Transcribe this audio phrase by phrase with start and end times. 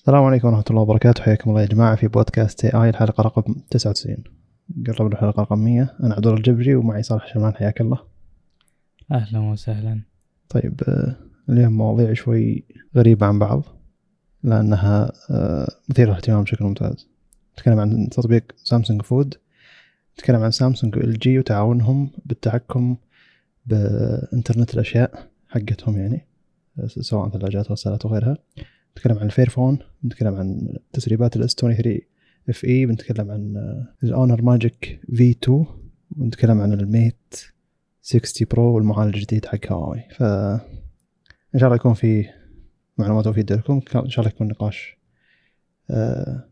[0.00, 1.22] السلام عليكم ورحمة الله وبركاته.
[1.22, 4.16] حياكم الله يا جماعة في بودكاست اي الحلقة رقم 99
[4.86, 7.98] قربنا الحلقة رقم 100 أنا عبد الله الجبري ومعي صالح شمال حياك الله.
[9.12, 10.00] أهلا وسهلا.
[10.48, 11.16] طيب آه،
[11.48, 12.64] اليوم مواضيع شوي
[12.96, 13.64] غريبة عن بعض
[14.42, 17.08] لأنها آه، مثيرة للاهتمام بشكل ممتاز.
[17.54, 19.34] نتكلم عن تطبيق Samsung Food
[20.18, 22.96] نتكلم عن سامسونج و LG وتعاونهم بالتحكم
[23.66, 26.26] بإنترنت الأشياء حقتهم يعني
[26.86, 28.36] سواء ثلاجات غسالات وغيرها
[29.00, 31.98] نتكلم عن ال Fairphone نتكلم عن تسريبات ال S 23
[32.48, 33.56] FE بنتكلم عن
[34.02, 35.66] ال Honor Magic V 2
[36.16, 37.34] ونتكلم عن ال Mate
[38.02, 40.22] 60 Pro والمعالج الجديد حق هواوي ف
[41.54, 42.28] إن شاء الله يكون في
[42.98, 43.80] معلومات مفيدة لكم.
[43.94, 44.98] إن شاء الله يكون نقاش
[45.90, 46.48] آه،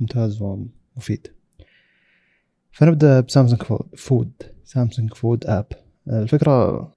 [0.00, 1.26] ممتاز ومفيد.
[2.70, 3.62] فنبدأ ب Samsung
[3.96, 4.32] Food
[4.64, 5.66] Samsung Food app
[6.08, 6.92] الفكرة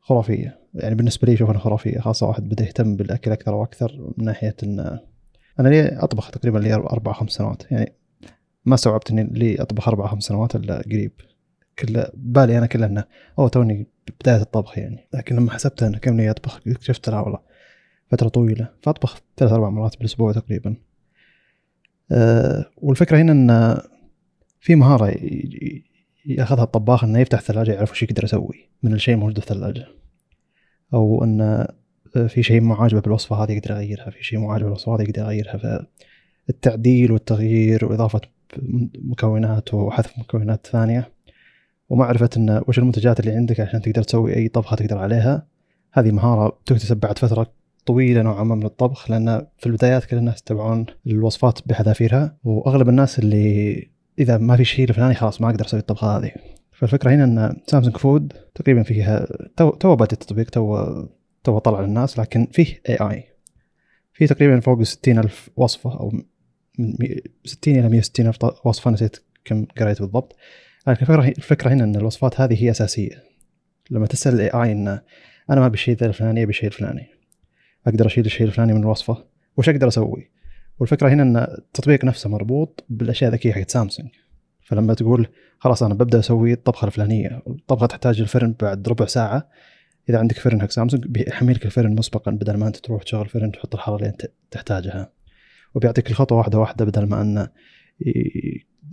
[0.00, 0.58] خرافية.
[0.76, 4.98] يعني بالنسبة لي اشوفها خرافية خاصة واحد بدا يهتم بالأكل أكثر وأكثر من ناحية ان
[5.60, 7.92] أنا لي أطبخ تقريبا لي أربع خمس سنوات يعني
[8.64, 11.12] ما استوعبت إني لي أطبخ أربع خمس سنوات إلا قريب.
[11.78, 13.04] كل بالي أنا كله إنه
[13.38, 13.86] أوه توني
[14.20, 17.38] بداية الطبخ يعني لكن لما حسبتها إنه كم لي أطبخ اكتشفت لا والله
[18.10, 20.76] فترة طويلة فأطبخ ثلاث أربع مرات بالأسبوع تقريبا.
[22.12, 23.78] أه والفكرة هنا ان
[24.60, 25.14] في مهارة
[26.26, 29.86] ياخذها الطباخ إنه يفتح الثلاجة يعرف وش يقدر يسوي من الشيء الموجود في الثلاجة.
[30.94, 31.66] أو أن
[32.16, 35.02] آه، في شيء مو عاجبه بالوصفة هذه يقدر يغيرها في شيء مو عاجبه بالوصفة هذه
[35.02, 35.86] يقدر يغيرها.
[36.46, 38.20] فالتعديل والتغيير وإضافة
[38.98, 41.12] مكونات وحذف مكونات ثانية.
[41.88, 45.46] ومعرفة أن وش المنتجات اللي عندك عشان تقدر تسوي أي طبخة تقدر عليها.
[45.92, 47.52] هذه مهارة تكتسب بعد فترة
[47.86, 52.36] طويلة نوعا ما من الطبخ لأن في البدايات كل الناس يتبعون الوصفات بحذافيرها.
[52.44, 56.32] وأغلب الناس اللي إذا ما في شيء الفلاني خلاص ما أقدر أسوي الطبخة هذه.
[56.76, 61.06] فالفكرة هنا إن Samsung Food تقريبا فيها تو تو التطبيق تو
[61.44, 63.24] تو طلع للناس لكن فيه AI
[64.12, 66.12] في تقريبا فوق 60 ألف وصفة أو
[66.78, 66.94] من
[67.44, 70.36] 60 إلى 160 ألف وصفة نسيت كم قريت بالضبط.
[70.86, 73.22] لكن الفكرة, الفكرة هنا أن الوصفات هذه هي أساسية.
[73.90, 74.88] لما تسأل ال AI أن
[75.50, 77.06] أنا ما بالشيء ذا الفلاني أبي الشيء الفلاني.
[77.86, 79.24] أقدر أشيل الشيء الفلاني من الوصفة.
[79.56, 80.30] وش أقدر أسوي؟
[80.78, 84.10] والفكرة هنا أن التطبيق نفسه مربوط بالأشياء الذكية حقت سامسونج
[84.60, 85.28] فلما تقول
[85.58, 87.42] خلاص أنا ببدأ أسوي الطبخة الفلانية.
[87.46, 89.48] الطبخة تحتاج الفرن بعد ربع ساعة.
[90.08, 93.74] إذا عندك فرن حق سامسونج بيحملك الفرن مسبقا بدل ما أنت تروح تشغل فرن تحط
[93.74, 95.12] الحراره اللي أنت تحتاجها.
[95.74, 97.48] وبيعطيك الخطوة واحدة واحدة بدل ما انه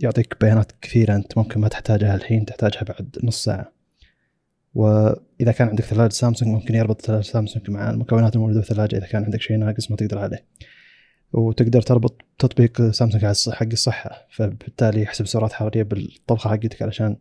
[0.00, 3.72] يعطيك بيانات كثيرة أنت ممكن ما تحتاجها الحين تحتاجها بعد نص ساعة.
[4.74, 9.06] وإذا كان عندك ثلاجة سامسونج ممكن يربط ثلاجة سامسونج مع المكونات الموجودة في الثلاجه إذا
[9.06, 10.44] كان عندك شيء ناقص ما تقدر عليه.
[11.34, 13.24] وتقدر تربط تطبيق سامسونج
[13.54, 14.26] حق الصحة.
[14.30, 17.16] فبالتالي يحسب سعرات حرارية بالطبخة حقتك علشان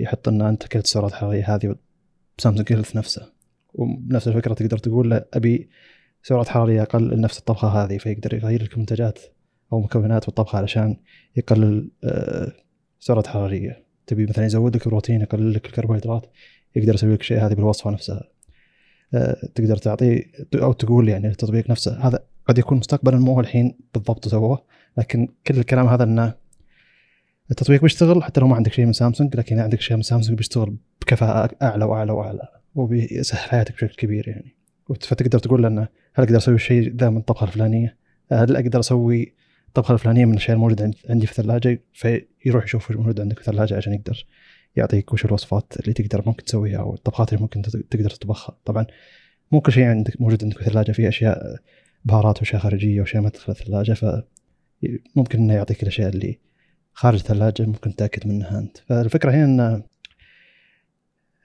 [0.00, 1.76] يحط ان أنت اكلت السعرات الحرارية هذه
[2.38, 3.32] بسامسونج هيلث نفسه.
[3.74, 5.68] وبنفس الفكرة تقدر تقول له أبي
[6.22, 9.18] سعرات حرارية أقل لنفس الطبخة هذه فيقدر يغير لك منتجات
[9.72, 10.96] أو مكونات بالطبخة علشان
[11.36, 12.52] يقلل آه،
[13.10, 16.26] الحرارية تبي مثلا يزود لك البروتين يقلل لك الكربوهيدرات
[16.76, 18.28] يقدر يسوي لك شيء هذه بالوصفة نفسها.
[19.14, 20.22] آه، تقدر تعطيه
[20.54, 22.08] أو تقول يعني التطبيق نفسه.
[22.08, 24.64] هذا قد يكون مستقبلا مو الحين بالضبط سووه
[24.98, 26.34] لكن كل الكلام هذا إنه
[27.50, 30.76] التطبيق بيشتغل حتى لو ما عندك شيء من سامسونج لكن عندك شيء من سامسونج بيشتغل
[31.00, 34.54] بكفاءة أعلى وأعلى وأعلى وبيسهل حياتك بشكل كبير يعني.
[35.00, 37.96] فتقدر تقول له إنه هل أقدر أسوي الشيء ذا من الطبخه الفلانية؟
[38.32, 39.34] هل أقدر أسوي
[39.68, 43.76] الطبخه الفلانية من الاشياء الموجوده عندي في الثلاجة؟ فيروح يشوف وش موجود عندك في الثلاجة
[43.76, 44.26] عشان يقدر
[44.76, 48.56] يعطيك وش الوصفات اللي تقدر ممكن تسويها أو الطبخات اللي ممكن تقدر تطبخها.
[48.64, 48.86] طبعا
[49.52, 51.56] مو كل شيء عندك موجود عندك في الثلاجة في أشياء
[52.04, 56.38] بهارات وأشياء خارجية وأشياء ما تدخل الثلاجة فممكن إنه يعطيك الأشياء اللي
[56.92, 58.78] خارج الثلاجة ممكن تتاكد منها أنت.
[58.78, 59.82] فالفكرة هنا إن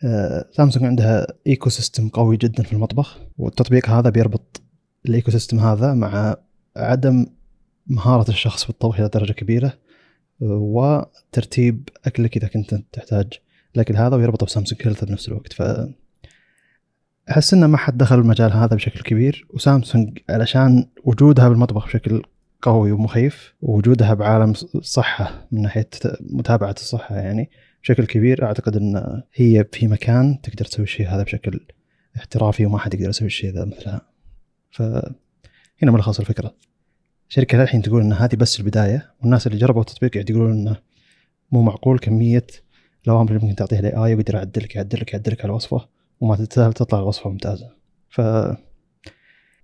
[0.03, 4.62] آه، سامسونج عندها ecosystem قوي جدا في المطبخ والتطبيق هذا بيربط
[5.06, 6.36] ال ecosystem هذا مع
[6.78, 7.26] عدم
[7.88, 9.74] مهارة الشخص في الطبخ إلى درجة كبيرة
[10.41, 13.34] وترتيب أكلك إذا كنت تحتاج
[13.76, 15.53] الأكل هذا ويربطه بسامسونج هيلث بنفس الوقت.
[15.53, 15.62] ف
[17.31, 22.23] أحس إنه ما حد دخل المجال هذا بشكل كبير وسامسونج علشان وجودها بالمطبخ بشكل
[22.61, 25.90] قوي ومخيف ووجودها بعالم الصحة من ناحية
[26.22, 27.49] متابعة الصحة يعني
[27.84, 28.43] بشكل كبير.
[28.43, 31.59] أعتقد أن هي في مكان تقدر تسوي الشيء هذا بشكل
[32.17, 34.02] احترافي وما حد يقدر يسوي الشيء ذا مثلها
[34.72, 35.11] فهنا
[35.91, 36.55] ملخص الفكرة.
[37.29, 40.78] الشركة للحين تقول أن هذه بس البداية والناس اللي جربوا التطبيق قاعد يقولون أنه
[41.52, 42.47] مو معقول كمية
[43.05, 47.30] الأوامر اللي ممكن تعطيها ال AI ويقدر يعدلك يعدلك يعدلك على الوصفة وما تطلع الوصفة
[47.30, 47.76] ممتازة.
[48.10, 48.22] ف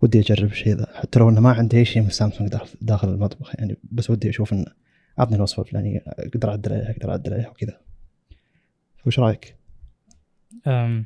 [0.01, 0.87] ودي أجرب الشيء ذا.
[0.95, 4.53] حتى لو إنه ما عندي أي شيء من سامسونج داخل, المطبخ يعني بس ودي أشوف
[4.53, 4.65] إنه
[5.19, 7.81] اعطني الوصفة الفلانية أقدر أعدل عليها أقدر أعدل عليها وكذا.
[9.05, 9.57] وش رأيك؟
[10.67, 11.05] أم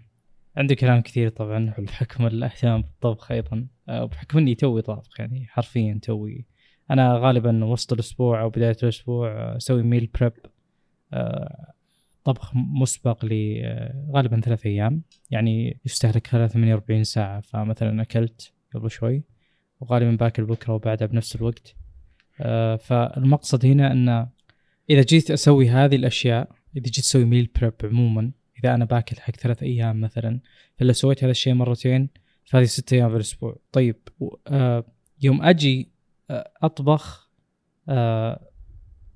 [0.58, 3.68] عندي كلام كثير طبعا بحكم الاهتمام بالطبخ أيضا.
[3.90, 6.46] آه، بحكم إني توي طابخ يعني حرفيا توي.
[6.92, 10.34] أنا غالبا وسط الأسبوع أو بداية الأسبوع آه، أسوي ميل بريب
[12.24, 13.64] طبخ مسبق لي
[14.12, 15.02] غالبا ثلاث أيام.
[15.32, 17.42] يعني يستهلك خلال 48 ساعة.
[17.42, 19.24] فمثلا أكلت قبل شوي
[19.80, 21.76] وغالبا باكل بكرة وبعدها بنفس الوقت.
[22.80, 24.28] فالمقصد هنا أن
[24.90, 29.36] إذا جيت أسوي هذه الأشياء إذا جيت أسوي meal prep عموما إذا أنا باكل حق
[29.36, 30.40] ثلاث أيام مثلا
[30.78, 32.10] فلو سويت هذا الشيء مرتين
[32.46, 33.60] فهذه ست أيام في الأسبوع.
[33.72, 33.96] طيب
[34.48, 34.86] آه
[35.22, 35.92] يوم أجي
[36.30, 37.30] آه أطبخ
[37.90, 38.50] آه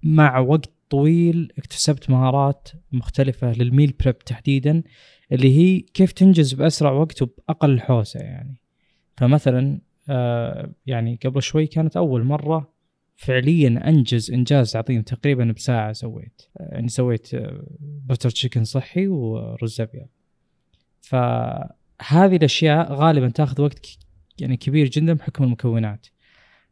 [0.04, 4.84] مع وقت طويل اكتسبت مهارات مختلفة لل meal prep تحديدا
[5.32, 8.56] اللي هي كيف تنجز بأسرع وقت وبأقل حوسة يعني.
[9.18, 12.74] فمثلا آه يعني قبل شوي كانت أول مرة
[13.16, 16.42] فعليا أنجز إنجاز عظيم تقريبا بساعة سويت.
[16.60, 17.30] يعني سويت
[17.82, 20.08] بتر تشيكن صحي ورز أبيض.
[21.02, 23.98] فهذه الأشياء غالبا تأخذ وقت
[24.40, 26.08] يعني كبير جدا بحكم المكونات.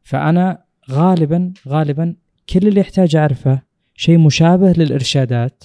[0.04, 2.16] فأنا غالبا غالبا
[2.50, 3.71] كل اللي يحتاج أعرفه
[4.02, 5.64] شيء مشابه للإرشادات.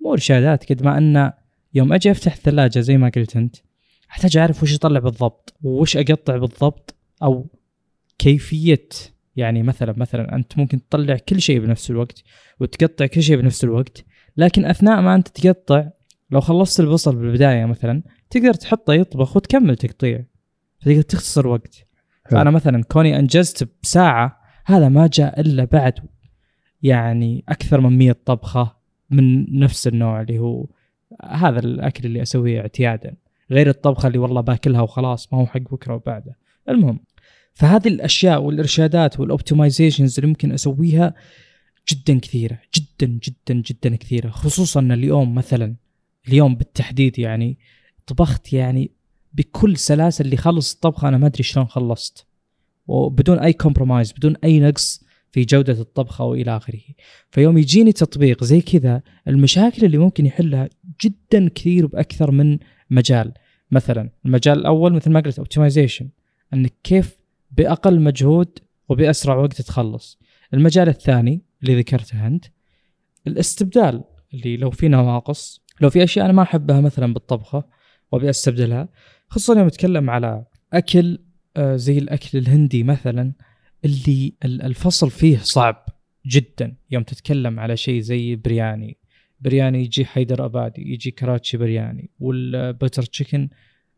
[0.00, 1.32] مو إرشادات قد ما أن
[1.74, 3.56] يوم أجي أفتح الثلاجة زي ما قلت أنت
[4.10, 7.46] أحتاج أعرف وش يطلع بالضبط وش أقطع بالضبط أو
[8.18, 8.88] كيفية
[9.36, 12.22] يعني مثلا مثلا أنت ممكن تطلع كل شيء بنفس الوقت
[12.60, 14.04] وتقطع كل شيء بنفس الوقت
[14.36, 15.88] لكن أثناء ما أنت تقطع
[16.30, 20.24] لو خلصت البصل بالبداية مثلا تقدر تحطه يطبخ وتكمل تقطيع
[20.80, 21.86] فتقدر تختصر وقت.
[22.30, 25.94] فأنا مثلا كوني أنجزت بساعة هذا ما جاء إلا بعد
[26.84, 28.76] يعني أكثر من 100 طبخة
[29.10, 30.66] من نفس النوع اللي هو
[31.24, 33.14] هذا الأكل اللي أسويه اعتيادا.
[33.50, 36.36] غير الطبخة اللي والله باكلها وخلاص ما هو حق بكرة وبعده.
[36.68, 37.00] المهم
[37.54, 41.14] فهذه الأشياء والإرشادات وال optimizations اللي ممكن أسويها
[41.88, 44.30] جدا كثيرة جدا جدا جدا كثيرة.
[44.30, 45.74] خصوصا اليوم مثلا
[46.28, 47.58] اليوم بالتحديد يعني
[48.06, 48.90] طبخت يعني
[49.32, 52.26] بكل سلاسه اللي خلص الطبخة أنا ما أدري شلون خلصت.
[52.86, 55.03] وبدون أي compromise بدون أي نقص
[55.34, 56.80] في جودة الطبخة وإلى آخره.
[57.30, 60.68] فيوم يجيني تطبيق زي كذا المشاكل اللي ممكن يحلها
[61.04, 62.58] جدا كثير بأكثر من
[62.90, 63.32] مجال.
[63.70, 66.08] مثلا المجال الأول مثل ما قلت اوبتمايزيشن
[66.54, 67.18] أنك كيف
[67.50, 68.58] بأقل مجهود
[68.88, 70.18] وبأسرع وقت تخلص.
[70.54, 72.44] المجال الثاني اللي ذكرته أنت
[73.26, 74.04] الاستبدال
[74.34, 77.64] اللي لو في نواقص لو في أشياء أنا ما أحبها مثلا بالطبخة
[78.12, 78.88] وابي استبدلها
[79.28, 81.18] خصوصا يوم أتكلم على أكل
[81.56, 83.32] آه، زي الأكل الهندي مثلا
[83.84, 85.86] اللي الفصل فيه صعب
[86.26, 88.96] جدا يوم تتكلم على شيء زي برياني.
[89.40, 93.48] برياني يجي حيدر أبادي يجي كراتشي برياني والبتر تشيكن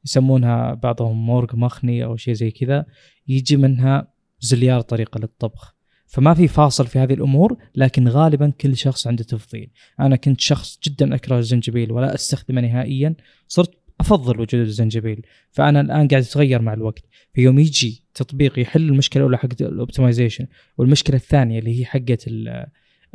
[0.05, 2.87] يسمونها بعضهم مورغ مخني أو شيء زي كذا
[3.29, 5.77] يجي منها زليار طريقة للطبخ.
[6.07, 9.71] فما في فاصل في هذه الأمور لكن غالبا كل شخص عنده تفضيل.
[10.01, 13.15] أنا كنت شخص جدا أكره الزنجبيل ولا أستخدمه نهائيا.
[13.49, 15.27] صرت أفضل وجود الزنجبيل.
[15.51, 17.05] فأنا الآن قاعد أتغير مع الوقت.
[17.33, 20.47] في يوم يجي تطبيق يحل المشكلة الاولى حقت ال optimization
[20.79, 22.25] والمشكلة الثانية اللي هي حقت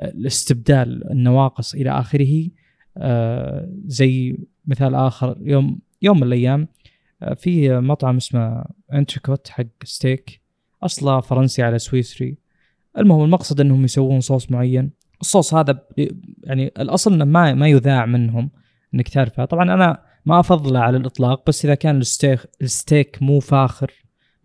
[0.01, 2.47] الاستبدال النواقص إلى آخره
[2.97, 6.67] آه زي مثال آخر يوم يوم من الأيام
[7.35, 10.41] في مطعم اسمه Entrecôte حق ستيك
[10.83, 12.37] أصله فرنسي على سويسري
[12.97, 14.91] المهم المقصد إنهم يسوون صوص معين.
[15.21, 15.87] الصوص هذا
[16.43, 18.51] يعني الأصل إنه ما ما يذاع منهم
[18.93, 19.45] إنك تعرفه.
[19.45, 23.91] طبعا أنا ما افضله على الإطلاق بس إذا كان الستيك الستيك مو فاخر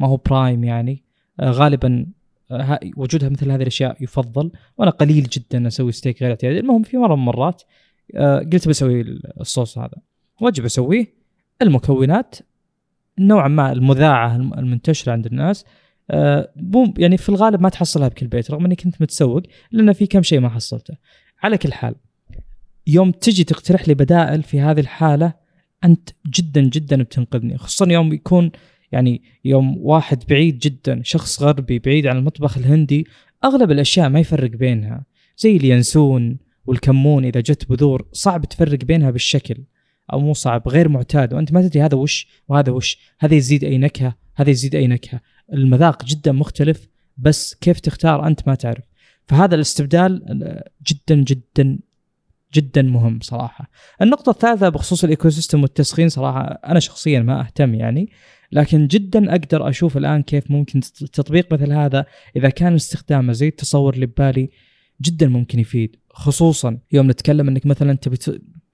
[0.01, 1.03] ما هو prime يعني
[1.41, 2.07] آه، غالبا
[2.51, 6.59] آه، وجودها مثل هذه الأشياء يفضل وأنا قليل جدا أسوي ستيك غير اعتيادي.
[6.59, 7.63] المهم في مرة من المرات
[8.15, 9.97] آه، قلت بسوي الصوص هذا.
[10.41, 11.17] وأجي أسويه.
[11.63, 12.37] المكونات
[13.19, 15.65] نوعا ما المذاعة المنتشرة عند الناس
[16.57, 20.23] مو يعني في الغالب ما تحصلها بكل بيت رغم إني كنت متسوق لأن في كم
[20.23, 20.95] شيء ما حصلته.
[21.43, 21.95] على كل حال
[22.87, 25.33] يوم تجي تقترح لي بدائل في هذه الحالة
[25.85, 28.51] أنت جدا جدا بتنقذني خصوصا يوم يكون
[28.93, 33.07] يعني يوم واحد بعيد جدا شخص غربي بعيد عن المطبخ الهندي
[33.45, 35.05] أغلب الأشياء ما يفرق بينها.
[35.39, 39.57] زي اليانسون والكمون إذا جت بذور صعب تفرق بينها بالشكل
[40.13, 41.35] أو مو صعب غير معتاد.
[41.35, 45.21] وأنت ما تدري هذا وش وهذا وش هذا يزيد اي نكهه هذا يزيد اي نكهه
[45.53, 48.85] المذاق جدا مختلف بس كيف تختار أنت ما تعرف.
[49.27, 50.23] فهذا الاستبدال
[50.87, 51.79] جدا جدا
[52.57, 53.71] جدا مهم صراحة.
[54.03, 58.11] النقطة الثالثة بخصوص ال ecosystem والتسخين صراحة أنا شخصيا ما أهتم يعني
[58.53, 60.81] لكن جدا أقدر أشوف الآن كيف ممكن
[61.13, 64.51] تطبيق مثل هذا إذا كان استخدامه زي التصور اللي ببالي
[65.03, 68.17] جدا ممكن يفيد خصوصا يوم نتكلم إنك مثلا تبي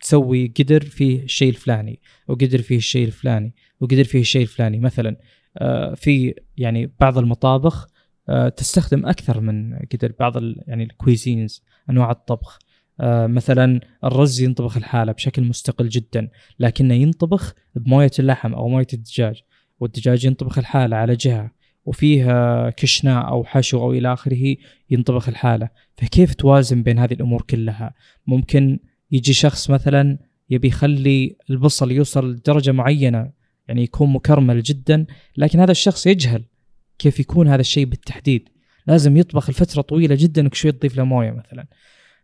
[0.00, 4.78] تسوي قدر فيه الشيء الفلاني وقدر فيه الشيء الفلاني وقدر فيه الشيء الفلاني.
[4.78, 5.16] مثلا
[5.58, 7.86] آه، في يعني بعض المطابخ
[8.28, 10.36] آه، تستخدم أكثر من قدر بعض
[10.66, 12.58] يعني الكويزينز أنواع الطبخ.
[13.00, 19.42] مثلا الرز ينطبخ الحالة بشكل مستقل جدا لكنه ينطبخ بموية اللحم أو موية الدجاج
[19.80, 21.50] والدجاج ينطبخ الحالة على جهة
[21.84, 24.56] وفيه كشناء أو حشو أو إلى آخره
[24.90, 25.68] ينطبخ الحالة.
[25.96, 27.94] فكيف توازن بين هذه الأمور كلها؟
[28.26, 28.78] ممكن
[29.10, 30.18] يجي شخص مثلا
[30.50, 33.30] يبي يخلي البصل يوصل لدرجة معينة
[33.68, 35.06] يعني يكون مكرمل جدا
[35.36, 36.44] لكن هذا الشخص يجهل
[36.98, 38.48] كيف يكون هذا الشيء بالتحديد.
[38.86, 41.66] لازم يطبخ لفترة طويلة جدا وشوي تضيف له موية مثلا.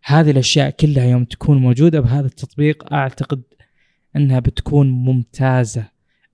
[0.09, 3.43] هذه الأشياء كلها يوم تكون موجودة بهذا التطبيق أعتقد
[4.17, 5.85] أنها بتكون ممتازة.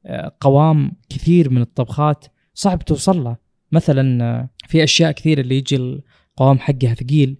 [0.06, 3.36] آه، قوام كثير من الطبخات صعب توصل له
[3.72, 7.36] مثلا آه، في أشياء كثير اللي يجي القوام حقها ثقيل.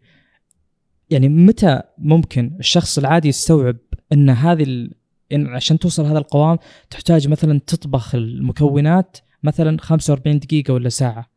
[1.10, 3.76] يعني متى ممكن الشخص العادي يستوعب
[4.12, 4.94] إن هذه ال...
[5.32, 6.58] إن عشان توصل هذا القوام
[6.90, 11.33] تحتاج مثلا تطبخ المكونات مثلا 45 دقيقة ولا ساعة؟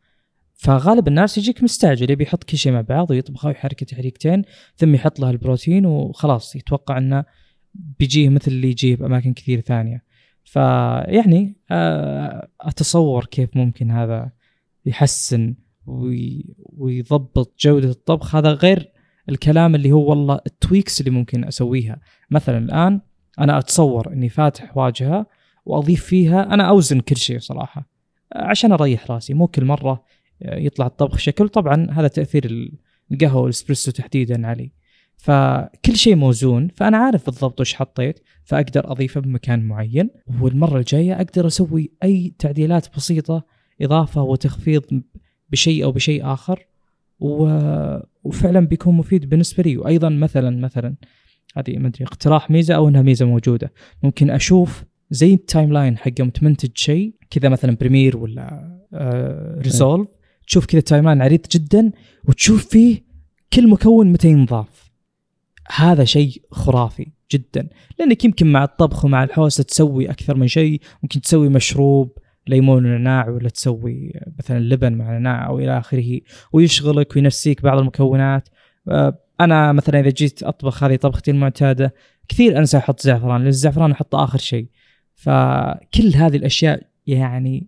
[0.58, 4.42] فغالب الناس يجيك مستعجل يبي يحط كل شيء مع بعض ويطبخه ويحركه تحريكتين
[4.76, 7.26] ثم يحط له البروتين وخلاص يتوقع إنه
[7.74, 10.04] بيجيه مثل اللي يجيه بأماكن كثير ثانية.
[10.44, 14.32] فيعني آه، أتصور كيف ممكن هذا
[14.86, 15.56] يحسن
[16.78, 18.36] ويضبط جودة الطبخ.
[18.36, 18.92] هذا غير
[19.30, 22.00] الكلام اللي هو والله التويكس اللي ممكن أسويها.
[22.32, 23.02] مثلا الآن
[23.40, 25.28] أنا أتصور إني فاتح واجهة
[25.66, 27.90] وأضيف فيها أنا أوزن كل شيء صراحة
[28.36, 29.34] عشان أريح رأسي.
[29.34, 30.04] مو كل مرة
[30.42, 31.50] يطلع الطبخ شكل.
[31.50, 32.72] طبعا هذا تأثير
[33.12, 34.72] القهوة والإسبريسو تحديدا علي.
[35.18, 40.10] فكل شيء موزون فأنا عارف بالضبط وش حطيت فأقدر أضيفه بمكان معين
[40.42, 43.46] والمرة الجاية أقدر أسوي أي تعديلات بسيطة
[43.82, 44.84] إضافة وتخفيض
[45.50, 46.68] بشيء أو بشيء آخر.
[47.20, 49.78] وفعلا بيكون مفيد بالنسبة لي.
[49.78, 50.96] وأيضا مثلا مثلا
[51.56, 53.74] هذه ما أدري اقتراح ميزة أو إنها ميزة موجودة.
[54.04, 60.08] ممكن أشوف زي ال timeline حق يوم تمنتج شيء كذا مثلا Premiere ولا آه Resolve.
[60.48, 61.92] تشوف كذا timeline عريض جدا
[62.26, 63.04] وتشوف فيه
[63.54, 64.92] كل مكون متى ينضاف.
[65.76, 67.70] هذا شيء خرافي جدا.
[68.00, 70.82] لأنك يمكن مع الطبخ ومع الحوسة تسوي أكثر من شيء.
[71.04, 76.20] ممكن تسوي مشروب ليمون ونعناع ولا تسوي مثلا لبن مع نعناع أو إلى آخره
[76.54, 78.50] ويشغلك وينسيك بعض المكونات.
[78.90, 81.94] آه، أنا مثلا إذا جيت أطبخ هذه طبختي المعتادة
[82.28, 84.68] كثير أنسى أحط زعفران لأن الزعفران أحطه آخر شيء.
[85.16, 87.68] فكل هذه الأشياء يعني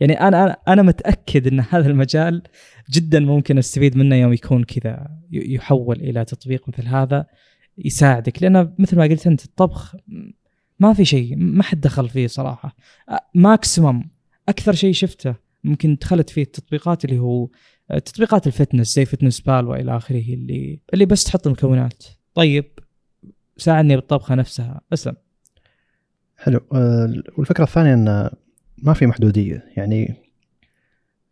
[0.00, 2.42] يعني أنا أنا متأكد إن هذا المجال
[2.90, 7.26] جدا ممكن أستفيد منه يوم يكون كذا يحول إلى تطبيق مثل هذا
[7.78, 8.42] يساعدك.
[8.42, 9.96] لأن مثل ما قلت أنت الطبخ
[10.80, 12.76] ما في شيء ما حد دخل فيه صراحة.
[13.34, 14.10] maximum
[14.48, 17.48] أكثر شيء شفته ممكن دخلت فيه التطبيقات اللي هو
[18.04, 22.04] تطبيقات ال fitness زي Fitness Pal وإلى آخره اللي اللي بس تحط المكونات.
[22.34, 22.78] طيب
[23.56, 24.80] ساعدني بالطبخة نفسها.
[24.92, 25.16] أسلم.
[26.36, 26.60] حلو.
[27.38, 28.30] والفكرة الثانية إن
[28.82, 29.64] ما في محدودية.
[29.76, 30.14] يعني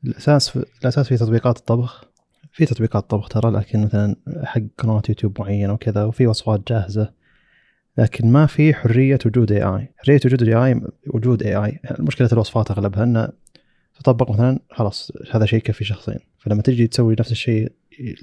[0.05, 2.05] الأساس في الأساس في تطبيقات الطبخ
[2.53, 7.13] في تطبيقات طبخ ترى لكن مثلا حق قنوات يوتيوب معينة وكذا وفي وصفات جاهزة.
[7.99, 13.29] لكن ما في حرية وجود AI حرية وجود AI وجود AI مشكله الوصفات أغلبها إنه
[13.99, 17.73] تطبق مثلا خلاص هذا شيء يكفي شخصين فلما تجي تسوي نفس الشيء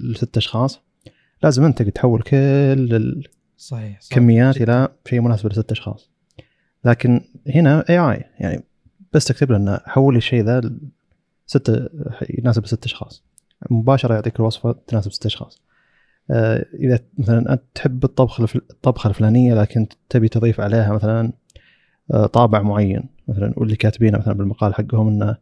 [0.00, 0.80] لست أشخاص
[1.42, 3.22] لازم أنت تحول كل
[3.56, 6.10] صحيح, الكميات إلى شيء مناسب لست أشخاص.
[6.84, 8.64] لكن هنا AI يعني
[9.14, 10.70] بس تكتب له انه حول الشيء ذا
[11.46, 11.90] ست
[12.38, 13.24] يناسب ست أشخاص.
[13.70, 15.62] مباشرة يعطيك الوصفه تناسب ست أشخاص.
[16.30, 21.32] آه، إذا مثلا أنت تحب الطبخ الطبخة الفلانية لكن تبي تضيف عليها مثلا
[22.12, 25.36] آه، طابع معين مثلا واللي كاتبينه مثلا بالمقال حقهم إنه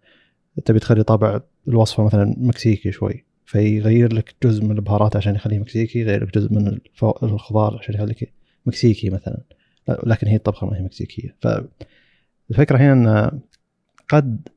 [0.65, 5.99] تبي تخلي طابع الوصفة مثلا مكسيكي شوي فيغير لك جزء من البهارات عشان يخليه مكسيكي
[5.99, 6.79] يغير لك جزء من
[7.23, 8.33] الخضار عشان يخليك
[8.67, 9.41] مكسيكي مثلا.
[9.89, 11.37] لكن هي الطبخة ما هي مكسيكية.
[11.41, 13.41] فالفكرة هنا إن
[14.09, 14.49] قد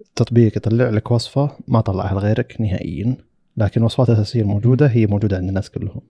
[0.00, 3.16] التطبيق يطلع لك وصفة ما طلعها لغيرك نهائيا
[3.56, 6.00] لكن الوصفات الاساسيه الموجوده هي موجودة عند الناس كلهم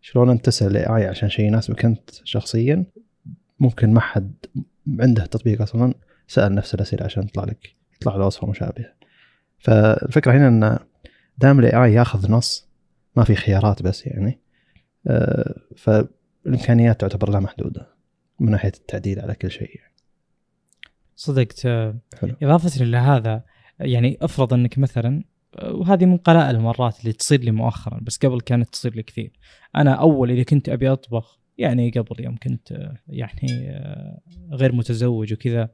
[0.00, 2.84] شلون أنت تسأل اي عشان شيء يناسبك أنت شخصيا
[3.60, 4.32] ممكن ما حد
[5.00, 5.94] عنده تطبيق أصلا
[6.28, 8.92] سأل نفس الأسئلة عشان يطلع لك يطلع له وصفة مشابهة
[9.58, 10.78] فالفكرة هنا إن
[11.38, 12.68] دام الاي اي ياخذ نص
[13.16, 14.40] ما في خيارات بس يعني
[15.06, 17.88] آه، فالإمكانيات تعتبر لا محدودة
[18.40, 19.95] من ناحية التعديل على كل شيء يعني.
[21.16, 21.60] صدقت
[22.20, 22.36] حلو.
[22.42, 23.44] إضافة لهذا
[23.80, 25.24] يعني افرض إنك مثلا
[25.62, 29.32] وهذه من قلائل المرات اللي تصير لي مؤخرا بس قبل كانت تصير لي كثير.
[29.76, 33.80] أنا أول إذا كنت أبي أطبخ يعني قبل يوم كنت يعني
[34.52, 35.70] غير متزوج وكذا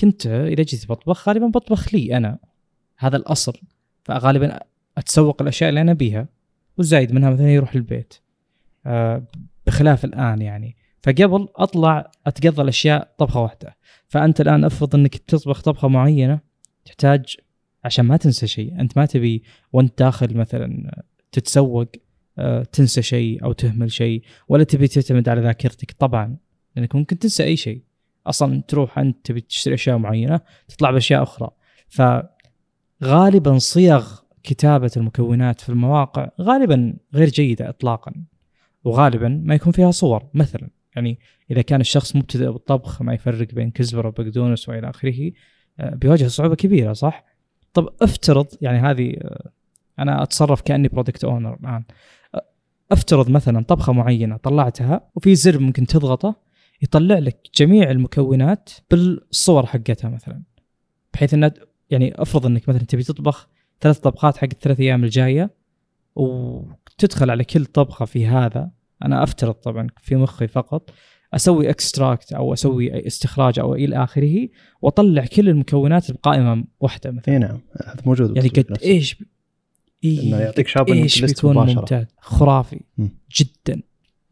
[0.00, 2.38] كنت إذا جيت بطبخ غالبا بطبخ لي أنا.
[2.98, 3.60] هذا الأصل.
[4.04, 4.60] فغالبا
[4.98, 6.28] أتسوق الأشياء اللي أنا ابيها
[6.78, 8.14] والزايد منها مثلا يروح البيت.
[8.86, 9.24] آه،
[9.66, 10.76] بخلاف الآن يعني.
[11.04, 13.76] فقبل أطلع أتقضى الأشياء طبخة واحدة.
[14.08, 16.40] فأنت الآن أفرض إنك تطبخ طبخة معينة
[16.84, 17.36] تحتاج
[17.84, 19.42] عشان ما تنسى شيء أنت ما تبي
[19.72, 21.86] وأنت داخل مثلا تتسوق
[22.38, 25.92] آه، تنسى شيء أو تهمل شيء ولا تبي تعتمد على ذاكرتك.
[25.92, 26.36] طبعا
[26.76, 27.82] لانك ممكن تنسى أي شيء.
[28.26, 31.50] أصلا تروح أنت تبي تشتري أشياء معينة تطلع بأشياء أخرى.
[31.88, 38.12] فغالبا صيغ كتابة المكونات في المواقع غالبا غير جيدة اطلاقا
[38.84, 40.68] وغالبا ما يكون فيها صور مثلا.
[40.96, 41.18] يعني
[41.50, 45.32] إذا كان الشخص مبتدئ بالطبخ ما يفرق بين كزبرة وبقدونس وإلى آخره
[45.80, 47.24] آه، بيواجه صعوبة كبيرة صح؟
[47.72, 49.50] طب افترض يعني هذه آه،
[49.98, 51.84] أنا أتصرف كأني product owner الآن
[52.92, 56.36] افترض مثلا طبخة معينة طلعتها وفي زر ممكن تضغطه
[56.82, 60.42] يطلع لك جميع المكونات بالصور حقتها مثلا
[61.14, 61.54] بحيث انها
[61.90, 63.48] يعني افرض إنك مثلا تبي تطبخ
[63.80, 65.50] ثلاث طبخات حق الثلاث أيام الجاية
[66.14, 68.70] وتدخل على كل طبخة في هذا
[69.04, 70.90] أنا أفترض طبعا في مخي فقط
[71.34, 74.48] أسوي extract أو أسوي استخراج أو إلى آخره
[74.82, 78.78] وأطلع كل المكونات بقائمه واحدة مثلا إي نعم هذا موجود يعني قد.
[78.82, 79.16] إيش
[80.04, 83.08] إنه يعطيك shopping list بيكون ممتاز خرافي مم.
[83.36, 83.82] جدا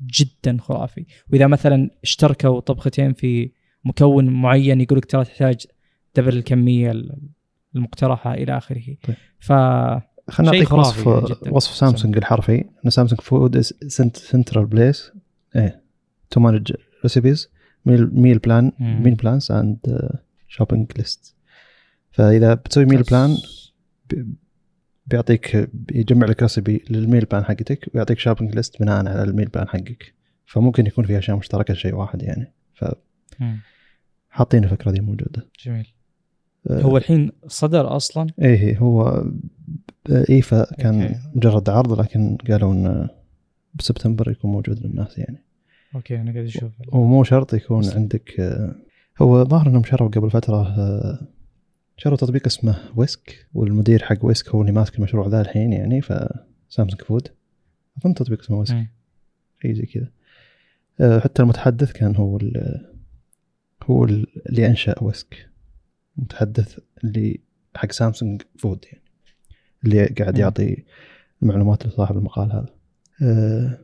[0.02, 3.50] جدا خرافي وإذا مثلا اشتركوا طبختين في
[3.84, 5.66] مكون معين يقول لك ترى تحتاج
[6.16, 6.92] double الكمية
[7.74, 9.16] المقترحة إلى آخره طيب.
[9.38, 9.52] ف
[10.30, 11.50] خلينا نعطيك وصف جداً.
[11.50, 13.60] وصف سامسونج الحرفي إن Samsung Food
[14.10, 15.12] central place
[15.56, 15.82] a
[16.30, 17.50] to manage recipes
[17.86, 18.72] meal plan.
[18.80, 20.10] meal plans and
[20.48, 21.34] shopping list
[22.10, 23.36] فإذا بتسوي meal plan
[25.06, 29.48] بيعطيك بيجمع لك recipe لل meal plan حقتك ويعطيك shopping list بناء على ال meal
[29.48, 30.14] plan حقك
[30.46, 32.52] فممكن يكون في اشياء مشتركه شيء واحد يعني
[33.40, 33.60] مم.
[34.30, 35.88] فحاطين الفكرة دي موجودة جميل
[36.70, 39.24] هو الحين صدر أصلا إيه هو
[40.30, 41.14] IFA كان okay.
[41.34, 43.10] مجرد عرض لكن قالوا إنه
[43.74, 45.38] بسبتمبر يكون موجود للناس يعني
[45.94, 47.94] okay أنا قاعد أشوف ومو شرط يكون أصلاً.
[47.96, 48.74] عندك آه،
[49.22, 51.26] هو ظاهر إنهم شروا قبل فترة آه،
[51.96, 56.15] شروا تطبيق اسمه Whisk والمدير حق Whisk هو اللي ماسك المشروع ذا الحين يعني ف
[56.15, 57.28] Samsung Food
[57.98, 58.86] أظن تطبيق اسمه Whisk.
[59.62, 60.08] شيء زي كذا
[61.00, 62.38] آه، حتى المتحدث كان هو
[63.84, 65.48] هو ال- اللي أنشأ Whisk
[66.18, 67.40] المتحدث اللي
[67.76, 69.04] حق Samsung Food يعني
[69.84, 70.38] اللي قاعد.
[70.38, 70.84] يعطي
[71.42, 72.74] المعلومات لصاحب المقال هذا.
[73.22, 73.78] آه،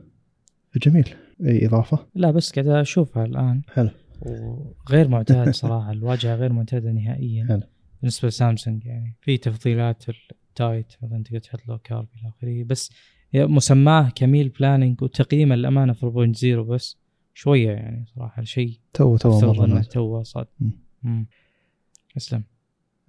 [0.76, 1.14] جميل.
[1.44, 3.62] أي إضافة؟ لا بس قاعد أشوفها الآن.
[3.68, 3.90] حلو.
[4.20, 7.46] وغير معتاد صراحة الواجهة غير معتادة نهائيا.
[7.48, 7.62] حلو.
[8.00, 12.92] بالنسبة لسامسونج يعني في تفضيلات ال diet مثلا تقدر تحط له carb إلى آخره بس
[13.34, 16.96] مسماه ك meal planning وتقييم الامانه 4.0 بس
[17.34, 19.82] شوية يعني صراحة شيء تو تو افترض انه.
[19.82, 20.46] تو صاد.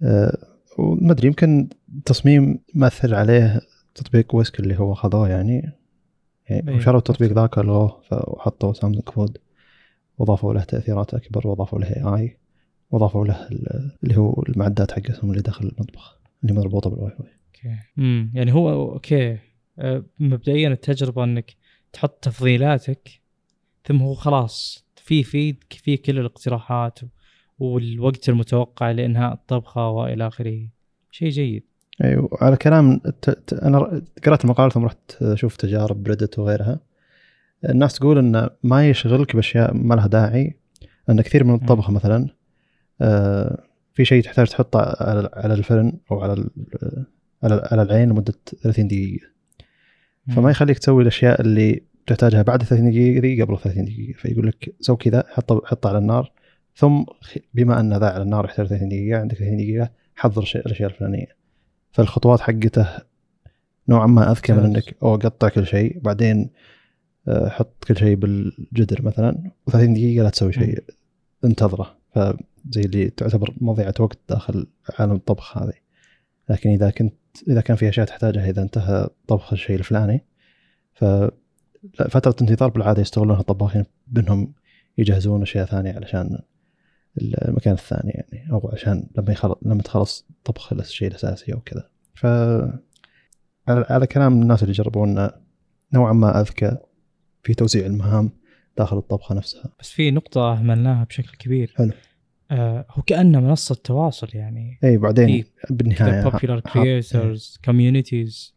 [0.02, 0.38] آه،
[0.78, 1.68] وما أدري يمكن
[2.04, 3.60] تصميم مأثر عليه
[3.94, 5.72] تطبيق Whisk اللي هو خذوه يعني.
[6.48, 6.80] يعني أيوة.
[6.80, 9.38] شروا التطبيق ذاك الغوه وحطوا Samsung Food
[10.18, 12.36] واضافوا له تأثيرات أكبر واضافوا له AI
[12.90, 17.26] واضافوا له ال- اللي هو المعدات حقتهم اللي داخل المطبخ اللي مربوطة بالواي فاي.
[17.46, 17.78] okay.
[17.98, 19.38] امم يعني هو okay.
[19.78, 21.56] أه، مبدئيا التجربة إنك
[21.92, 23.08] تحط تفضيلاتك
[23.84, 26.98] ثم هو خلاص في feed في كل الاقتراحات
[27.60, 30.68] والوقت المتوقع لإنهاء الطبخة وإلى آخره.
[31.10, 31.62] شيء جيد.
[32.04, 32.28] أيوه.
[32.40, 33.00] على كلام
[33.52, 36.80] أنا قرأت المقال ثم رحت أشوف تجارب Reddit وغيرها.
[37.68, 40.56] الناس تقول انه ما يشغلك بأشياء ما لها داعي
[41.10, 42.26] إن كثير من الطبخ مثلا
[43.00, 46.48] آه، في شيء تحتاج تحطه على على الفرن أو على
[47.42, 49.26] على العين لمدة 30 دقيقة.
[50.36, 54.18] فما يخليك تسوي الأشياء اللي تحتاجها بعد 30 دقيقة قبل 30 دقيقة.
[54.18, 56.32] فيقول لك سوي كذا حطه حطه على النار.
[56.80, 57.04] ثم
[57.54, 61.36] بما أن ذا على النار يحتاج 30 دقيقه عندك 30 دقيقه حضر شيء الأشياء الفلانية.
[61.92, 62.88] فالخطوات حقته
[63.88, 64.64] نوعا ما أذكى من.
[64.64, 66.50] إنك أو قطع كل شيء بعدين
[67.28, 70.84] آه، حط كل شيء بالجدر مثلا و30 دقيقة لا تسوي شيء
[71.44, 71.96] انتظره.
[72.14, 74.66] فزي اللي تعتبر مضيعة وقت داخل
[74.98, 75.74] عالم الطبخ هذه.
[76.48, 77.14] لكن إذا كنت
[77.48, 80.24] إذا كان في أشياء تحتاجها إذا انتهى طبخ الشيء الفلاني
[80.94, 84.52] ف لا، فترة انتظار بالعادة يستغلونها الطباخين بأنهم
[84.98, 86.38] يجهزون أشياء ثانية علشان
[87.18, 91.88] المكان الثاني يعني أو عشان لما يخلص لما تخلص طبخ الشيء الأساسي أو كذا.
[92.14, 92.26] ف
[93.68, 95.40] على, كلام الناس اللي جربونا
[95.94, 96.76] نوعا ما أذكى
[97.42, 98.30] في توزيع المهام
[98.78, 99.64] داخل الطبخة نفسها.
[99.80, 101.74] بس في نقطة أهملناها بشكل كبير.
[101.76, 101.90] حلو.
[102.50, 104.78] آه هو كأنه منصة تواصل يعني.
[104.84, 105.44] إي بعدين
[105.92, 108.52] ح- ح- creators communities.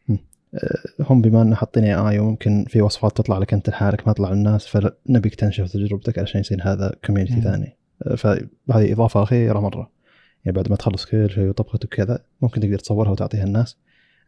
[1.10, 1.22] هم.
[1.22, 5.36] بما ان حاطين AI وممكن في وصفات تطلع لك أنت لحالك ما تطلع للناس فنبيك
[5.36, 7.42] تنشر تجربتك علشان يصير هذا community.
[7.42, 7.78] ثاني.
[8.18, 9.92] فهذه إضافة خيره مرة.
[10.46, 13.78] يعني بعد ما تخلص كل شيء وطبخته وكذا ممكن تقدر تصورها وتعطيها الناس.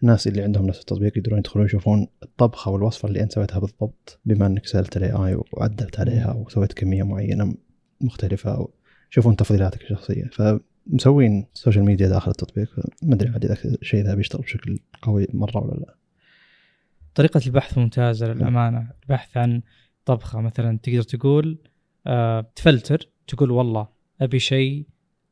[0.04, 4.48] الناس اللي عندهم نفس التطبيق يقدرون يدخلون يشوفون الطبخة والوصفة اللي أنت سويتها بالضبط بما
[4.48, 6.34] إنك سألت ال AI وعدلت عليها.
[6.34, 7.56] وسويت كمية معينة
[8.02, 8.68] مختلفة
[9.10, 10.30] ويشوفون تفضيلاتك الشخصية.
[10.32, 12.70] فمسوين social media داخل التطبيق
[13.04, 15.96] ما أدري عاد إذا الشيء ذا بيشتغل بشكل قوي مرة ولا لا.
[17.16, 18.92] طريقة البحث ممتازة للأمانة.
[19.04, 19.62] البحث عن
[20.06, 21.58] طبخة مثلا تقدر تقول
[22.08, 23.88] آه تفلتر تقول والله
[24.22, 24.86] أبي شيء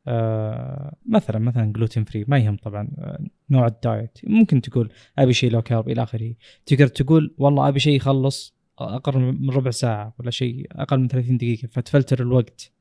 [0.07, 4.19] آه مثلا مثلا gluten free ما يهم طبعا آه نوع ال diet.
[4.23, 6.33] ممكن تقول أبي شيء low carb إلى آخره.
[6.65, 11.38] تقدر تقول والله أبي شيء يخلص أقل من ربع ساعة ولا شيء أقل من 30
[11.38, 11.67] دقيقة.
[11.67, 12.71] فتفلتر الوقت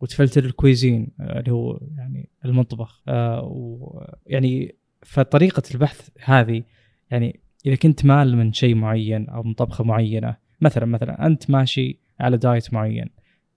[0.00, 3.02] وتفلتر ال cuisine اللي هو يعني المطبخ
[3.42, 6.62] ويعني فطريقة البحث هذه
[7.10, 12.00] يعني إذا كنت مال من شيء معين أو من طبخة معينة مثلا مثلا أنت ماشي
[12.20, 13.10] على diet معين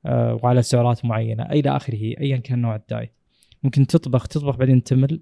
[0.06, 3.12] آه وعلى سعرات معينة إلى آخره ايا كان نوع ال diet.
[3.64, 5.22] ممكن تطبخ تطبخ بعدين تمل.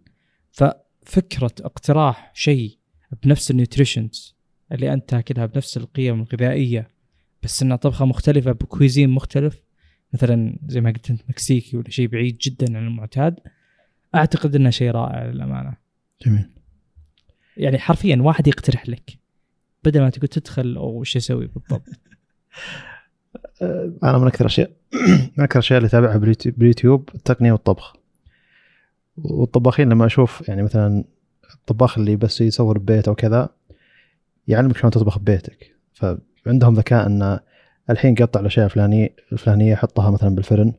[0.51, 2.77] ففكرة اقتراح شيء
[3.23, 4.35] بنفس ال nutritions
[4.71, 6.87] اللي أنت تأكلها بنفس القيم الغذائية
[7.43, 9.61] بس إنها طبخة مختلفة ب cuisine مختلف.
[10.13, 13.39] مثلا زي ما قلت أنت مكسيكي ولا شيء بعيد جدا عن المعتاد.
[14.15, 15.77] أعتقد إنه شيء رائع للأمانة.
[16.25, 16.49] جميل.
[17.57, 19.19] يعني حرفيا واحد يقترح لك
[19.83, 21.89] بدل ما تقول تدخل وش أسوي بالضبط.
[24.03, 24.69] أنا من أكثر الاشياء
[25.37, 27.93] من أكثر الاشياء اللي أتابعها باليوتيوب- التقنية والطبخ.
[29.17, 31.03] والطباخين لما أشوف يعني مثلا
[31.53, 33.49] الطباخ اللي بس يصور ببيت أو كذا
[34.47, 35.75] يعلمك شلون تطبخ ببيتك.
[36.45, 37.39] فعندهم ذكاء انه
[37.89, 40.73] الحين قطع الأشياء الفلانيه الفلانية حطها مثلا بالفرن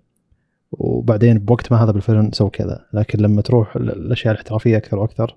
[0.72, 2.86] وبعدين بوقت ما هذا بالفرن سوي كذا.
[2.92, 5.36] لكن لما تروح ال- الأشياء الاحترافية أكثر وأكثر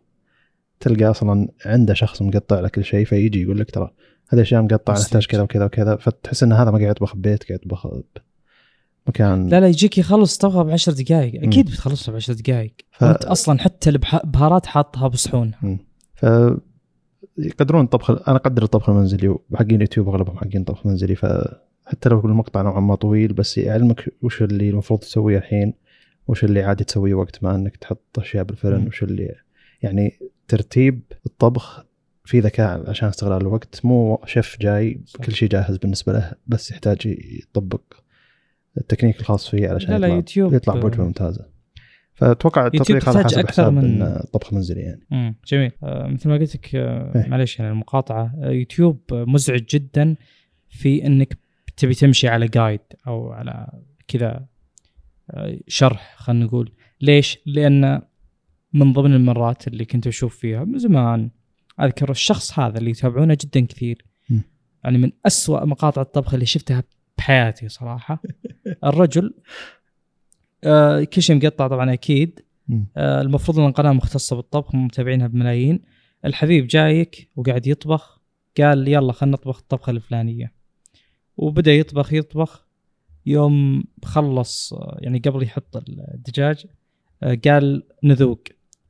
[0.80, 3.92] تلقى أصلا عنده شخص مقطع لك كل شيء فيجي يقول لك ترى
[4.30, 5.00] هذه الاشياء مقطعة.
[5.00, 5.96] نحتاج كذا وكذا وكذا.
[5.96, 7.88] فتحس إن هذا ما قاعد يطبخ ببيت قاعد يطبخ
[9.08, 13.60] بمكان لا لا يجيك يخلص طبخه بعشر دقائق أكيد بتخلصها بعشر دقائق ف- انت أصلا
[13.60, 15.52] حتى البهارات حاطها بصحون.
[16.16, 16.26] ف
[17.38, 21.16] يقدرون الطبخ أنا أقدر الطبخ المنزلي وحقين اليوتيوب أغلبهم حقين طبخ منزلي.
[21.16, 25.74] فحتى لو المقطع نوعا ما طويل بس يعلمك وش اللي المفروض تسويه الحين
[26.28, 28.88] وش اللي عادي تسويه وقت ما إنك تحط أشياء بالفرن.
[28.88, 29.36] وش اللي
[29.82, 31.86] يعني ترتيب الطبخ
[32.26, 33.86] في ذكاء عشان استغلال الوقت.
[33.86, 35.02] مو شيف جاي.
[35.26, 36.98] كل شيء جاهز بالنسبة له بس يحتاج
[37.42, 37.82] يطبق
[38.78, 40.54] التكنيك الخاص فيه علشان لا يطلع, يوتيوب.
[40.54, 41.46] يطلع بوجبه ممتازة.
[42.14, 45.02] فأتوقع التطبيق هذا حسب حساب من- طبخ منزلي يعني.
[45.12, 45.72] امم جميل.
[45.84, 47.30] آه مثل ما قلت لك آه إيه.
[47.30, 48.34] معليش يعني المقاطعة.
[48.44, 50.16] آه يوتيوب آه، مزعج جدا
[50.70, 51.38] في إنك
[51.78, 53.68] تبي تمشي على جايد أو على
[54.08, 54.46] كذا
[55.32, 56.72] آه شرح خلينا نقول.
[57.02, 58.02] ليش؟ لأن
[58.74, 61.30] من ضمن المرات اللي كنت أشوف فيها من زمان.
[61.82, 64.06] أذكر الشخص هذا اللي يتابعونه جدا كثير.
[64.30, 64.40] م.
[64.84, 66.84] يعني من أسوأ مقاطع الطبخ اللي شفتها
[67.18, 68.22] بحياتي صراحة.
[68.84, 69.34] الرجل
[70.64, 72.40] آه كل شيء مقطع طبعا أكيد.
[72.98, 75.82] آه، المفروض إن القناة مختصة بالطبخ متابعينها بملايين.
[76.26, 78.22] الحبيب جايك وقاعد يطبخ
[78.58, 80.54] قال يلا خلينا نطبخ الطبخة الفلانية.
[81.38, 82.68] وبدأ يطبخ يطبخ.
[83.26, 85.78] يوم خلص آه، يعني قبل يحط
[86.14, 86.66] الدجاج
[87.24, 88.44] آه، قال نذوق.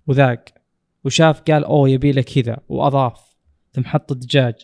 [0.08, 0.44] وذاق
[1.06, 3.36] وشاف قال أوه يبي له كذا وأضاف
[3.72, 4.56] ثم حط الدجاج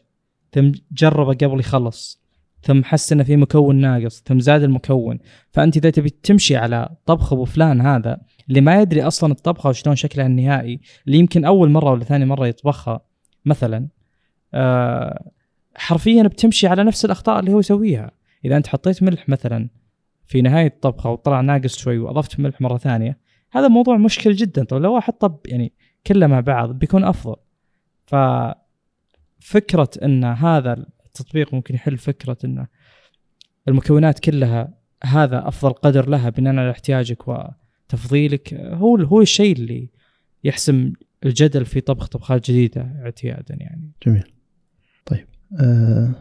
[0.52, 2.20] ثم جربه قبل يخلص
[2.62, 5.20] ثم حس انه في مكون ناقص ثم زاد المكون.
[5.52, 9.96] فأنت إذا تبي تمشي على طبخ أبو فلان هذا اللي ما يدري أصلا الطبخة وشلون
[9.96, 13.02] شكلها النهائي اللي يمكن أول مرة ولا ثاني مرة يطبخها
[13.46, 13.88] مثلا
[14.54, 15.32] آه
[15.76, 18.12] حرفيا بتمشي على نفس الأخطاء اللي هو يسويها.
[18.46, 19.70] إذا أنت حطيت ملح مثلا
[20.26, 23.18] في نهاية الطبخة وطلع ناقص شوي وأضفت ملح مرة ثانية
[23.52, 24.64] هذا موضوع مشكل جدا.
[24.64, 25.74] طب لو واحد طب يعني
[26.08, 27.36] كله مع بعض بيكون أفضل.
[28.06, 32.68] ففكره إن هذا التطبيق ممكن يحل فكرة انه
[33.68, 39.90] المكونات كلها هذا أفضل قدر لها بناء على احتياجك وتفضيلك هو هو الشيء اللي
[40.44, 40.94] يحسم
[41.26, 43.92] الجدل في طبخ طبخات جديدة اعتيادا يعني.
[44.06, 44.32] جميل.
[45.06, 45.28] طيب
[45.62, 46.12] آه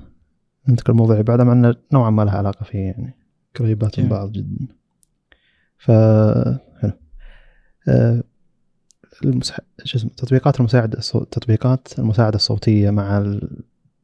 [0.69, 3.15] ننتقل للموضوع اللي بعده مع انه نوعا ما لها علاقة فيه يعني
[3.59, 4.09] قريبات من.
[4.09, 4.67] بعض جدا.
[5.79, 5.91] ف
[9.25, 9.61] المسح...
[9.85, 11.01] شو اسمه تطبيقات المساعدة.
[11.31, 13.39] تطبيقات المساعدة الصوتية مع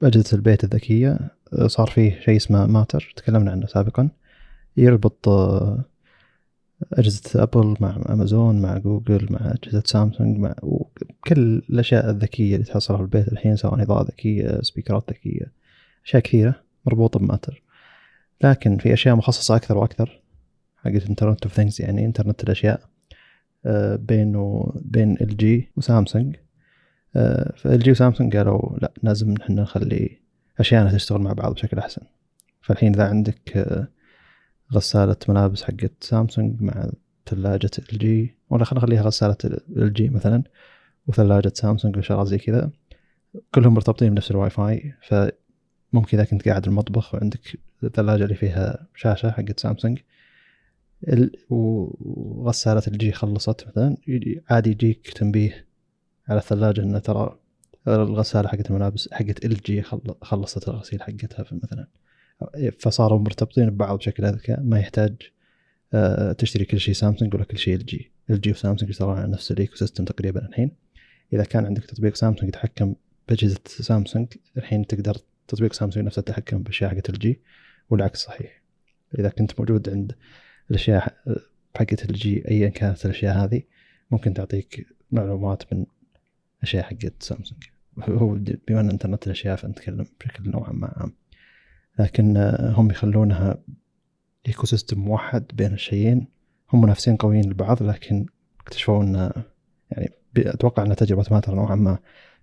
[0.03, 1.19] أجهزة البيت الذكية.
[1.53, 4.09] آه، صار فيه شيء اسمه ماتر تكلمنا عنه سابقا.
[4.77, 5.85] يربط آه،
[6.93, 12.97] أجهزة أبل مع أمازون مع جوجل مع أجهزة سامسونج مع وكل الأشياء الذكية اللي تحصلها
[12.97, 15.53] في البيت الحين سواء إضاءة ذكية speakerات ذكية
[16.07, 16.55] أشياء كثيرة
[16.87, 17.63] مربوطة ب Matter.
[18.43, 20.21] لكن في أشياء مخصصة أكثر وأكثر
[20.77, 22.94] حقت internet of things يعني انترنت الأشياء.
[23.67, 26.37] آه، بين بين LG وسامسونج.
[27.57, 30.19] ف LG وسامسونج قالوا لا لازم نحن نخلي
[30.59, 32.03] أشياءنا تشتغل مع بعض بشكل أحسن.
[32.63, 33.89] فالحين إذا عندك آه،
[34.73, 36.91] غسالة ملابس حقت سامسونج مع
[37.27, 40.43] ثلاجة LG ولا خلينا نخليها غسالة LG مثلا
[41.07, 42.71] وثلاجة سامسونج وشغلات زي كذا
[43.55, 44.95] كلهم مرتبطين بنفس الواي فاي.
[45.03, 47.41] فممكن إذا كنت قاعد المطبخ وعندك
[47.85, 49.99] الثلاجة اللي فيها شاشة حقت سامسونج
[51.51, 53.97] وغسالة LG خلصت مثلا
[54.51, 55.67] عادي يجيك تنبيه
[56.29, 57.39] على الثلاجة إنه ترى
[57.89, 59.83] الغساله حقت الملابس حقت LG
[60.23, 61.87] خلصت الغسيل حقتها مثلا.
[62.79, 65.15] فصاروا مرتبطين ببعض بشكل أذكى ما يحتاج
[65.95, 68.13] آه، تشتري كل شيء سامسونج ولا كل شيء LG.
[68.31, 70.71] LG وسامسونج يشتغلون على نفس ال ecosystem تقريبا الحين.
[71.33, 72.95] إذا كان عندك تطبيق سامسونج يتحكم
[73.29, 74.27] بأجهزة سامسونج
[74.57, 75.17] الحين تقدر
[75.49, 77.41] تطبيق سامسونج نفسه يتحكم بأشياء حقت LG
[77.91, 78.63] والعكس صحيح.
[79.19, 80.13] إذا كنت موجود عند
[80.71, 81.15] الأشياء
[81.77, 83.63] حقت LG ايا كانت الأشياء هذه
[84.11, 85.87] ممكن تعطيك معلومات من
[86.63, 87.65] أشياء حقت سامسونج
[87.99, 91.13] هو بما إن انترنت الأشياء فنتكلم بشكل نوعا ما عام.
[91.99, 93.59] لكن هم يخلونها
[94.49, 96.27] ecosystem موحد بين الشيئين.
[96.73, 98.27] هم منافسين قويين لبعض لكن
[98.61, 99.33] اكتشفوا إن
[99.91, 101.99] يعني أتوقع إن تجربه Matter نوعا ما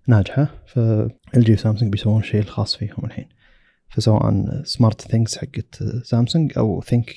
[0.08, 0.64] ناجحة.
[0.68, 3.30] ف LG وسامسونج بيسوون الشيء الخاص فيهم الحين.
[3.90, 7.14] فسواء SmartThings حقت سامسونج أو ThinQ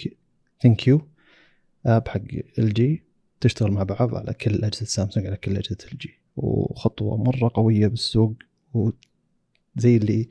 [0.60, 2.20] ThinQ app حق
[2.58, 3.02] LG
[3.40, 8.34] تشتغل مع بعض على كل أجهزة سامسونج على كل أجهزة LG وخطوة مرة قوية بالسوق
[8.74, 10.28] وزي اللي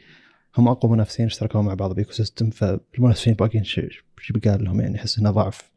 [0.58, 5.20] هم أقوى منافسين اشتركوا مع بعض ب ecosystem فالمنافسين الباقيين شو بقى لهم؟ يعني احس
[5.20, 5.72] إنه ضعف.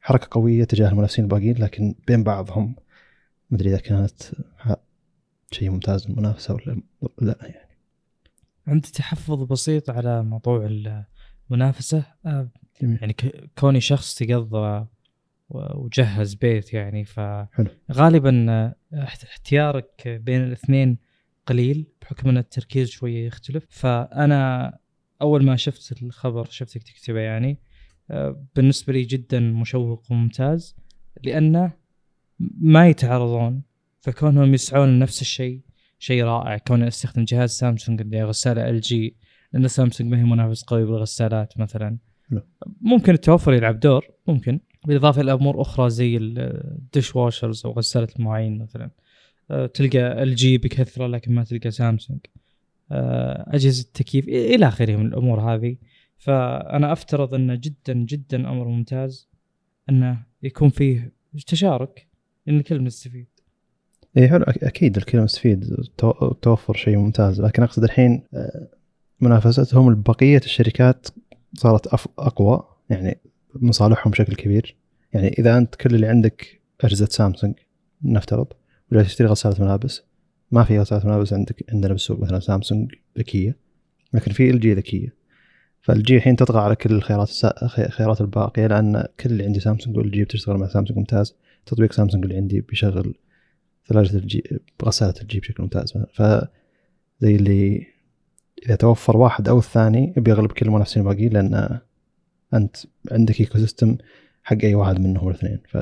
[0.00, 2.76] حركة قوية تجاه المنافسين الباقيين لكن بين بعضهم
[3.50, 4.22] مدري إذا كانت
[5.50, 6.80] شيء ممتاز المنافسه ولا
[7.20, 7.78] لا يعني.
[8.66, 10.66] عندي تحفظ بسيط على موضوع
[11.50, 12.48] المنافسه آه،
[12.80, 13.16] يعني
[13.58, 14.86] كوني شخص تقضى
[15.50, 18.74] وجهز بيت يعني فغالبا آه،
[19.22, 20.98] اختيارك بين الاثنين
[21.46, 23.66] قليل بحكم إن التركيز شوية يختلف.
[23.68, 24.78] فأنا
[25.22, 27.58] أول ما شفت الخبر شفتك تكتبه يعني
[28.10, 30.76] آه، بالنسبة لي جدا مشوق وممتاز
[31.24, 31.72] لأنه
[32.60, 33.62] ما يتعارضون.
[34.00, 35.60] فكونهم يسعون لنفس الشيء
[35.98, 36.58] شيء رائع.
[36.58, 39.16] كون استخدم جهاز سامسونج اللي غساله LG
[39.54, 41.98] لأن سامسونج ما هي منافس قوي بالغسالات مثلا.
[42.80, 44.60] ممكن التوفر يلعب دور ممكن.
[44.86, 48.90] بالإضافة إلى أمور أخرى زي ال dishwashers أو غسالة المواعين مثلا.
[49.50, 52.20] آه، تلقى LG بكثرة لكن ما تلقى سامسونج.
[52.92, 55.76] آه، أجهزة التكييف إلى آخره من الأمور هذه.
[56.16, 59.28] فأنا أفترض انه جدا جدا أمر ممتاز
[59.90, 61.12] انه يكون فيه
[61.46, 62.06] تشارك
[62.48, 63.26] ان الكل مستفيد.
[64.16, 65.76] اي حلو أكيد الكل مستفيد.
[66.42, 67.40] توفر شيء ممتاز.
[67.40, 68.68] لكن أقصد الحين آه،
[69.20, 71.06] منافستهم بقيه الشركات
[71.54, 71.86] صارت
[72.18, 73.18] أقوى يعني
[73.54, 74.76] مصالحهم بشكل كبير.
[75.12, 77.54] يعني إذا أنت كل اللي عندك أجهزة سامسونج
[78.02, 78.46] نفترض
[78.92, 80.02] وجاي تشتري غسالة ملابس
[80.50, 83.56] ما في غسالة ملابس عندك عندنا بالسوق مثلا سامسونج ذكية
[84.12, 85.14] لكن في ال جي ذكية.
[85.82, 87.30] ف LG الحين تطغى على كل الخيارات
[87.78, 91.36] الخيارات الباقية لأن كل اللي عندي سامسونج و LG بتشتغل مع سامسونج ممتاز.
[91.66, 93.14] تطبيق سامسونج اللي عندي بيشغل
[93.88, 95.92] ثلاجة LG بغسالة LG بشكل ممتاز.
[96.14, 96.22] ف
[97.20, 97.86] زي اللي
[98.66, 101.80] إذا توفر واحد أو الثاني بيغلب كل المنافسين الباقيين لأن
[102.54, 102.76] أنت
[103.12, 103.96] عندك ecosystem
[104.42, 105.58] حق أي واحد منهم الاثنين.
[105.68, 105.78] ف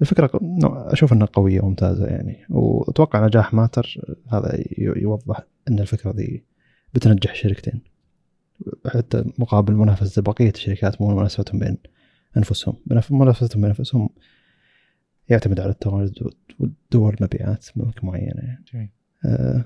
[0.00, 0.30] الفكرة
[0.64, 2.46] أشوف أنها قوية وممتازة يعني.
[2.50, 6.44] وأتوقع نجاح Matter هذا يوضح أن الفكرة ذي
[6.94, 7.80] بتنجح الشركتين
[8.86, 11.78] حتى مقابل منافسة بقية الشركات مو منافستهم بين
[12.36, 12.74] أنفسهم.
[13.10, 14.08] منافستهم بين أنفسهم
[15.28, 17.66] يعتمد على التواجد ودور مبيعات
[18.02, 18.92] معينة يعني.
[19.24, 19.64] آه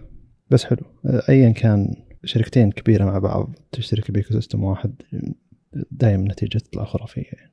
[0.50, 0.82] بس حلو.
[1.28, 5.02] أيا كان شركتين كبيرة مع بعض تشترك بإيكو سيستم واحد
[5.90, 7.52] دائما نتيجة تطلع خرافية يعني.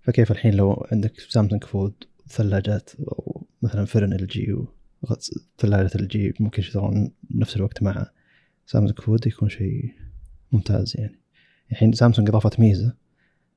[0.00, 1.94] فكيف الحين لو عندك سامسونج فود
[2.28, 4.56] ثلاجات أو مثلا فرن LG
[5.02, 8.10] وثلاجة LG ممكن يشتغلون بنفس الوقت مع
[8.66, 9.94] Samsung Food يكون شيء
[10.52, 11.20] ممتاز يعني.
[11.70, 12.96] الحين سامسونج أضافت ميزة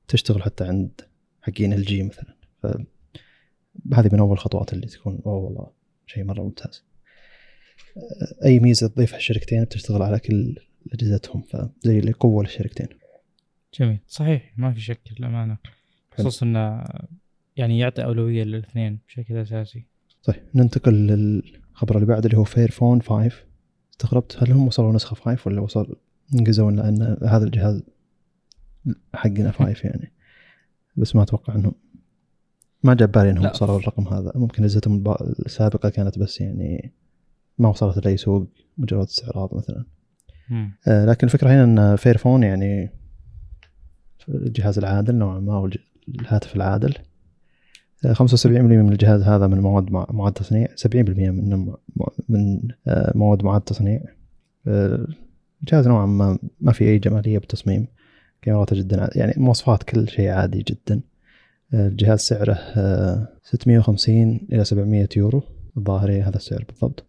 [0.08, 1.00] تشتغل حتى عند
[1.42, 2.36] حقين LG مثلا.
[2.62, 5.70] فهذه من أول الخطوات اللي تكون أوه والله
[6.06, 6.84] شيء مرة ممتاز.
[8.44, 10.56] أي ميزة تضيفها الشركتين بتشتغل على كل
[10.92, 12.86] أجهزتهم فزي اللي قوة للشركتين.
[13.80, 13.98] جميل.
[14.06, 15.56] صحيح ما في شك للأمانة.
[16.18, 16.84] خصوصا انه
[17.56, 19.84] يعني يعطي أولوية للاثنين بشكل أساسي.
[20.24, 23.32] طيب ننتقل للخبر اللي بعده اللي هو فير فون 5
[23.92, 25.96] استغربت هل هم وصلوا نسخة 5 ولا وصل
[26.34, 27.82] انجزوا إن هذا الجهاز
[29.14, 30.12] حقنا 5 يعني.
[30.96, 31.72] بس ما أتوقع انه
[32.82, 34.32] ما جاب بالي إنهم وصلوا الرقم هذا.
[34.34, 35.14] ممكن اجهزتهم
[35.46, 36.92] السابقة كانت بس يعني
[37.58, 38.46] ما وصلت لأي سوق
[38.78, 39.84] مجرد استعراض مثلا.
[40.88, 42.90] آه لكن الفكرة هنا إن فير فون يعني
[44.28, 45.70] الجهاز العادل نوعا ما
[46.08, 46.94] الهاتف العادل.
[48.06, 51.74] 75% من الجهاز هذا من مواد معاد تصنيع 70% من
[52.28, 54.00] من آه، مواد معاد تصنيع.
[54.66, 55.06] آه،
[55.62, 57.86] الجهاز نوعا ما ما في أي جمالية بالتصميم.
[58.42, 61.00] كاميراته جدا يعني مواصفات كل شيء عادي جدا.
[61.74, 62.58] آه، الجهاز سعره
[63.42, 65.42] 650 إلى 700 يورو.
[65.76, 67.06] الظاهر هذا السعر بالضبط.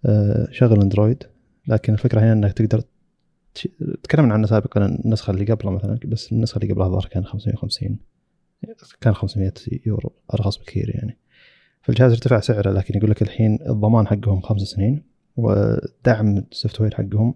[0.51, 1.23] شغل اندرويد
[1.67, 2.83] لكن الفكرة هنا إنك تقدر
[4.03, 7.97] تكلمنا عنه سابقا النسخة اللي قبله مثلا بس النسخة اللي قبلها الظاهر كان 550
[9.01, 9.53] كان 500
[9.85, 11.17] يورو أرخص بكثير يعني.
[11.81, 15.03] فالجهاز ارتفع سعره لكن يقول لك الحين الضمان حقهم خمس سنين
[15.37, 17.33] ودعم ال software حقهم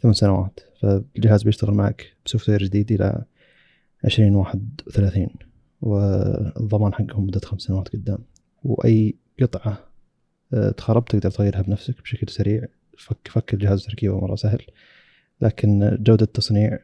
[0.00, 0.60] ثمان سنوات.
[0.80, 3.24] فالجهاز بيشتغل معك ب software جديد إلى
[4.04, 5.28] 2031
[5.82, 8.18] والضمان حقهم مدة خمس سنوات قدام.
[8.64, 9.78] وأي قطعة آه،
[10.76, 12.64] تخرب تقدر تغيرها بنفسك بشكل سريع.
[12.98, 14.62] فك فك الجهاز تركيبه مرة سهل.
[15.40, 16.78] لكن جودة التصنيع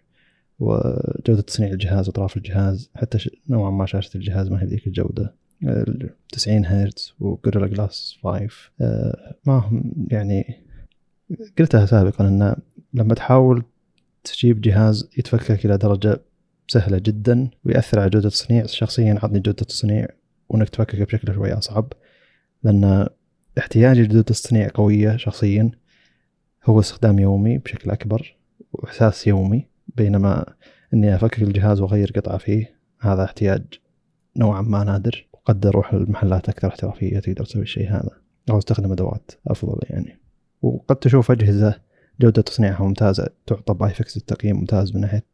[0.59, 5.35] وجودة تصنيع الجهاز أطراف الجهاز حتى نوعا ما شاشة الجهاز ما هي ذيك الجودة.
[6.33, 8.48] 90 هرتز وجوريلا جلاس 5
[9.46, 10.64] ما هم يعني
[11.59, 12.57] قلتها سابقا إن
[12.94, 13.64] لما تحاول
[14.25, 16.20] تجيب جهاز يتفكك إلى درجة
[16.68, 20.07] سهلة جدا ويأثر على جودة التصنيع شخصيا عطني جودة التصنيع
[20.48, 21.92] وإنك تفكك بشكل شوي أصعب
[22.62, 23.09] لأن
[23.58, 25.70] احتياجي لجوده التصنيع قوية شخصيا.
[26.64, 28.36] هو استخدام يومي بشكل أكبر
[28.72, 30.44] وإحساس يومي بينما
[30.94, 33.62] إني أفكك الجهاز وأغير قطعة فيه هذا احتياج
[34.36, 35.28] نوعا ما نادر.
[35.32, 38.10] وقد أروح المحلات أكثر احترافية تقدر تسوي الشيء هذا
[38.50, 40.18] أو أستخدم أدوات أفضل يعني.
[40.62, 41.80] وقد تشوف اجهزه
[42.20, 45.24] جودة تصنيعها ممتازة تعطى باي فيكس التقييم ممتاز من ناحية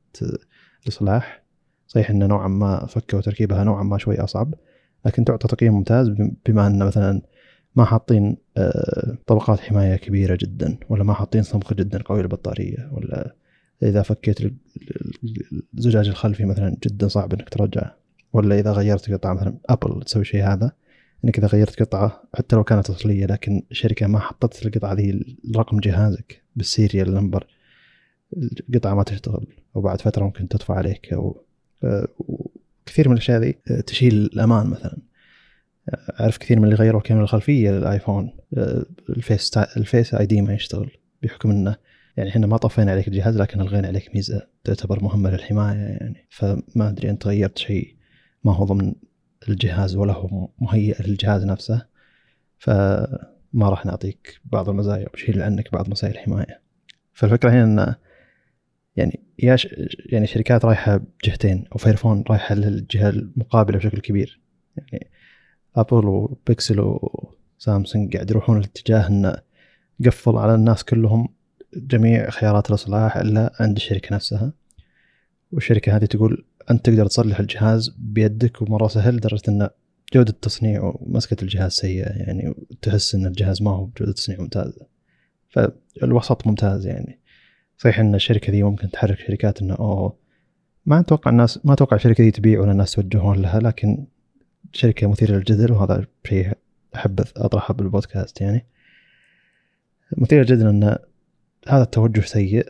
[0.83, 1.42] الإصلاح.
[1.87, 4.54] صحيح انه نوعا ما فكة وتركيبها نوعا ما شوي أصعب
[5.07, 6.09] لكن تعطى تقييم ممتاز
[6.46, 7.22] بما إن مثلا
[7.79, 13.35] ما حاطين آه، طبقات حماية كبيرة جدا ولا ما حاطين صمغ جدا قوي للبطارية ولا
[13.83, 14.53] إذا فكيت
[15.75, 17.97] الزجاج الخلفي مثلا جدا صعب إنك ترجعه
[18.33, 20.73] ولا إذا غيرت قطعة مثلا أبل تسوي شيء هذا
[21.25, 25.81] إنك إذا غيرت قطعة حتى لو كانت أصلية لكن الشركة ما حطت القطعة ذي رقم
[25.81, 27.47] جهازك بال serial number
[28.69, 31.45] القطعة ما تشتغل وبعد فترة ممكن تطفى عليك أو
[31.85, 32.09] آه،
[32.87, 34.99] كثير من الأشياء ذي آه، تشيل الأمان مثلا.
[36.20, 40.55] أعرف كثير من اللي غيروا الكاميرا الخلفية للايفون آه، ال Face ال Face ID ما
[40.55, 40.90] يشتغل
[41.22, 41.77] بحكم إنه
[42.16, 46.27] يعني إحنا ما طفينا عليك الجهاز لكن ألغينا عليك ميزة تعتبر مهمة للحماية يعني.
[46.31, 47.96] فما أدري أنت غيرت شيء
[48.44, 48.94] ما هو ضمن
[49.48, 51.87] الجهاز ولا هو مهيئ للجهاز نفسه.
[52.59, 56.61] فما راح نعطيك بعض المزايا ونشيل عنك بعض مسائل الحماية.
[57.12, 57.94] فالفكرة هنا ان
[58.96, 59.68] يعني يا ش...
[60.07, 64.40] يعني شركات رايحة بجهتين أو رايحة للجهة المقابلة بشكل كبير.
[64.77, 65.11] يعني
[65.76, 66.98] ابل وبيكسل
[67.59, 69.37] وسامسونج قاعد يروحون الاتجاه انه
[70.07, 71.28] قفل على الناس كلهم
[71.76, 74.52] جميع خيارات الأصلاح إلا عند الشركة نفسها.
[75.52, 79.68] والشركة هذه تقول أنت تقدر تصلح الجهاز بيدك ومرة سهل لدرجة إن
[80.14, 84.87] جودة التصنيع ومسكة الجهاز سيئة يعني تحس إن الجهاز ما هو بجودة تصنيع ممتازة.
[85.48, 87.20] فالوسط ممتاز يعني.
[87.78, 90.16] صحيح إن الشركة ذي ممكن تحرك شركات انه أوه
[90.87, 94.07] ما أتوقع الناس ما أتوقع الشركة ذي تبيع ولا الناس يتوجهون لها لكن
[94.72, 96.52] شركة مثيرة للجدل وهذا شيء
[96.94, 98.66] أحب أطرحه بالبودكاست يعني.
[100.16, 100.96] مثير للجدل إن
[101.68, 102.68] هذا التوجه سيء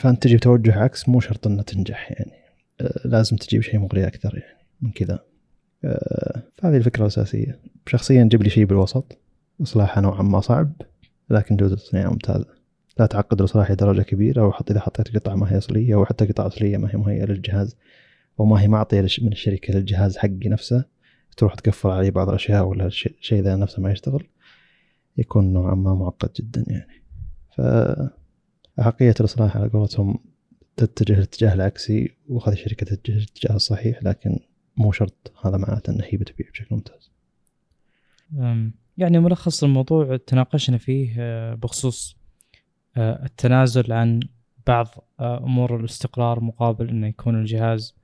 [0.00, 2.32] فأنت تجي بتوجه عكس مو شرط انه تنجح يعني.
[2.80, 5.24] آه، لازم تجيب شيء مغري أكثر يعني من كذا.
[5.84, 7.58] آه، فهذه الفكرة الأساسية.
[7.86, 9.18] شخصيا جيب لي شيء بالوسط
[9.62, 10.72] إصلاحه نوعا ما صعب
[11.30, 12.46] لكن جودة تصنيعه ممتازة.
[12.98, 16.26] لا تعقد الاصلاح لدرجه كبيرة أو حتى إذا حطيت قطعة ما هي أصلية أو حتى
[16.26, 17.76] قطعة أصلية ما هي مهيئه للجهاز
[18.40, 20.84] أو ما هي معطية من الشركة للجهاز حقي نفسه.
[21.36, 24.26] تروح تقفل عليه بعض الأشياء ولا الشيء ذا نفسه ما يشتغل
[25.16, 27.02] يكون نوعا ما معقد جدا يعني.
[27.56, 27.60] ف
[28.80, 30.18] أحقية الإصلاح على قولتهم
[30.76, 34.38] تتجه الاتجاه العكسي وهذه الشركة تتجه الاتجاه الصحيح لكن
[34.76, 37.10] مو شرط هذا معناته أن هي بتبيع بشكل ممتاز.
[38.98, 42.16] يعني ملخص الموضوع تناقشنا فيه آه، بخصوص
[42.96, 44.20] آه، التنازل عن
[44.66, 44.86] بعض
[45.20, 47.94] آه، أمور الاستقرار مقابل أنه يكون الجهاز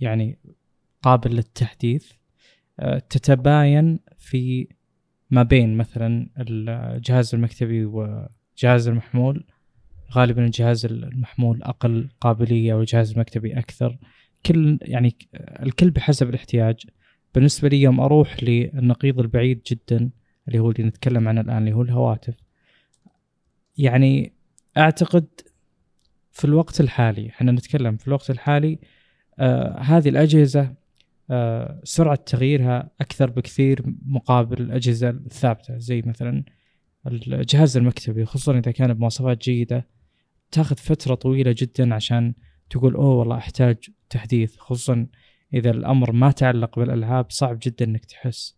[0.00, 0.38] يعني
[1.02, 2.12] قابل للتحديث
[3.10, 4.68] تتباين في
[5.30, 7.90] ما بين مثلا الجهاز المكتبي
[8.58, 9.44] جهاز المحمول.
[10.12, 13.98] غالبا الجهاز المحمول أقل قابلية والجهاز المكتبي أكثر.
[14.46, 15.16] كل يعني
[15.62, 16.86] الكل بحسب الاحتياج.
[17.34, 20.10] بالنسبة لي يوم أروح للنقيض البعيد جدا
[20.48, 22.34] اللي هو اللي نتكلم عنه الآن اللي هو الهواتف.
[23.78, 24.32] يعني
[24.76, 25.26] أعتقد
[26.32, 28.78] في الوقت الحالي إحنا نتكلم في الوقت الحالي
[29.38, 30.74] آه هذه الأجهزة آه
[31.84, 36.44] سرعة تغييرها أكثر بكثير مقابل الأجهزة الثابتة زي مثلا
[37.06, 39.88] الجهاز المكتبي خصوصا إذا كان بمواصفات جيدة.
[40.50, 42.34] تاخذ فترة طويلة جدا عشان
[42.70, 43.76] تقول أوه والله أحتاج
[44.10, 44.56] تحديث.
[44.56, 45.06] خصوصا
[45.54, 48.56] إذا الأمر ما تعلق بالألعاب صعب جدا إنك تحس.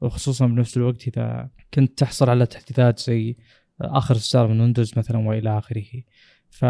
[0.00, 3.36] وخصوصا بنفس الوقت إذا كنت تحصل على تحديثات زي
[3.80, 6.02] آخر اصدار من ويندوز مثلا وإلى آخره.
[6.50, 6.64] ف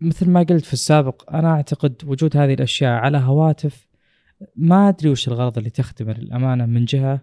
[0.00, 3.86] مثل ما قلت في السابق أنا أعتقد وجود هذه الأشياء على هواتف
[4.56, 7.20] ما أدري وش الغرض اللي تخدمه للامانه من جهة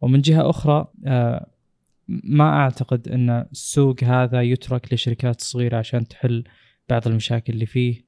[0.00, 1.50] ومن جهة أخرى آه
[2.08, 6.44] ما أعتقد إن السوق هذا يترك لشركات صغيرة عشان تحل
[6.88, 8.06] بعض المشاكل اللي فيه.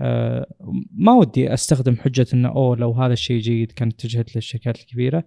[0.00, 0.54] أه
[0.92, 5.24] ما ودي أستخدم حجة انه أوه لو هذا الشيء جيد كانت اتجهت للشركات الكبيرة.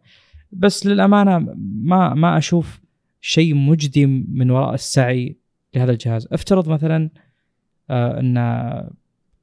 [0.52, 1.40] بس للأمانة
[1.84, 2.82] ما ما أشوف
[3.22, 5.38] شيء مجدي من وراء السعي
[5.76, 6.28] لهذا الجهاز.
[6.32, 7.10] افترض مثلا
[7.90, 8.38] آه إن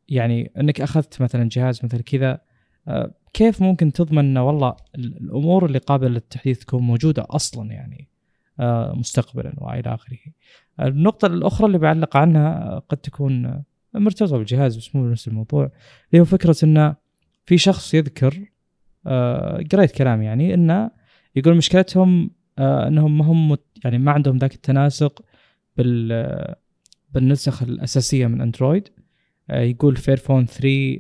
[0.09, 2.48] يعني إنك أخذت مثلا جهاز مثل كذا آه
[3.33, 8.09] كيف ممكن تضمن إن والله الأمور اللي قابلة للتحديث تكون موجودة أصلا يعني
[8.61, 10.19] آه مستقبلا وإلى آخره.
[10.81, 13.63] النقطة الأخرى اللي بعلق عنها قد تكون
[13.95, 15.71] مرتبطة بالجهاز بس مو بنفس الموضوع
[16.13, 16.97] اللي هو فكرة انه
[17.45, 18.45] في شخص يذكر
[19.07, 20.91] آه قريت كلام يعني إنه
[21.37, 25.25] يقول مشكلتهم آه إنهم ما هم يعني ما عندهم ذاك التناسق
[25.77, 26.55] بال
[27.15, 28.89] بالنسخ الأساسية من أندرويد
[29.51, 30.99] آه يقول فيرفون 3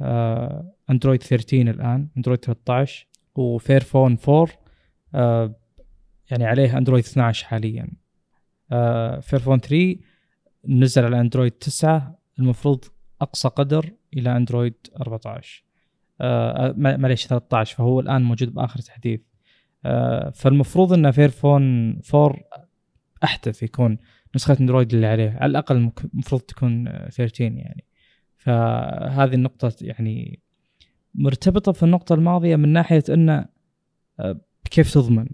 [0.00, 4.48] آه اندرويد 13 الآن اندرويد 13 وفيرفون 4
[5.14, 5.54] آه
[6.30, 7.88] يعني عليه اندرويد 12 حاليا.
[8.72, 9.96] آه فيرفون 3
[10.68, 12.84] نزل على اندرويد 9 المفروض
[13.20, 15.64] أقصى قدر إلى اندرويد 14
[16.20, 19.20] آه معليش 13 فهو الآن موجود بآخر تحديث.
[19.84, 22.36] آه فالمفروض إن فيرفون 4
[23.24, 23.98] أحدث يكون
[24.34, 25.76] نسخة اندرويد اللي عليه على الأقل
[26.14, 27.84] المفروض تكون 13 يعني.
[28.36, 30.40] فهذه النقطة يعني
[31.18, 33.46] مرتبطة في النقطة الماضية من ناحية إنه
[34.70, 35.26] كيف تضمن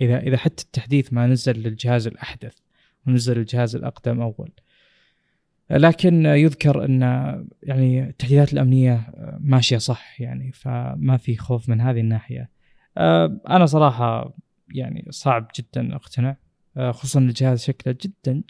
[0.00, 2.58] إذا إذا حتى التحديث ما نزل للجهاز الأحدث
[3.06, 4.50] ونزل الجهاز الأقدم أول
[5.70, 7.02] لكن يذكر إن
[7.62, 12.50] يعني التحديثات الأمنية ماشية صح يعني فما في خوف من هذه الناحية.
[13.48, 14.34] أنا صراحة
[14.74, 16.36] يعني صعب جدا أقتنع
[16.76, 18.42] خصوصا الجهاز شكله جدا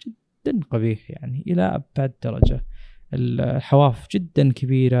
[0.47, 2.65] جدا قبيح يعني إلى أبعد درجة.
[3.13, 4.97] الحواف جدا كبيرة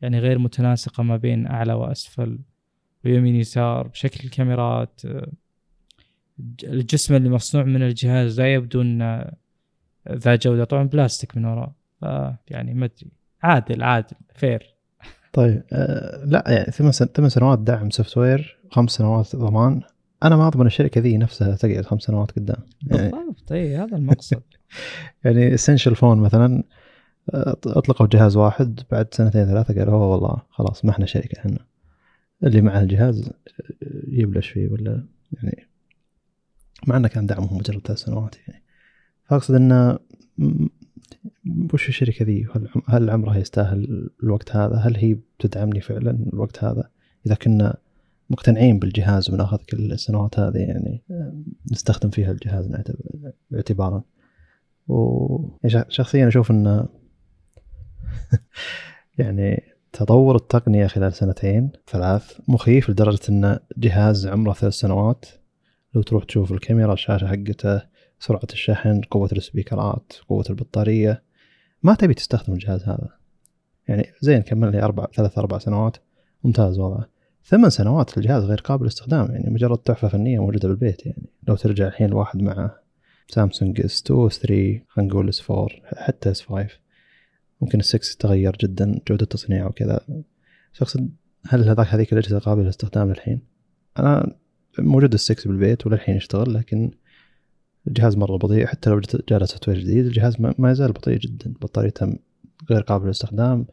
[0.00, 2.38] يعني غير متناسقة ما بين أعلى وأسفل
[3.04, 5.00] ويمين يسار بشكل الكاميرات.
[6.64, 9.30] الجسم اللي مصنوع من الجهاز لا يبدو انه
[10.12, 11.72] ذا جودة طبعا بلاستيك من وراء.
[12.48, 13.12] يعني ما أدري.
[13.42, 14.74] عادل عادل فير.
[15.32, 19.82] طيب آه لا يعني ثمان ثمان سنوات دعم software خمس سنوات ضمان.
[20.22, 22.62] أنا ما أضمن الشركة ذي نفسها تقعد خمس سنوات قدام.
[22.86, 24.42] يعني بالضبط إي هذا المقصد.
[25.24, 26.62] يعني Essential Phone مثلا.
[27.66, 31.58] أطلقوا جهاز واحد بعد سنتين ثلاثة قالوا والله خلاص ما إحنا شركة إحنا.
[32.44, 33.30] اللي معه الجهاز
[34.08, 35.68] يبلش فيه ولا يعني
[36.86, 38.62] مع إنه كان دعمهم مجرد ثلاث سنوات يعني.
[39.24, 39.98] فأقصد إنه
[41.72, 42.46] وش الشركة ذي؟
[42.88, 46.90] هل عمرها يستاهل الوقت هذا؟ هل هي بتدعمني فعلا الوقت هذا؟
[47.26, 47.76] إذا كنا
[48.30, 51.02] مقتنعين بالجهاز وناخذ كل السنوات هذه يعني
[51.72, 52.76] نستخدم فيها الجهاز
[53.54, 54.02] اعتبارا.
[54.88, 56.88] وشخصيا أشوف إنه
[59.18, 59.62] يعني
[59.92, 62.40] تطور التقنية خلال سنتين ثلاث.
[62.48, 65.26] مخيف لدرجة أن جهاز عمره ثلاث سنوات.
[65.94, 67.82] لو تروح تشوف الكاميرا الشاشة حقته
[68.18, 71.22] سرعة الشحن قوة ال speakerات قوة البطارية
[71.82, 73.08] ما تبي تستخدم الجهاز هذا.
[73.88, 75.96] يعني زين كمل لي أربع ثلاث أربع سنوات.
[76.44, 77.08] ممتاز وضعه
[77.44, 81.26] ثمان سنوات الجهاز غير قابل للاستخدام يعني مجرد تحفة فنية موجودة بالبيت يعني.
[81.48, 82.70] لو ترجع الحين الواحد مع
[83.28, 86.68] سامسونج S2 S3 خلينا نقول S4 حتى S5
[87.60, 90.00] ممكن السكس تغير جدا جودة التصنيع وكذا.
[90.80, 91.10] اقصد
[91.48, 93.40] هل هذاك هذيك الأجهزة قابلة للاستخدام للحين؟
[93.98, 94.36] أنا
[94.78, 96.90] موجود السكس بالبيت وللحين يشتغل لكن
[97.86, 98.66] الجهاز مرة بطيء.
[98.66, 101.52] حتى لو جاء software جديد الجهاز ما يزال بطيء جدا.
[101.60, 102.18] بطاريته
[102.70, 103.66] غير قابل للاستخدام.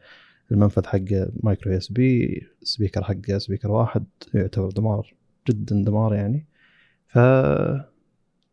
[0.51, 5.13] المنفذ حقه micro USB speaker حقه speaker واحد يعتبر دمار
[5.49, 6.45] جدا دمار يعني.
[7.07, 7.15] ف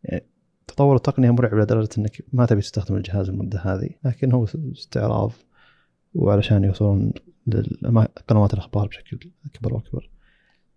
[0.05, 0.25] يعني
[0.67, 5.33] تطور التقنية مرعب لدرجة إنك ما تبي تستخدم الجهاز المدة هذه لكن هو استعراض
[6.15, 7.13] وعلشان يوصلون
[7.47, 10.11] لقنوات الأخبار بشكل أكبر وأكبر.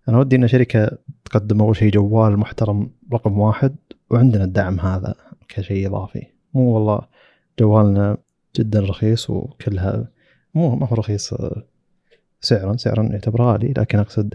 [0.10, 3.76] أنا ودي إن شركة تقدم أول شيء جوال محترم رقم واحد
[4.10, 5.16] وعندنا الدعم هذا
[5.48, 6.28] كشيء إضافي.
[6.54, 7.02] مو والله
[7.60, 8.18] جوالنا
[8.56, 10.08] جدا رخيص وكلها
[10.54, 11.34] مو ما هو رخيص
[12.42, 14.34] سعرا سعرا يعتبر غالي لكن أقصد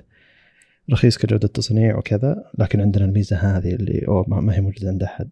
[0.93, 5.29] رخيص كجودة تصنيع وكذا لكن عندنا الميزة هذه اللي أوه ما هي موجودة عند أحد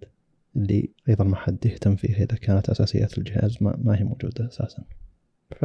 [0.56, 4.82] اللي أيضا ما حد يهتم فيها إذا كانت أساسيات الجهاز ما, ما هي موجودة أساسا.
[5.60, 5.64] ف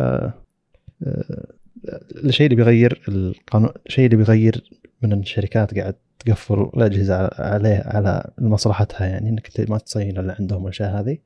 [2.26, 4.70] الشيء اللي بيغير القانون الشيء اللي بيغير
[5.02, 11.00] من الشركات قاعد تقفل الأجهزة عليه على مصلحتها يعني إنك ما تصين اللي عندهم الأشياء
[11.00, 11.18] هذه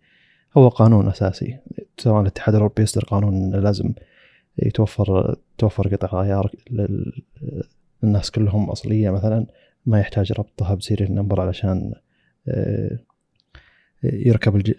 [0.57, 1.57] هو قانون أساسي.
[1.97, 3.93] سواء الاتحاد الأوروبي يصدر قانون لازم
[4.57, 6.51] يتوفر توفر قطع غيار
[8.03, 9.45] الناس كلهم أصلية مثلا
[9.85, 11.93] ما يحتاج ربطها ب serial number علشان
[12.47, 12.99] آه،
[14.03, 14.73] يركب الج...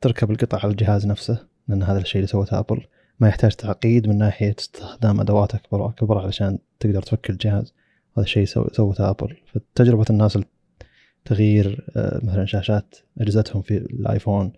[0.00, 2.80] تركب القطع على الجهاز نفسه لأن هذا الشيء اللي سوته أبل.
[3.20, 7.74] ما يحتاج تعقيد من ناحية استخدام أدوات أكبر وأكبر علشان تقدر تفك الجهاز.
[8.16, 9.36] هذا الشيء سوته أبل.
[9.46, 10.38] فتجربة الناس
[11.24, 14.52] تغيير آه، مثلا شاشات أجهزتهم في الآيفون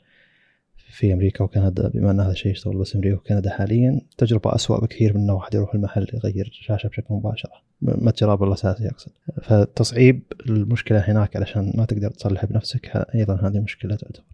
[0.95, 5.15] في أمريكا وكندا بما أن هذا الشيء يشتغل بس أمريكا وكندا حاليا تجربة أسوأ بكثير
[5.15, 7.49] من إنه واحد يروح المحل يغير شاشة بشكل مباشر.
[7.83, 9.13] متجر ابل الاساسي أقصد.
[9.43, 14.25] فتصعيب المشكلة هناك علشان ما تقدر تصلح بنفسك أيضا هذه مشكلة تعتبر.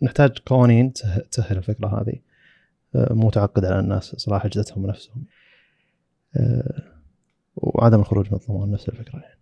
[0.00, 0.92] فنحتاج قوانين
[1.30, 2.14] تسهل الفكرة هذه.
[2.94, 5.24] مو تعقد على الناس اصلاح اجهزتهم بنفسهم
[6.36, 6.82] آه،
[7.56, 9.38] وعدم الخروج من الضمان نفس الفكرة يعني.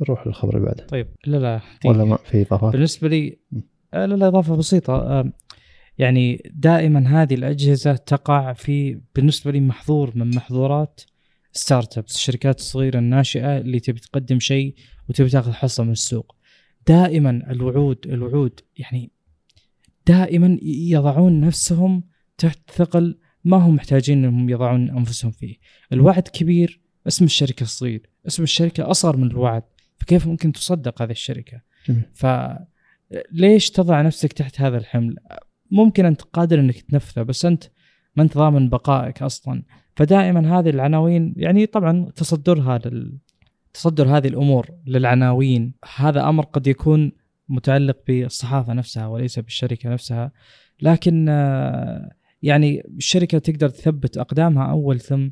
[0.00, 0.86] نروح للخبر اللي بعده.
[0.86, 3.38] طيب لا لا ولا ما في إضافات؟ بالنسبة لي
[3.92, 5.24] لا لا إضافة بسيطة.
[5.98, 11.00] يعني دائما هذه الأجهزة تقع في بالنسبة لي محظور من محظورات
[11.52, 14.74] ستارت ابس الشركات الصغيرة الناشئة اللي تبي تقدم شيء
[15.08, 16.36] وتبي تاخذ حصة من السوق.
[16.86, 19.10] دائما الوعود الوعود يعني
[20.06, 22.02] دائما يضعون نفسهم
[22.38, 25.56] تحت ثقل ما هم محتاجين إنهم يضعون أنفسهم فيه.
[25.92, 29.62] الوعد كبير اسم الشركة صغير اسم الشركة أصغر من الوعد
[29.98, 31.60] فكيف ممكن تصدق هذه الشركة؟
[32.12, 35.16] فليش تضع نفسك تحت هذا الحمل؟
[35.70, 37.64] ممكن أنت قادر إنك تنفذه بس أنت
[38.16, 39.62] ما أنت ضامن بقائك أصلا.
[39.96, 43.18] فدائما هذه العناوين يعني طبعا تصدرها لل
[43.72, 45.74] تصدر هذه الأمور للعناوين.
[45.96, 47.12] هذا أمر قد يكون
[47.48, 50.32] متعلق بالصحافة نفسها وليس بالشركة نفسها.
[50.82, 51.26] لكن
[52.42, 55.28] يعني الشركة تقدر تثبت أقدامها أول ثم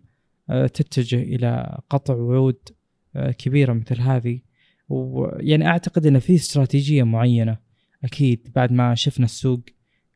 [0.49, 2.59] تتجه إلى قطع وعود
[3.39, 4.41] كبيرة مثل هذه.
[4.89, 7.57] ويعني أعتقد إن في استراتيجية معينة
[8.05, 9.61] أكيد بعد ما شفنا السوق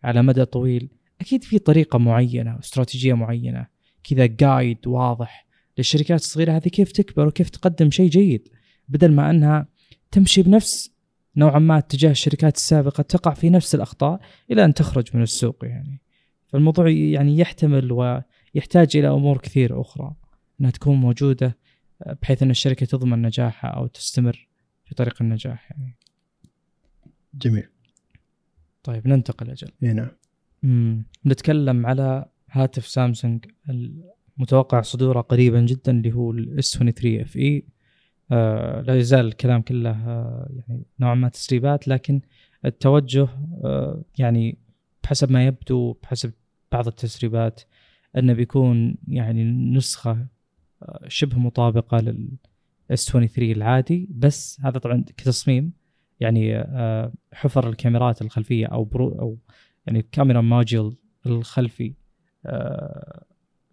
[0.07, 0.89] على مدى طويل
[1.21, 3.67] أكيد في طريقة معينة واستراتيجيه معينة
[4.05, 5.47] كذا جايد واضح
[5.79, 8.49] للشركات الصغيرة هذه كيف تكبر وكيف تقدم شيء جيد
[8.89, 9.69] بدل ما أنها
[10.11, 10.93] تمشي بنفس
[11.37, 16.01] نوعا ما اتجاه الشركات السابقة تقع في نفس الأخطاء إلى أن تخرج من السوق يعني.
[16.49, 20.15] فالموضوع يعني يحتمل ويحتاج إلى أمور كثير أخرى
[20.61, 21.59] أنها تكون موجودة
[22.23, 24.49] بحيث أن الشركة تضمن نجاحها أو تستمر
[24.85, 25.97] في طريق النجاح يعني.
[27.35, 27.69] جميل.
[28.87, 29.69] طيب ننتقل أجل.
[29.83, 31.05] إي نعم.
[31.27, 33.45] نتكلم على هاتف سامسونج
[34.39, 37.67] المتوقع صدوره قريبا جدا اللي هو ال S23 FE
[38.33, 42.21] آه لا يزال الكلام كله آه يعني نوعا ما تسريبات لكن
[42.65, 43.29] التوجه
[43.65, 44.59] آه يعني
[45.05, 46.33] بحسب ما يبدو بحسب
[46.73, 47.61] بعض التسريبات
[48.17, 50.27] أنه بيكون يعني نسخة
[50.83, 54.09] آه شبه مطابقة للاس 23 العادي.
[54.11, 55.73] بس هذا طبعا كتصميم.
[56.21, 59.39] يعني آه حفر الكاميرات الخلفية أو برو أو
[59.87, 60.97] يعني كاميرا ماجل
[61.27, 61.95] الخلفي
[62.47, 63.25] آه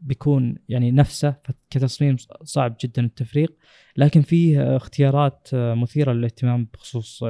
[0.01, 1.35] بيكون يعني نفسه.
[1.69, 3.57] كتصميم صعب جدا التفريق.
[3.97, 7.23] لكن فيه اختيارات مثيرة للاهتمام بخصوص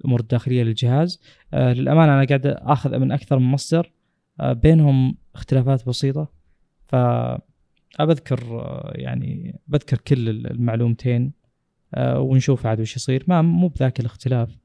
[0.00, 1.20] الأمور الداخلية للجهاز.
[1.54, 3.92] آه للأمانة أنا قاعد آخذ من أكثر من مصدر.
[4.40, 6.28] آه بينهم اختلافات بسيطة.
[6.88, 6.96] ف
[8.00, 8.40] بذكر
[8.94, 11.32] يعني بذكر كل المعلومتين
[11.98, 13.24] ونشوف عاد وش يصير.
[13.28, 14.59] ما مو بذاك الاختلاف.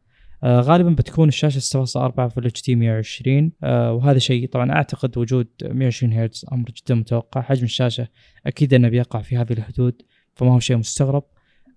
[0.46, 5.48] آه غالبا بتكون الشاشة 6.4 فل اتش دي 120 آه وهذا شيء طبعا أعتقد وجود
[5.64, 7.42] 120 هرتز أمر جدا متوقع.
[7.42, 8.08] حجم الشاشة
[8.46, 10.02] أكيد أنه بيقع في هذه الحدود
[10.36, 11.24] فما هو شيء مستغرب.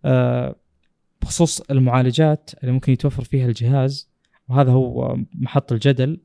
[0.05, 0.57] آه
[1.23, 4.11] بخصوص المعالجات اللي ممكن يتوفر فيها الجهاز
[4.49, 6.21] وهذا هو محط الجدل.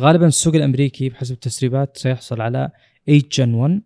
[0.00, 2.70] غالبا السوق الأمريكي بحسب التسريبات سيحصل على
[3.06, 3.82] 8 جن 1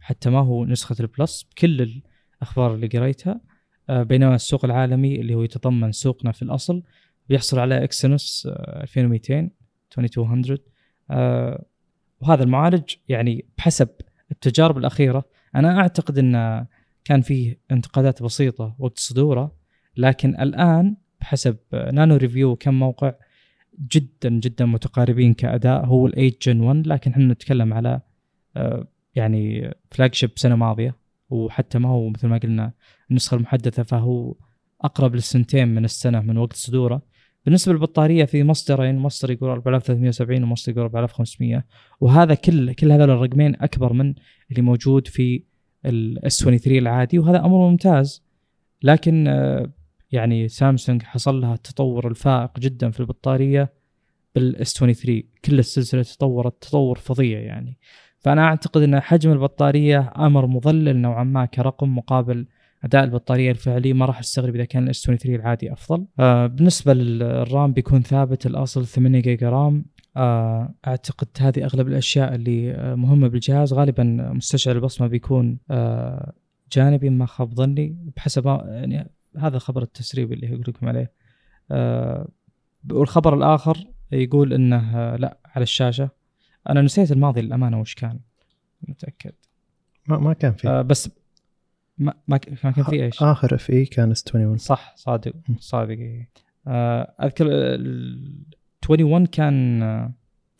[0.00, 2.02] حتى ما هو نسخة البلس بكل
[2.42, 3.40] الأخبار اللي قريتها.
[3.88, 6.82] بينما السوق العالمي اللي هو يتضمن سوقنا في الأصل
[7.28, 9.50] بيحصل على إكسينوس 2200
[9.98, 10.58] 2200
[11.10, 11.64] آه
[12.20, 13.88] وهذا المعالج يعني بحسب
[14.30, 15.24] التجارب الأخيرة
[15.56, 16.66] أنا أعتقد إن
[17.04, 19.56] كان فيه انتقادات بسيطة وقت صدوره
[19.96, 23.12] لكن الآن بحسب NanoReview.com موقع
[23.92, 28.00] جدا جدا متقاربين كأداء هو ال 8 Gen 1 لكن إحنا نتكلم على
[28.56, 30.96] آه يعني flagship سنة ماضية
[31.30, 32.72] وحتى ما هو مثل ما قلنا
[33.10, 34.34] النسخة المحدثة فهو
[34.80, 37.02] أقرب للسنتين من السنة من وقت صدوره.
[37.44, 41.64] بالنسبة للبطارية في مصدرين مصدر يقول 4370 ومصدر يقول 4500
[42.00, 44.14] وهذا كل كل هذول الرقمين أكبر من
[44.50, 45.44] اللي موجود في
[45.86, 48.24] ال S23 العادي وهذا أمر ممتاز.
[48.82, 49.26] لكن
[50.12, 53.72] يعني سامسونج حصل لها التطور الفائق جدا في البطارية
[54.34, 57.78] بال S23 كل السلسلة تطورت تطور فظيع يعني.
[58.18, 62.46] فأنا أعتقد أن حجم البطارية أمر مضلل نوعا ما كرقم مقابل
[62.84, 66.06] أداء البطارية الفعلي ما راح أستغرب إذا كان ال S23 العادي أفضل.
[66.18, 69.84] آه بالنسبة لل RAM بيكون ثابت الأصل 8 جيجا RAM.
[70.16, 73.72] آه أعتقد هذه أغلب الأشياء اللي آه مهمة بالجهاز.
[73.72, 76.32] غالبا مستشعر البصمة بيكون آه
[76.72, 77.96] جانبي ما خاب ظني.
[78.16, 81.12] بحسب يعني هذا خبر التسريب اللي يقول لكم عليه.
[81.70, 82.28] آه
[82.90, 86.08] والخبر الآخر يقول إنه آه لا على الشاشة.
[86.70, 88.18] أنا نسيت الماضي للأمانة وش كان.
[88.88, 89.32] متأكد.
[90.08, 91.10] ما ما كان في آه بس
[91.98, 95.98] ما ما كان في إيش؟ آخر FE كان S 21 صح صادق صادق
[96.66, 98.44] آه أذكر ال
[98.88, 99.80] 21 كان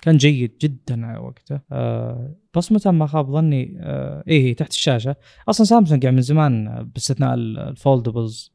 [0.02, 1.60] كان جيد جدا على وقته.
[1.72, 5.16] آه بس متى ما خاب ظني آه إيه تحت الشاشة.
[5.48, 8.52] أصلا سامسونج يعني من زمان باستثناء ال foldables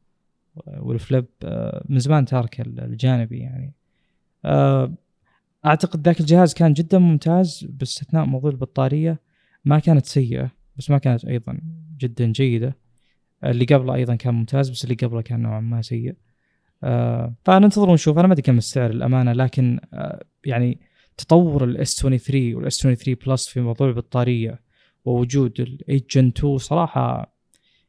[0.66, 3.74] وال flip آه من زمان تارك الجانبي يعني.
[4.44, 4.94] آه
[5.66, 9.20] أعتقد ذاك الجهاز كان جدا ممتاز باستثناء موضوع البطارية.
[9.64, 11.60] ما كانت سيئة بس ما كانت أيضا
[12.00, 12.76] جدا جيدة.
[13.44, 16.14] اللي قبله أيضا كان ممتاز بس اللي قبله كان نوعا ما سيء.
[16.84, 18.18] آه فننتظر ونشوف.
[18.18, 20.80] أنا ما أدري كم السعر الامانه لكن آه يعني
[21.16, 24.60] تطور ال S 23 وال S 23 Plus في موضوع البطارية
[25.04, 27.36] ووجود ال 8 Gen 2 صراحة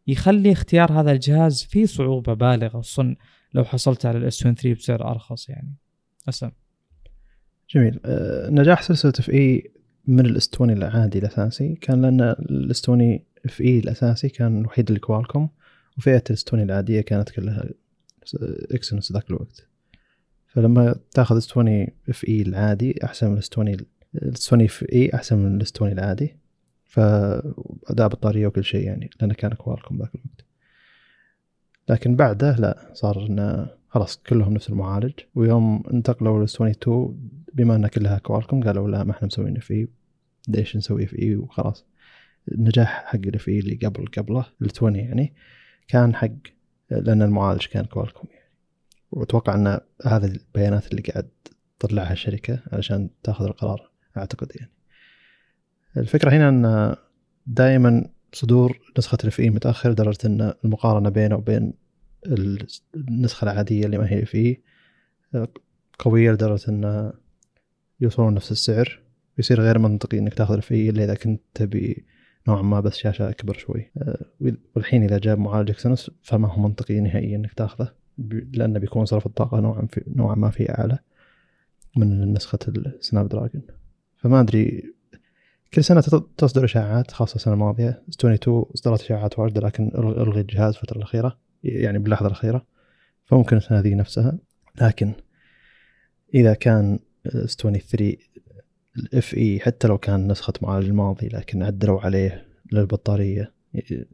[0.08, 3.16] يخلي اختيار هذا الجهاز فيه صعوبة بالغة خصوصا
[3.54, 5.76] لو حصلت على ال S 23 بسعر أرخص يعني.
[6.30, 6.52] أسلم.
[7.70, 8.00] جميل.
[8.06, 9.71] أه نجاح سلسلة FE
[10.08, 11.76] من ال S twenty العادي الأساسي.
[11.76, 15.50] كان لأن ال S twenty FE الأساسي كان الوحيد لكوالكوم
[15.98, 17.70] وفئة ال S twenty العادية كانت كلها
[18.72, 19.68] Exynos ذاك الوقت.
[20.48, 23.78] فلما تاخذ S twenty FE العادي أحسن من الاستوني
[24.16, 26.38] الاستوني اف اي أحسن من الإستوني العادي.
[26.86, 30.46] فأداء بطارية وكل شيء يعني لأنه كان كوالكوم ذاك الوقت.
[31.90, 35.14] لكن بعده لا صار إنه خلاص كلهم نفس المعالج.
[35.36, 37.18] ويوم انتقلوا لل S twenty 2
[37.54, 39.88] بما انها كلها كوالكوم قالوا لا ما إحنا مسوين FE
[40.48, 41.86] ليش نسوي FE وخلاص.
[42.52, 45.34] النجاح حق ال FE اللي قبل قبله ال 20 يعني
[45.88, 46.32] كان حق
[46.90, 48.52] لأن المعالج كان كوالكوم يعني.
[49.12, 51.30] وأتوقع أن هذه البيانات اللي قاعد
[51.80, 54.72] تطلعها الشركة علشان تأخذ القرار أعتقد يعني.
[55.98, 56.96] الفكرة هنا أن
[57.48, 61.74] دائما صدور نسخة ال FE متأخر لدرجة أن المقارنة بينه وبين
[62.96, 64.62] النسخة العادية اللي ما هي FE
[66.00, 67.14] قوية لدرجة أن
[68.02, 69.00] يوصلون نفس السعر
[69.38, 72.06] يصير غير منطقي إنك تاخذ ال FE إلا إذا كنت تبي
[72.48, 73.92] نوعا ما بس شاشة أكبر شوي.
[74.76, 77.94] والحين إذا جاب معالج Exynos فما هو منطقي نهائيا إنك تاخذه
[78.54, 81.00] لأنه بيكون صرف الطاقة نوعا في نوعا ما فيه أعلى
[81.98, 83.62] من نسخة ال Snapdragon
[84.18, 84.94] فما أدري
[85.74, 86.02] كل سنة
[86.38, 88.04] تصدر إشاعات خاصة السنة الماضية.
[88.10, 92.66] 22 اصدرت إشاعات واجده لكن الغي الجهاز الفترة الأخيرة يعني باللحظة الأخيرة
[93.26, 94.38] فممكن السنة ذي نفسها.
[94.82, 95.14] لكن
[96.36, 97.00] إذا كان
[97.30, 98.14] 23
[98.98, 103.52] الاف اي حتى لو كان نسخة معالج الماضي لكن عدلوا عليه للبطارية.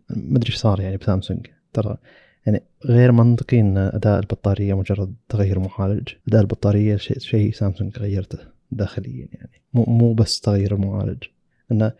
[0.09, 1.47] ما أدري إيش صار يعني بسامسونج.
[1.73, 1.97] ترى
[2.45, 6.07] يعني غير منطقي إن أداء البطارية مجرد تغير معالج.
[6.27, 8.39] أداء البطارية شيء شي سامسونج غيرته
[8.71, 9.61] داخليا يعني.
[9.73, 11.23] مو مو بس تغير المعالج.
[11.71, 11.91] إن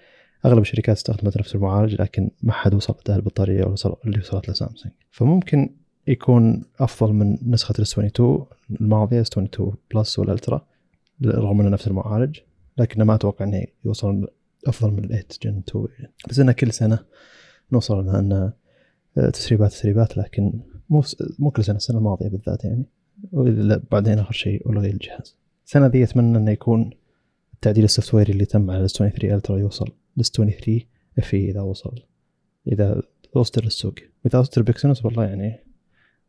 [0.45, 5.69] أغلب الشركات استخدمت نفس المعالج لكن ما حد وصل أداء البطارية اللي وصلت لسامسونج فممكن
[6.07, 8.45] يكون أفضل من نسخة ال S 22
[8.81, 10.65] الماضية S 22 Plus وال Ultra
[11.25, 12.39] رغم إنه نفس المعالج
[12.77, 14.27] لكن ما أتوقع إنه يوصل
[14.67, 15.87] أفضل من 8 Gen 2
[16.29, 16.99] بس إنه كل سنة
[17.71, 18.51] نوصل ان
[19.33, 20.59] تسريبات تسريبات لكن
[20.89, 21.03] مو
[21.39, 22.85] مو كل سنة السنة الماضية بالذات يعني.
[23.91, 26.89] بعدين آخر شيء الغي الجهاز السنة ذي أتمنى إنه يكون
[27.53, 29.87] التعديل ال software اللي تم على ال S 23 Ultra يوصل
[30.17, 30.81] ال S 23
[31.19, 32.03] FE إذا وصل.
[32.67, 33.01] إذا
[33.35, 33.93] اصدر للسوق.
[34.25, 35.59] إذا اصدر ب Exynos والله يعني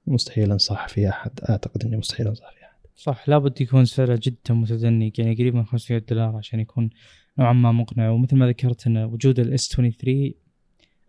[0.06, 1.30] مستحيل أنصح في أحد.
[1.50, 2.67] أعتقد إني مستحيل أنصح في احد
[2.98, 6.90] صح لابد يكون سعره جدا متدني يعني قريب من 500 دولار عشان يكون
[7.38, 8.10] نوعا ما مقنع.
[8.10, 10.32] ومثل ما ذكرت إن وجود ال S 23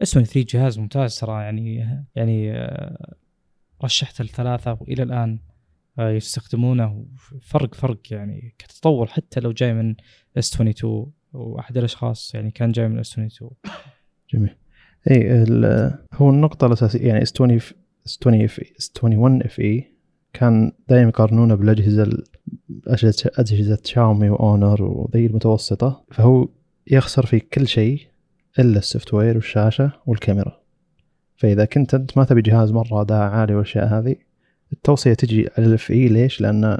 [0.02, 1.76] S 23 جهاز ممتاز ترى يعني
[2.16, 3.16] يعني آه،
[3.84, 5.40] رشحت الثلاثة وإلى الآن
[6.00, 7.06] آه، يستخدمونه.
[7.42, 9.96] فرق فرق يعني كتطور حتى لو جاي من
[10.38, 13.52] S 22 وأحد الأشخاص يعني كان جاي من S 22
[14.34, 14.56] جميل.
[15.12, 15.48] اي
[16.14, 17.56] هو النقطة الأساسية يعني S 20
[18.06, 19.99] S 20 FE S 21 FE
[20.34, 22.24] كان دائما يقارنونه بالأجهزة
[23.38, 26.04] أجهزة شاومي وأونر وذي المتوسطة.
[26.12, 26.48] فهو
[26.88, 28.02] يخسر في كل شيء
[28.60, 30.60] إلا ال software والشاشة والكاميرا.
[31.38, 34.16] فإذا كنت أنت ما تبي جهاز مرة أداء عالي والأشياء هذه
[34.74, 36.08] التوصية تجي على ال FE.
[36.08, 36.78] ليش؟ لأن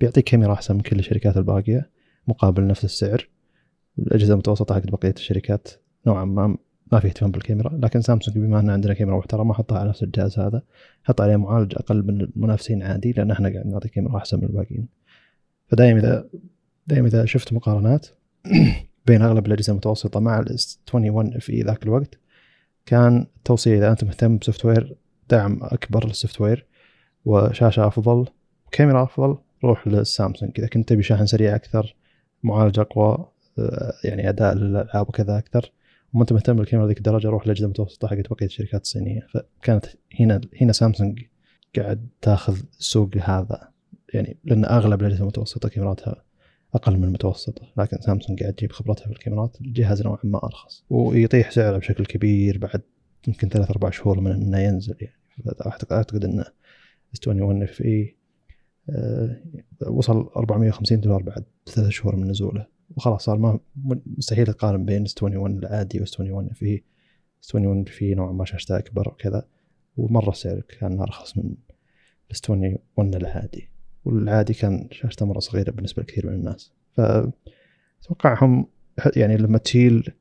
[0.00, 1.90] بيعطيك كاميرا أحسن من كل الشركات الباقية
[2.28, 3.28] مقابل نفس السعر.
[3.98, 5.68] الأجهزة المتوسطة حق بقية الشركات
[6.06, 6.56] نوعا ما
[6.92, 10.38] ما في اهتمام بالكاميرا لكن سامسونج بما ان عندنا كاميرا محترمة حطها على نفس الجهاز
[10.38, 10.62] هذا.
[11.02, 14.88] حط عليه معالج أقل من المنافسين عادي لأن إحنا قاعد نعطي كاميرا أحسن من الباقيين.
[15.68, 16.28] فدائما اذا
[16.86, 18.06] دائما إذا شفت مقارنات
[19.06, 22.18] بين أغلب الأجهزة المتوسطة مع ال S 21 في ذاك الوقت
[22.86, 24.96] كان التوصية إذا أنت مهتم ب software
[25.30, 26.66] دعم أكبر للسوفت وير
[27.24, 28.26] وشاشة أفضل
[28.66, 30.52] وكاميرا أفضل روح للسامسونج.
[30.58, 31.96] إذا كنت تبي شاحن سريع أكثر
[32.42, 33.28] معالج أقوى
[33.58, 35.72] آه، يعني أداء للألعاب وكذا أكثر
[36.14, 39.26] وما انت مهتم بالكاميرا ذيك الدرجة روح للاجهزه المتوسطه حقت بقية الشركات الصينية.
[39.34, 39.86] فكانت
[40.20, 41.22] هنا هنا سامسونج
[41.76, 43.68] قاعد تاخذ السوق هذا.
[44.14, 46.24] يعني لأن أغلب الأجهزة المتوسطة كاميراتها
[46.74, 50.84] أقل من المتوسطة لكن سامسونج قاعد تجيب خبرتها في الكاميرات الجهاز نوعا ما أرخص.
[50.90, 52.82] ويطيح سعره بشكل كبير بعد
[53.28, 55.18] يمكن ثلاث أربع شهور من إنه ينزل يعني.
[55.66, 56.44] أعتقد إنه
[57.14, 58.16] S 21 FE
[58.90, 59.36] آه،
[59.86, 62.66] وصل 450 دولار بعد ثلاث شهور من نزوله.
[62.96, 63.58] وخلاص صار ما
[64.06, 66.82] مستحيل اقارن بين S 21 العادي و S 21 FE
[67.42, 69.46] S 21 FE نوعا ما شاشته أكبر وكذا.
[69.96, 71.54] ومرة السعر كان أرخص من
[72.30, 73.68] ال S 21 العادي.
[74.04, 76.72] والعادي كان شاشته مرة صغيرة بالنسبة لكثير من الناس.
[78.02, 78.66] أتوقع هم
[79.16, 80.12] يعني لما تشيل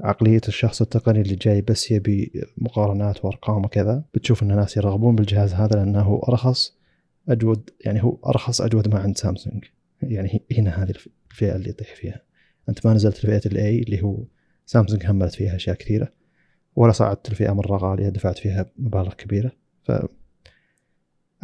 [0.00, 5.54] عقلية الشخص التقني اللي جاي بس يبي مقارنات وأرقام وكذا بتشوف إن الناس يرغبون بالجهاز
[5.54, 6.78] هذا لأنه هو أرخص
[7.28, 9.64] اجود يعني هو أرخص أجود ما عند سامسونج.
[10.02, 10.94] يعني هنا هذه
[11.30, 12.22] الفئة اللي يطيح فيها.
[12.68, 14.24] أنت ما نزلت الفئة الاي اللي هو
[14.66, 16.12] سامسونج هملت فيها أشياء كثيرة
[16.76, 19.52] ولا صعدت الفئة مرة غالية دفعت فيها مبالغ كبيرة.
[19.82, 19.92] ف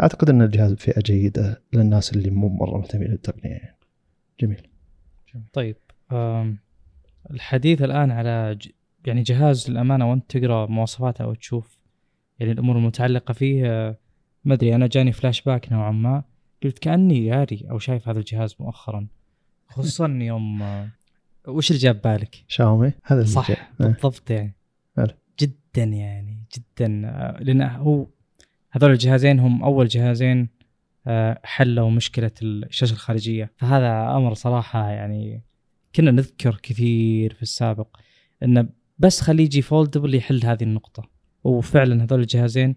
[0.01, 3.77] أعتقد أن الجهاز بفئة جيدة للناس اللي مو مرة مهتمين بالتقنية يعني.
[4.41, 4.69] جميل.
[5.53, 5.77] طيب
[7.31, 8.69] الحديث الآن على ج...
[9.07, 11.79] يعني جهاز للامانه وأنت تقرأ مواصفاته أو تشوف
[12.41, 13.63] يعني الأمور المتعلقة فيه
[14.45, 16.23] ما أدري أنا جاني فلاش باك نوعا ما.
[16.65, 19.07] قلت كأني قاري أو شايف هذا الجهاز مؤخرا
[19.69, 20.63] خصوصا يوم
[21.49, 23.69] وش اللي جاب بالك؟ شاومي هذا اللي صح جاء.
[23.81, 24.55] بالضبط يعني
[24.97, 25.15] حلو.
[25.41, 26.89] جدا يعني جدا
[27.41, 28.07] لأن هو
[28.71, 30.49] هذول الجهازين هم أول جهازين
[31.07, 35.43] آه، حلوا مشكلة الشاشة الخارجية فهذا أمر صراحة يعني
[35.97, 37.97] كنا نذكر كثير في السابق
[38.43, 41.11] إنه بس خليه يجي foldable يحل هذه النقطة
[41.45, 42.75] وفعلا هذول الجهازين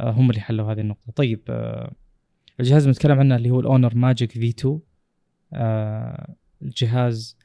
[0.00, 1.92] آه، هم اللي حلوا هذه النقطة طيب آه،
[2.60, 4.80] الجهاز اللي نتكلم عنه اللي هو ال Honor Magic V2
[6.62, 7.38] الجهاز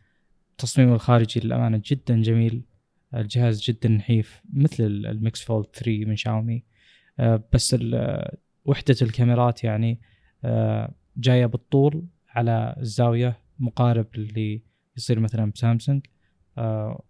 [0.57, 2.63] تصميمه الخارجي للأمانة جدا جميل.
[3.15, 6.63] الجهاز جدا نحيف مثل ال Mix Fold 3 من شاومي
[7.19, 7.75] آه، بس
[8.65, 9.99] وحدة الكاميرات يعني
[11.17, 14.61] جاية بالطول على الزاوية مقارب اللي
[14.97, 16.05] يصير مثلا بسامسونج.
[16.57, 17.03] آه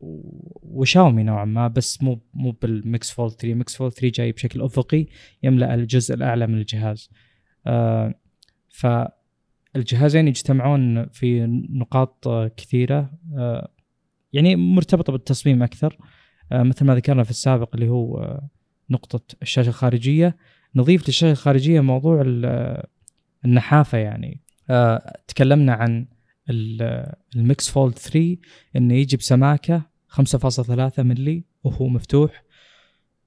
[0.61, 4.61] وشاومي نوعا ما بس مو مو بال Mix Fold 3 Mix Fold 3 جاي بشكل
[4.61, 5.05] افقي
[5.43, 7.09] يملأ الجزء الأعلى من الجهاز.
[7.13, 7.28] آه
[8.69, 13.71] فالجهازين يجتمعون في نقاط كثيرة آه
[14.33, 15.97] يعني مرتبطة بالتصميم أكثر.
[16.51, 18.49] آه مثل ما ذكرنا في السابق اللي هو آه
[18.89, 20.37] نقطة الشاشة الخارجية.
[20.75, 22.23] نضيف للشاشة الخارجية موضوع
[23.45, 24.41] النحافة يعني.
[24.69, 26.07] آه تكلمنا عن
[27.35, 28.37] ال Mix Fold 3
[28.75, 32.43] إنه يجي بسماكة 5.3 ملي وهو مفتوح.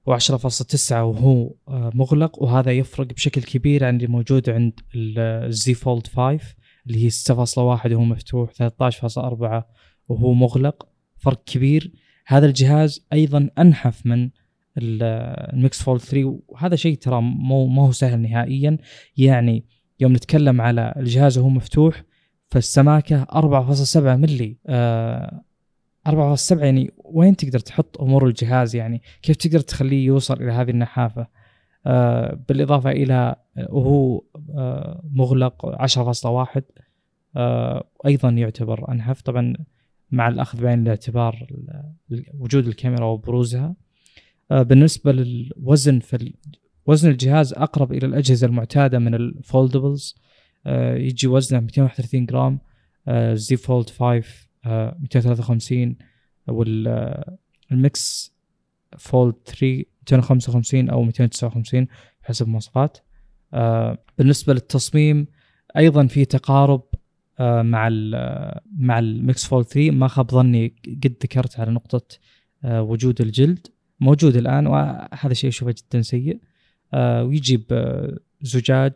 [0.09, 6.07] و10.9 وهو آه، مغلق وهذا يفرق بشكل كبير عن اللي موجود عند ال Z Fold
[6.07, 6.39] 5
[6.87, 9.63] اللي هي 6.1 وهو مفتوح 13.4
[10.07, 10.87] وهو مغلق.
[11.17, 11.91] فرق كبير.
[12.25, 14.29] هذا الجهاز أيضا أنحف من
[14.77, 18.77] ال Mix Fold 3 وهذا شيء ترى مو ما هو سهل نهائيا.
[19.17, 19.65] يعني
[19.99, 22.03] يوم نتكلم على الجهاز وهو مفتوح
[22.49, 25.43] فالسماكة 4.7 ملي آه
[26.09, 31.27] 4.7 يعني وين تقدر تحط أمور الجهاز يعني؟ كيف تقدر تخليه يوصل إلى هذه النحافة؟
[31.85, 33.35] آه بالإضافة إلى
[33.69, 34.23] وهو
[34.55, 36.61] آه مغلق 10.1
[37.35, 39.21] آه أيضا يعتبر أنحف.
[39.21, 39.53] طبعا
[40.11, 41.47] مع الأخذ بعين الاعتبار
[42.39, 43.75] وجود الكاميرا وبروزها.
[44.51, 46.33] آه بالنسبة للوزن في
[46.85, 50.15] وزن الجهاز أقرب إلى الأجهزة المعتادة من ال foldables
[50.65, 52.59] آه، يجي وزنه 231 جرام
[53.33, 55.95] Z Fold 5 253
[56.47, 58.33] وال Mix
[58.97, 61.87] Fold 3 255 أو 259
[62.21, 62.97] حسب المواصفات.
[63.53, 65.27] آه، بالنسبة للتصميم
[65.77, 66.81] أيضا في تقارب
[67.39, 68.11] آه، مع ال
[68.77, 72.17] مع ال Mix Fold 3 ما خاب ظني قد ذكرت على نقطة
[72.63, 73.67] وجود الجلد.
[73.99, 76.39] موجود الآن وهذا شيء أشوفه جدا سيء.
[76.95, 77.65] ويجي
[78.41, 78.93] بزجاج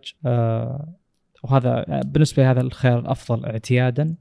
[1.44, 4.16] وهذا بالنسبة لي هذا الخيار الأفضل اعتيادا.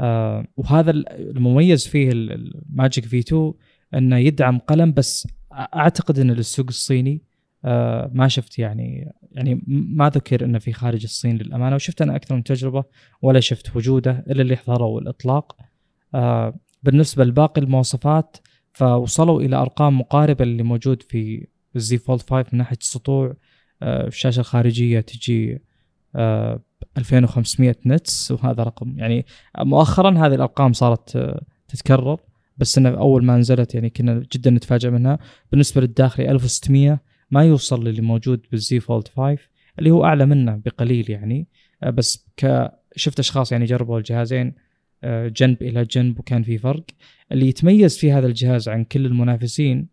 [0.00, 3.52] آه وهذا المميز فيه ال Magic V2
[3.94, 7.22] إنه يدعم قلم بس أعتقد إن للسوق الصيني
[7.64, 12.34] آه ما شفت يعني يعني ما ذكر إنه في خارج الصين للأمانة وشفت أنا أكثر
[12.34, 12.84] من تجربة
[13.22, 15.56] ولا شفت وجوده إلا اللي حضروا الإطلاق.
[16.14, 18.36] آه بالنسبة لباقي المواصفات
[18.72, 21.46] فوصلوا إلى أرقام مقاربة اللي موجود في
[21.76, 23.36] الزي فولد 5 من ناحية السطوع.
[23.82, 25.62] الشاشة الخارجية تجي
[26.98, 28.98] 2500 آه، نتس وهذا رقم.
[28.98, 29.26] يعني
[29.58, 32.20] مؤخرا هذه الأرقام صارت آه، تتكرر
[32.58, 35.18] بس إنه أول ما نزلت يعني كنا جدا نتفاجئ منها.
[35.50, 39.38] بالنسبة للداخلي 1600 ما يوصل للي موجود بال Z Fold 5
[39.78, 41.46] اللي هو أعلى منه بقليل يعني.
[41.82, 44.54] آه، بس ك شفت أشخاص يعني جربوا الجهازين
[45.04, 46.84] جنب إلى جنب وكان في فرق.
[47.32, 49.88] اللي يتميز في هذا الجهاز عن كل المنافسين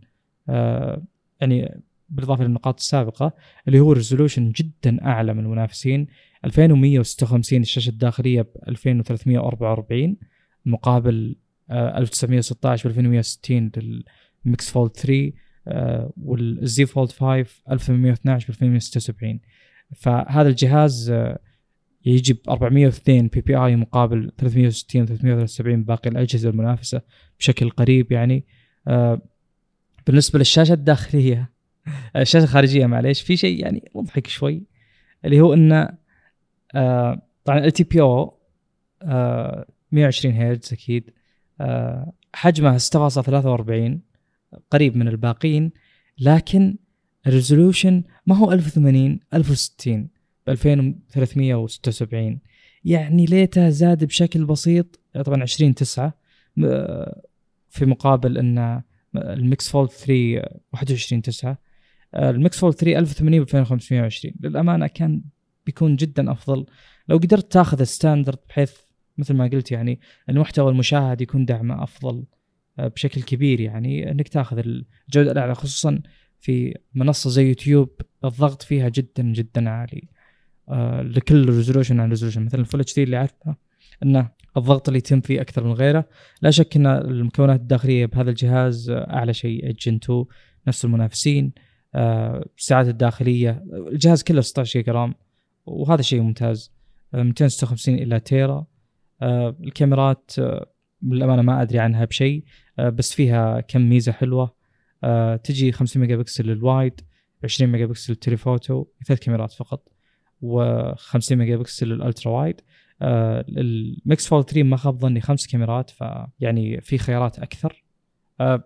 [1.42, 3.34] يعني بالإضافة للنقاط السابقة
[3.68, 6.08] اللي هو resolution جدا أعلى من المنافسين.
[6.46, 10.18] 2156 الشاشة الداخلية ب 2344
[10.66, 11.36] مقابل
[11.72, 13.72] 1916 ب 2160
[14.46, 15.32] لل Mix Fold 3
[16.18, 19.40] وال Z Fold 5 1112 ب 2176
[19.96, 21.40] فهذا الجهاز آه،
[22.06, 27.02] يجي ب 402 PPI مقابل 360 373 باقي الأجهزة المنافسة
[27.40, 28.46] بشكل قريب يعني.
[28.88, 29.22] آه
[30.08, 31.52] بالنسبة للشاشة الداخلية
[32.16, 34.64] الشاشة الخارجية معليش في شيء يعني مضحك شوي
[35.26, 35.90] اللي هو إنه
[36.76, 38.38] آه طبعا LTPO
[39.92, 41.10] 120 هرتز أكيد.
[41.62, 43.98] آه حجمها 6.43
[44.72, 45.72] قريب من الباقين
[46.20, 46.78] لكن
[47.28, 50.10] ال resolution ما هو 1080 1060
[50.48, 52.40] ب 2376
[52.84, 56.14] يعني ليته زاد بشكل بسيط طبعا 20 9
[57.70, 58.82] في مقابل إن
[59.16, 60.42] ال Mix Fold 3
[60.74, 61.58] 21 9
[62.16, 65.22] ال Mix Fold 3 1080 ب 2520 للأمانة كان
[65.68, 66.66] بيكون جدا أفضل.
[67.10, 68.72] لو قدرت تاخذ ال standard بحيث
[69.18, 70.00] مثل ما قلت يعني
[70.30, 72.24] المحتوى المشاهد يكون دعمه أفضل
[72.80, 76.02] آه، بشكل كبير يعني إنك تاخذ الجودة الأعلى خصوصا
[76.40, 80.08] في منصة زي يوتيوب الضغط فيها جدا جدا عالي.
[80.70, 83.56] آه، لكل resolution عن resolution مثلا ال Full HD اللي أعرفه
[84.04, 86.06] إنه الضغط اللي يتم فيه أكثر من غيره.
[86.42, 89.72] لا شك إن المكونات الداخلية بهذا الجهاز أعلى شيء.
[89.72, 90.26] Gen 2
[90.68, 91.54] نفس المنافسين.
[92.58, 95.14] السعات الداخلية الجهاز كله 16 جيجا RAM.
[95.68, 96.72] وهذا شيء ممتاز.
[97.14, 98.66] 256 إلى تيرا.
[99.24, 100.32] الكاميرات
[101.02, 102.44] للأمانة ما أدري عنها بشيء.
[102.80, 104.56] بس فيها كم ميزة حلوة.
[105.44, 107.02] تجي 50 ميجا بكسل لل wide
[107.44, 109.90] 20 ميجا بكسل لل telephoto ثلاث كاميرات فقط
[110.44, 112.62] و50 ميجا بكسل لل ultra wide.
[113.02, 117.84] ال Mix Fold 3 ما خاب ظني خمس كاميرات فيعني في خيارات أكثر.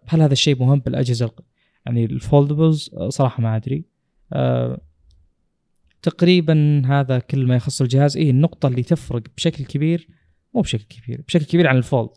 [0.08, 1.32] هل هذا الشيء مهم بالأجهزة
[1.86, 3.86] يعني ال foldables؟ صراحة ما أدري.
[6.02, 8.18] تقريبا هذا كل ما يخص الجهاز.
[8.18, 10.08] اي النقطة اللي تفرق بشكل كبير
[10.54, 12.12] مو بشكل كبير بشكل كبير عن ال Fold.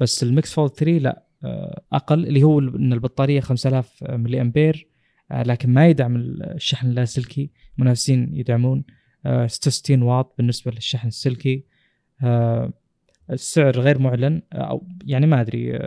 [0.00, 4.88] بس ال Mix Fold 3 لا آه، أقل اللي هو إن البطارية 5000 ملي أمبير
[5.30, 7.50] آه، لكن ما يدعم الشحن اللاسلكي.
[7.78, 8.84] منافسين يدعمون
[9.46, 11.64] 66 آه، واط بالنسبة للشحن السلكي.
[13.30, 15.78] السعر غير معلن أو يعني ما أدري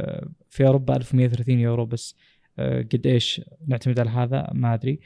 [0.50, 2.16] في أوروبا 1130 يورو بس.
[2.94, 5.00] قد إيش نعتمد على هذا ما أدري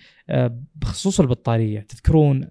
[0.75, 2.47] بخصوص البطارية تذكرون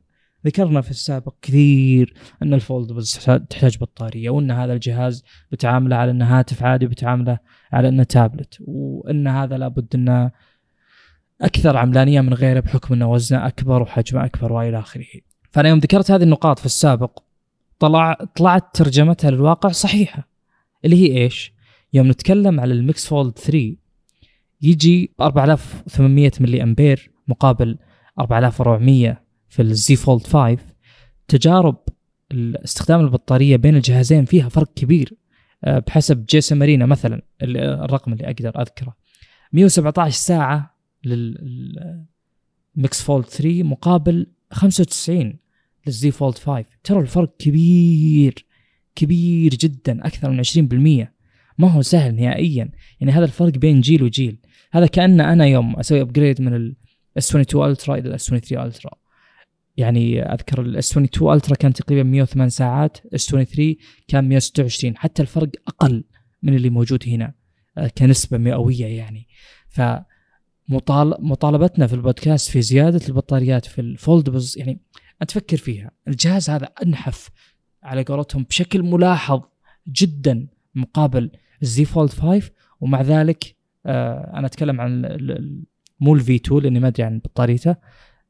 [0.47, 3.13] ذكرنا في السابق كثير إن الفولدبلز
[3.51, 7.39] تحتاج بطارية وإن هذا الجهاز بتعامله على إنه هاتف عادي بتعامله
[7.73, 10.31] على إنه تابلت وإن هذا لابد إنه
[11.41, 15.05] أكثر عملانية من غيره بحكم إنه وزنه أكبر وحجمه أكبر وإلى آخره.
[15.51, 17.19] فأنا يوم ذكرت هذه النقاط في السابق
[17.79, 20.29] طلع طلعت ترجمتها للواقع صحيحة
[20.85, 21.53] اللي هي إيش؟
[21.93, 23.82] يوم نتكلم على الميكس فولد 3
[24.63, 27.79] يجي 4800 ملي أمبير مقابل
[28.19, 30.59] 4400 في الزي فولد 5
[31.29, 31.77] تجارب
[32.35, 35.15] استخدام البطارية بين الجهازين فيها فرق كبير
[35.65, 38.97] آه، بحسب جي إس إم أرينا مثلا الرقم اللي أقدر أذكره.
[39.53, 42.23] 117 ساعة للميكس
[43.03, 45.35] فولد 3 مقابل 95
[45.87, 48.47] للزي فولد 5 ترى الفرق كبير
[48.95, 50.45] كبير جدا أكثر من
[51.05, 51.09] 20%
[51.59, 52.71] ما هو سهل نهائيا.
[53.01, 54.39] يعني هذا الفرق بين جيل وجيل.
[54.73, 58.91] هذا كأن أنا يوم أسوي upgrade من ال S22 Ultra إلى ال S23 Ultra
[59.77, 63.75] يعني أذكر ال S22 Ultra كان تقريبا 108 ساعات S23
[64.09, 66.05] كان 126 حتى الفرق أقل
[66.43, 67.35] من اللي موجود هنا
[67.79, 69.29] آه، كنسبة مئوية يعني.
[69.69, 69.81] ف
[71.19, 74.81] مطالبتنا في البودكاست في زيادة البطاريات في ال foldables يعني
[75.23, 75.91] أتفكر فيها.
[76.09, 77.31] الجهاز هذا أنحف
[77.83, 79.43] على قولتهم بشكل ملاحظ
[79.89, 81.31] جدا مقابل
[81.63, 82.51] الزي فولد 5
[82.81, 83.57] ومع ذلك
[83.87, 85.03] أنا أتكلم عن
[86.01, 87.77] مو ال V2 لأني ما أدري عن بطاريته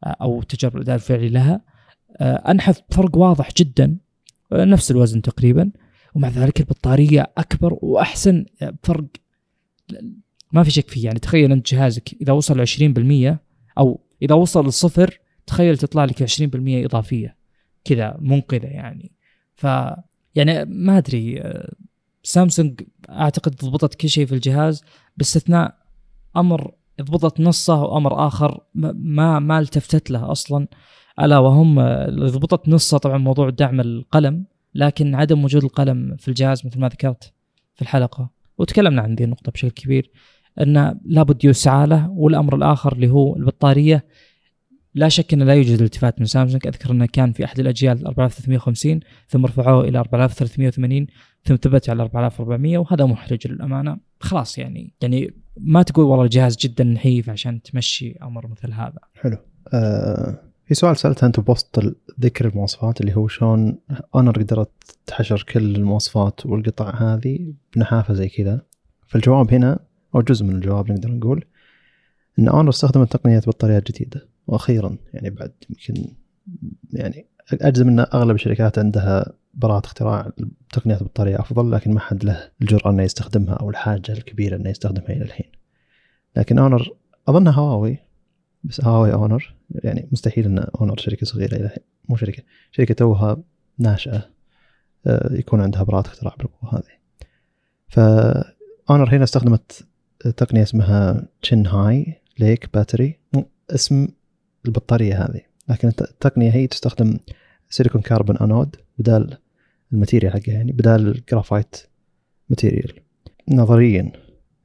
[0.05, 1.61] أو تجرب الاداء الفعلي لها.
[2.17, 3.97] آه، أنحف بفرق واضح جدا
[4.53, 5.71] آه، نفس الوزن تقريبا
[6.15, 9.05] ومع ذلك البطارية أكبر وأحسن بفرق
[10.53, 13.39] ما في شك فيه يعني تخيل أنت جهازك إذا وصل 20%
[13.79, 17.37] أو إذا وصل للصفر تخيل تطلع لك 20% إضافية.
[17.85, 19.13] كذا منقذه يعني.
[19.55, 19.67] ف
[20.35, 21.73] يعني ما أدري آه،
[22.23, 22.81] سامسونج
[23.11, 24.85] أعتقد ضبطت كل شيء في الجهاز.
[25.17, 25.75] باستثناء
[26.37, 30.67] أمر ضبطت نصه وامر آخر ما ما التفتت له أصلا.
[31.21, 34.45] ألا وهم ضبطت نصه طبعا موضوع دعم القلم
[34.75, 37.33] لكن عدم وجود القلم في الجهاز مثل ما ذكرت
[37.75, 38.31] في الحلقة.
[38.59, 40.11] وتكلمنا عن ذي النقطة بشكل كبير
[40.61, 44.07] انه لابد يسعى له والأمر الآخر اللي هو البطارية.
[44.95, 46.67] لا شك أنه لا يوجد التفات من سامسونج.
[46.67, 51.07] أذكر أنه كان في أحد الأجيال 4350 ثم رفعوه إلى 4380
[51.45, 53.99] ثم ثبت على 4400 وهذا محرج للأمانة.
[54.21, 58.99] خلاص يعني يعني ما تقول والله الجهاز جدا نحيف عشان تمشي أمر مثل هذا.
[59.15, 59.37] حلو.
[59.75, 63.79] آه في سؤال سألته أنت بوسط ذكر المواصفات اللي هو شلون
[64.15, 64.71] اونر قدرت
[65.07, 68.63] تحشر كل المواصفات والقطع هذه بنحافة زي كذا.
[69.07, 69.79] فالجواب هنا
[70.15, 71.45] أو جزء من الجواب نقدر نقول
[72.39, 74.29] إن اونر استخدمت تقنيه بطاريات جديدة.
[74.47, 76.05] وأخيرا يعني بعد يمكن
[76.93, 80.31] يعني أجزم إن أغلب الشركات عندها براءة اختراع
[80.73, 85.11] تقنيات بطارية أفضل لكن ما حد له الجرأة إنه يستخدمها أو الحاجة الكبيرة إنه يستخدمها
[85.11, 85.53] إلى الحين.
[86.37, 86.97] لكن اونر
[87.29, 87.99] أظنها هواوي
[88.65, 92.43] بس هواوي اونر يعني مستحيل إن اونر شركة صغيرة إلى الحين مو شركة.
[92.73, 93.37] شركة توها
[93.79, 94.31] ناشئة
[95.07, 96.93] آه، يكون عندها براءة اختراع بالقوة هذه.
[97.89, 99.87] فاونر هنا استخدمت
[100.37, 103.19] تقنية اسمها تشينغهاي ليك battery
[103.71, 104.09] اسم
[104.67, 105.52] البطارية هذه.
[105.69, 107.19] لكن التقنية هي تستخدم
[107.71, 109.39] silicon carbon anode بدال
[109.93, 111.77] ال material حقها يعني بدال الجرافايت
[112.49, 112.93] material
[113.49, 114.13] نظريا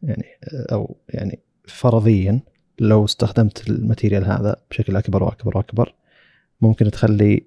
[0.04, 0.26] يعني
[0.72, 2.39] أو يعني فرضيا
[2.80, 5.95] لو استخدمت ال material هذا بشكل أكبر وأكبر وأكبر
[6.62, 7.45] ممكن تخلي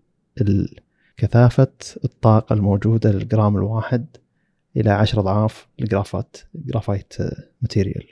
[1.17, 1.73] كثافة
[2.05, 4.07] الطاقة الموجودة للجرام الواحد
[4.77, 7.15] إلى عشر أضعاف ال graphite graphite
[7.63, 8.05] material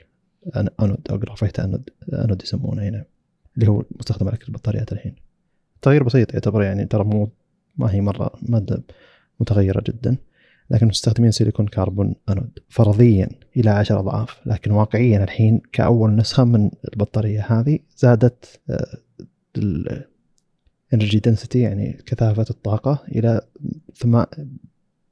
[0.55, 3.05] anode أو graphite anode anode يسمونه هنا
[3.55, 5.15] اللي هو مستخدم على كل البطاريات الحين.
[5.81, 7.29] تغيير بسيط يعتبر يعني ترى مو
[7.77, 8.83] ما هي مرة مادة
[9.39, 10.17] متغيرة جدا
[10.69, 16.71] لكن مستخدمين silicon carbon anode فرضيا إلى عشر أضعاف لكن واقعيا الحين كأول نسخة من
[16.93, 18.59] البطارية هذه زادت
[19.57, 23.41] ال energy density يعني كثافة الطاقة إلى
[23.95, 24.23] ثم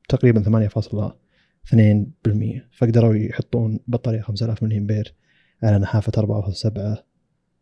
[0.10, 1.76] تقريبا 8.2%
[2.78, 5.14] فقدروا يحطون بطارية 5000 ملي امبير
[5.64, 6.66] على نحافة 4.7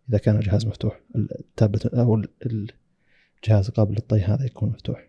[0.09, 2.21] إذا كان الجهاز مفتوح التابلت أو
[3.45, 5.07] الجهاز قابل للطي هذا يكون مفتوح.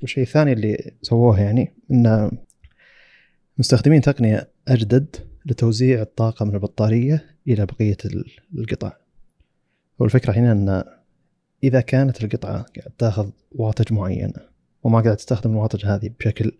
[0.00, 2.30] والشيء الثاني اللي سووه يعني إن
[3.58, 5.16] مستخدمين تقنية أجدد
[5.46, 7.96] لتوزيع الطاقة من البطارية إلى بقية
[8.54, 8.92] القطع.
[9.98, 10.84] والفكرة هنا إن
[11.64, 14.40] إذا كانت القطعة قاعد تاخذ واتج معينه
[14.82, 16.52] وما قاعد تستخدم الواتج هذه بشكل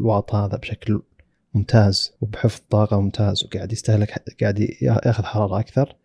[0.00, 1.02] الواط هذا بشكل
[1.54, 5.96] ممتاز وبحفظ طاقة ممتاز وقاعد يستهلك قاعد يأخذ حرارة أكثر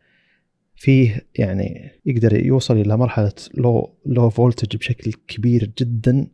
[0.79, 6.27] فيه يعني يقدر يوصل إلى مرحلة low low voltage بشكل كبير جدا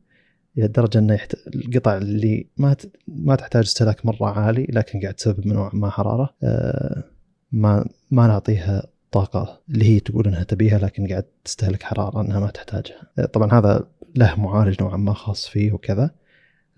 [0.57, 1.35] إلى الدرجة أنه يحت...
[1.55, 2.91] القطع اللي ما ت...
[3.07, 7.03] ما تحتاج استهلاك مرة عالي لكن قاعد تسبب نوع ما حرارة آه
[7.51, 12.47] ما ما نعطيها طاقة اللي هي تقول إنها تبيها لكن قاعد تستهلك حرارة إنها ما
[12.47, 13.25] تحتاجها.
[13.33, 16.11] طبعا هذا له معالج نوعا ما خاص فيه وكذا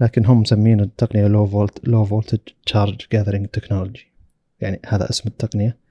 [0.01, 4.07] لكن هم مسمين التقنية low volt low voltage charge gathering technology
[4.59, 5.86] يعني هذا اسم التقنية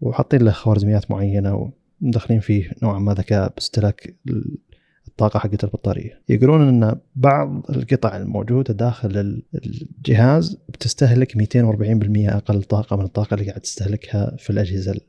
[0.00, 1.72] وحاطين له خوارزميات معينة
[2.02, 4.14] ومدخلين فيه نوعا ما ذكاء باستهلاك
[5.08, 6.22] الطاقة حقت البطارية.
[6.28, 13.60] يقولون أن بعض القطع الموجودة داخل الجهاز بتستهلك 240% أقل طاقة من الطاقة اللي قاعد
[13.60, 15.00] تستهلكها في الأجهزة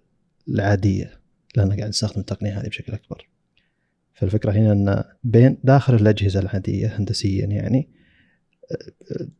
[0.49, 1.11] العادية
[1.55, 3.29] لأنها قاعد تستخدم التقنية هذه بشكل أكبر.
[4.13, 7.89] فالفكرة هنا أن بين داخل الأجهزة العادية هندسيا يعني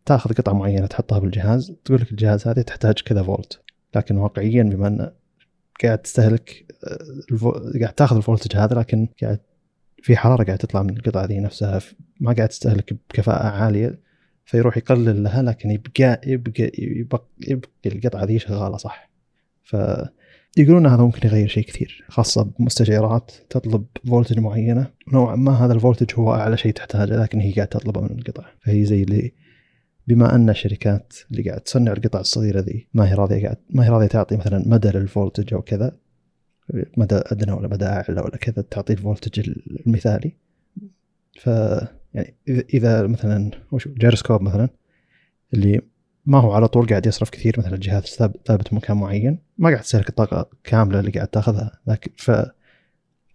[0.05, 3.61] تاخذ قطعه معينة تحطها بالجهاز تقول لك الجهاز هذا تحتاج كذا فولت.
[3.95, 5.11] لكن واقعيا بما إن
[5.84, 6.65] قاعد تستهلك.
[7.82, 9.39] قاعد تاخذ الفولتج هذا لكن قاعد
[10.03, 11.82] في حرارة قاعد تطلع من القطعة ذي نفسها
[12.19, 13.99] ما قاعد تستهلك بكفاءة عالية
[14.45, 19.09] فيروح يقلل لها لكن يبقى يبقى يبقى, يبقى القطعة ذي شغالة صح
[19.63, 19.75] ف
[20.57, 26.19] يقولون هذا ممكن يغير شيء كثير خاصة بمستشعرات تطلب فولتج معينة نوعا ما هذا الفولتج
[26.19, 29.32] هو أعلى شيء تحتاجه لكن هي قاعد تطلبه من القطع فهي زي اللي
[30.07, 33.89] بما أن الشركات اللي قاعد تصنع القطع الصغيرة ذي ما هي راضية قاعد ما هي
[33.89, 35.97] راضية تعطي مثلا مدى لل voltage أو كذا
[36.97, 39.49] مدى أدنى ولا مدى أعلى ولا كذا تعطي ال voltage
[39.87, 40.31] المثالي.
[41.39, 41.47] ف
[42.13, 44.69] يعني اذا مثلا وش جيروسكوب مثلا
[45.53, 45.81] اللي
[46.25, 48.03] ما هو على طول قاعد يصرف كثير مثلا الجهاز
[48.45, 51.79] ثابت مكان معين ما قاعد تستهلك الطاقة كاملة اللي قاعد تاخذها.
[51.87, 52.27] لكن ف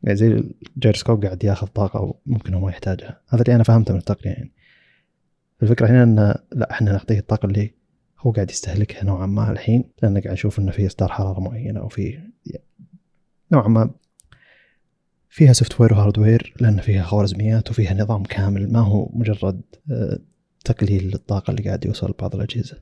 [0.03, 0.45] يعني زي
[0.77, 3.21] الجيروسكوب قاعد ياخذ طاقة وممكن هو ما يحتاجها.
[3.29, 4.53] هذا اللي أنا فهمته من التقنية يعني.
[5.63, 7.75] الفكرة هنا إن لا إحنا نعطيه الطاقة اللي
[8.19, 11.89] هو قاعد يستهلكها نوعا ما الحين لأنه قاعد نشوف إنه في إصدار حرارة معينة أو
[11.89, 12.19] في
[13.53, 13.91] نوعا ما
[15.29, 20.19] فيها software و hardware لأن فيها خوارزميات وفيها نظام كامل ما هو مجرد آه،
[20.65, 22.79] تقليل للطاقة اللي قاعد يوصل لبعض الأجهزة.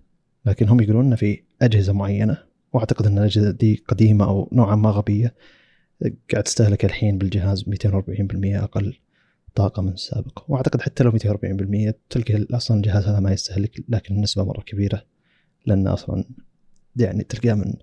[0.47, 2.39] لكن هم يقولون أن في أجهزة معينة
[2.73, 5.35] وأعتقد أن الأجهزة دي قديمة أو نوعا ما غبية
[6.33, 7.85] قاعد تستهلك الحين بالجهاز 240%
[8.45, 8.99] أقل.
[9.55, 14.45] طاقة من السابق وأعتقد حتى لو 240% تلقى أصلا الجهاز هذا ما يستهلك لكن النسبة
[14.45, 15.03] مرة كبيرة
[15.67, 16.25] لأن أصلا
[16.97, 17.75] يعني تلقاه من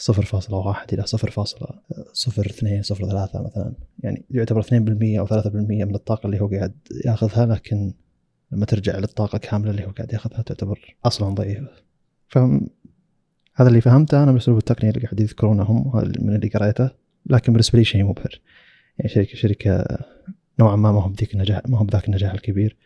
[0.00, 1.06] 0.1 إلى 0.02
[2.12, 3.72] 0.3 مثلا.
[3.98, 4.72] يعني يعتبر 2%
[5.18, 7.94] أو 3% من الطاقة اللي هو قاعد يأخذها لكن
[8.52, 11.70] لما ترجع للطاقة كاملة اللي هو قاعد يأخذها تعتبر أصلا ضعيفة.
[12.28, 12.68] فهم
[13.54, 14.22] هذا اللي فهمته.
[14.22, 16.90] أنا بأسلوب التقنية اللي قاعد يذكرونه هم من اللي قريته
[17.26, 18.40] لكن بالنسبة لي شيء مبهر.
[18.98, 19.98] يعني شركة شركة
[20.60, 22.76] نوعا ما ما هو بذيك النجاح ما هو بذاك النجاح الكبير.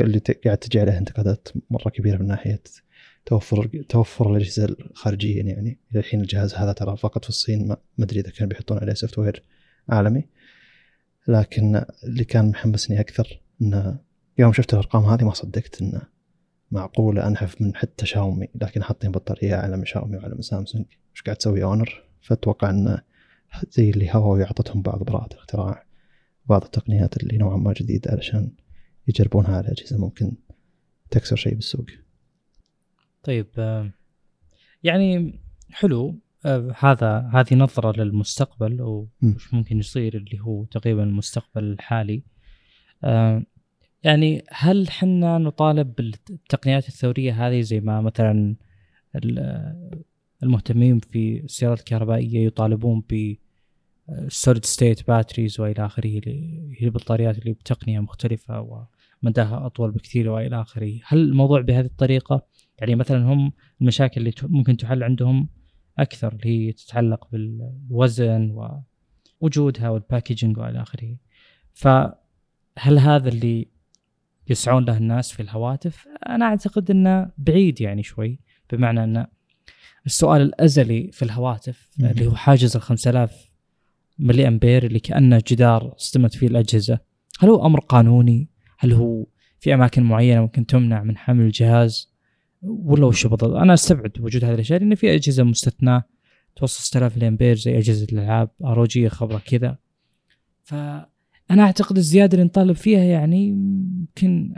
[0.00, 2.62] اللي قاعد تجي عليه انتقادات مرة كبيرة من ناحية
[3.26, 5.78] توفر توفر الأجهزة الخارجية يعني.
[5.92, 9.42] إلى الحين الجهاز هذا ترى فقط في الصين ما أدري إذا كانوا بيحطون عليه software
[9.88, 10.24] عالمي.
[11.28, 13.98] لكن اللي كان محمسني أكثر انه
[14.38, 16.02] يوم شفت الأرقام هذه ما صدقت انه
[16.70, 18.48] معقولة أنحف من حتى شاومي.
[18.54, 20.84] لكن حاطين بطارية اعلى من شاومي وعلى من سامسونج.
[21.14, 23.02] إيش قاعد تسوي اونر فأتوقع انه
[23.70, 25.86] زي اللي هواوي أعطتهم بعض براءة الاختراع.
[26.48, 28.50] بعض التقنيات اللي نوعا ما جديدة علشان
[29.08, 30.32] يجربونها على أجهزة ممكن
[31.10, 31.86] تكسر شيء بالسوق.
[33.22, 33.46] طيب
[34.82, 35.40] يعني
[35.70, 36.18] حلو.
[36.78, 42.22] هذا هذه نظرة للمستقبل وش ممكن يصير اللي هو تقريبا المستقبل الحالي.
[44.02, 48.56] يعني هل حنا نطالب بالتقنيات الثورية هذه زي ما مثلا
[50.42, 53.36] المهتمين في السيارات الكهربائية يطالبون ب
[54.28, 58.86] solid state batteries وإلى آخره هي البطاريات اللي بتقنية مختلفة
[59.22, 61.00] ومداها أطول بكثير وإلى آخره.
[61.04, 62.46] هل الموضوع بهذه الطريقة؟
[62.78, 65.48] يعني مثلا هم المشاكل اللي ممكن تحل عندهم
[65.98, 68.50] أكثر اللي هي تتعلق بالوزن
[69.40, 71.16] ووجودها وال packaging وإلى آخره.
[71.72, 73.68] فهل هذا اللي
[74.48, 78.40] يسعون له الناس في الهواتف؟ أنا أعتقد إنه بعيد يعني شوي
[78.72, 79.26] بمعنى إن
[80.06, 83.55] السؤال الأزلي في الهواتف اللي هو حاجز ال 5000
[84.18, 86.98] ملي أمبير اللي كأنه جدار اصطمت فيه الأجهزة.
[87.40, 88.48] هل هو أمر قانوني؟
[88.78, 89.26] هل هو
[89.60, 92.12] في أماكن معينة ممكن تمنع من حمل الجهاز؟
[92.62, 96.04] ولا وش أنا أستبعد وجود هذه الأشياء لأن في أجهزة مستثناة
[96.56, 99.78] توصل 6000 ملي امبير زي أجهزة الألعاب اروجيه خبرة كذا.
[100.64, 104.54] فأنا أعتقد الزيادة اللي نطالب فيها يعني يمكن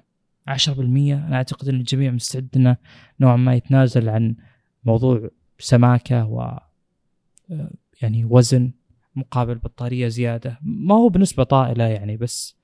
[0.48, 2.76] 10% أنا أعتقد إن الجميع مستعد انه
[3.20, 4.36] نوعا ما يتنازل عن
[4.84, 6.58] موضوع سماكة و
[8.02, 8.72] يعني وزن.
[9.18, 10.58] مقابل بطارية زيادة.
[10.62, 12.56] ما هو بنسبة طائلة يعني بس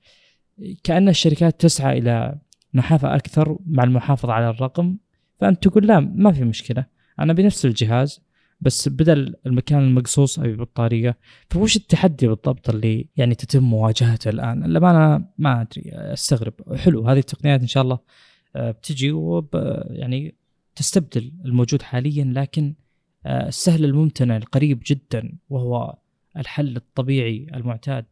[0.83, 2.39] كأن الشركات تسعى إلى
[2.73, 4.97] نحافة أكثر مع المحافظة على الرقم.
[5.39, 6.85] فأنت تقول لا ما في مشكلة.
[7.19, 8.21] أنا بنفس الجهاز
[8.61, 11.17] بس بدل المكان المقصوص أبي بطارية.
[11.49, 16.53] فوش التحدي بالضبط اللي يعني تتم مواجهته الآن؟ لما أنا ما أدري أستغرب.
[16.75, 17.99] حلو هذه التقنيات إن شاء الله
[18.55, 19.49] آه، بتجي وب
[19.89, 20.35] يعني
[20.75, 22.75] تستبدل الموجود حاليا لكن
[23.25, 25.97] آه، السهل الممتنع القريب جدا وهو
[26.37, 28.05] الحل الطبيعي المعتاد.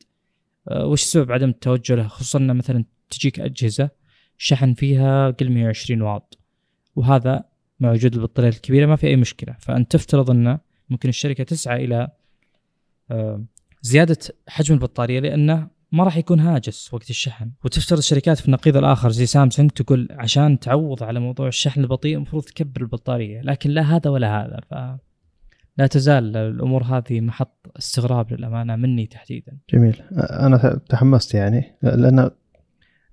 [0.68, 3.90] أه وش سبب عدم التوجه له؟ خصوصا مثلا تجيك أجهزة
[4.38, 6.40] شحن فيها قل 120 واط
[6.96, 7.44] وهذا
[7.80, 9.56] مع وجود البطارية الكبيرة ما في أي مشكلة.
[9.60, 10.60] فأنت تفترض أن
[10.90, 12.08] ممكن الشركة تسعى إلى
[13.12, 13.44] أه
[13.82, 14.18] زيادة
[14.48, 17.52] حجم البطارية لأنه ما راح يكون هاجس وقت الشحن.
[17.64, 22.44] وتفترض الشركات في النقيض الآخر زي سامسونج تقول عشان تعوض على موضوع الشحن البطيء المفروض
[22.44, 24.60] تكبر البطارية لكن لا هذا ولا هذا.
[24.70, 24.74] ف
[25.78, 29.58] لا تزال الأمور هذه محط استغراب للأمانة مني تحديدا.
[29.74, 30.02] جميل.
[30.12, 32.32] أنا تحمست يعني لأن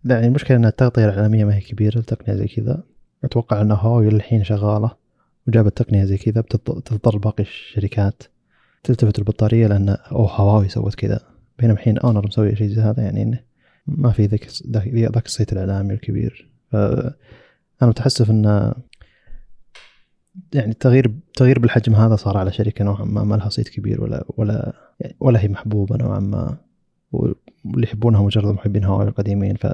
[0.04, 2.82] يعني المشكلة إن التغطية العالميه ما هي كبيرة لتقنية زي كذا.
[3.24, 4.96] أتوقع إن هواوي الحين شغالة
[5.48, 8.22] وجابت تقنيه زي كذا بتضطر باقي الشركات
[8.84, 11.20] تلتفت البطارية لأن أو هواوي سوت كذا.
[11.58, 13.40] بينما الحين اونر مسوي شيء زي هذا يعني إنه
[13.86, 14.48] ما في ذاك
[14.96, 16.50] ذاك الصيت الإعلامي الكبير.
[16.72, 17.12] فانا
[17.82, 18.74] متحسف إن
[20.54, 24.24] يعني تغيير تغيير بالحجم هذا صار على شركة نوعا ما ما لها صيت كبير ولا
[24.36, 26.56] ولا يعني ولا هي محبوبة نوعا ما.
[27.12, 27.36] واللي
[27.82, 29.66] يحبونها مجرد محبين هواوي القديمين ف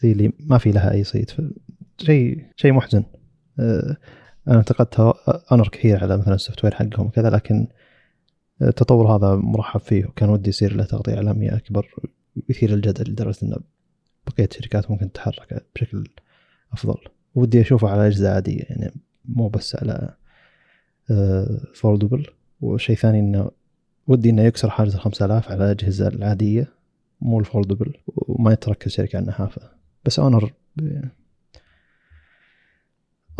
[0.00, 1.32] زي اللي ما في لها أي صيت
[1.98, 3.04] شيء شيء محزن.
[3.60, 3.96] آه،
[4.48, 5.00] أنا انتقدت
[5.52, 7.66] Honor كثير على مثلا ال software حقهم وكذا لكن
[8.62, 11.94] التطور هذا مرحب فيه وكان ودي يصير له تغطية إعلامية أكبر
[12.36, 13.56] ويثير الجدل لدرجة ان
[14.26, 16.08] بقية الشركات ممكن تتحرك بشكل
[16.72, 17.13] أفضل.
[17.34, 18.92] ودي أشوفه على اجهزه عادية يعني
[19.24, 20.14] مو بس على
[21.74, 23.50] foldable آه، وشيء ثاني إنه
[24.06, 26.68] ودي إنه يكسر حاجز الخمسة آلاف على الأجهزة العادية
[27.20, 29.70] مو ال foldable وما يتركز شركة على النحافة
[30.04, 31.00] بس Honor ب...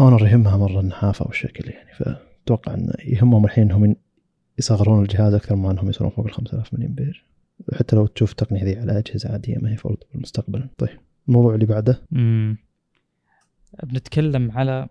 [0.01, 3.97] اونر يهمها مرة النحافة والشكل يعني فأتوقع انه يهمهم الحين إنهم
[4.59, 7.24] يصغرون الجهاز أكثر ما إنهم يصيرون فوق الخمسة آلاف ملي أمبير.
[7.73, 10.69] حتى لو تشوف التقنية ذي على أجهزة عادية ما هي foldable مستقبلا.
[10.78, 10.98] طيب
[11.28, 12.02] الموضوع اللي بعده.
[12.10, 12.56] مم.
[13.82, 14.88] بنتكلم على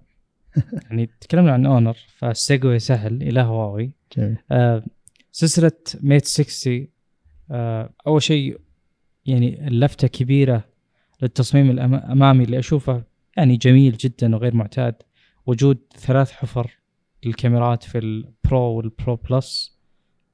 [0.84, 4.38] يعني تكلمنا عن Honor فال segue سهل إلى هواوي جميل.
[4.52, 4.84] آه
[5.32, 5.72] سلسلة
[6.02, 6.88] Mate 60
[7.52, 8.60] آه أول شيء
[9.26, 10.66] يعني اللفتة كبيرة
[11.22, 13.04] للتصميم الامامي اللي أشوفه
[13.38, 14.96] يعني جميل جدا وغير معتاد.
[15.46, 16.72] وجود ثلاث حفر
[17.26, 19.80] للكاميرات في ال Pro وال Pro Plus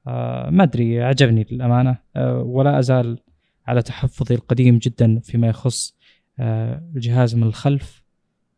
[0.08, 1.98] آه ما أدري عجبني للأمانة.
[2.16, 3.20] آه ولا أزال
[3.68, 5.96] على تحفظي القديم جدا فيما يخص
[6.40, 8.04] آه الجهاز من الخلف.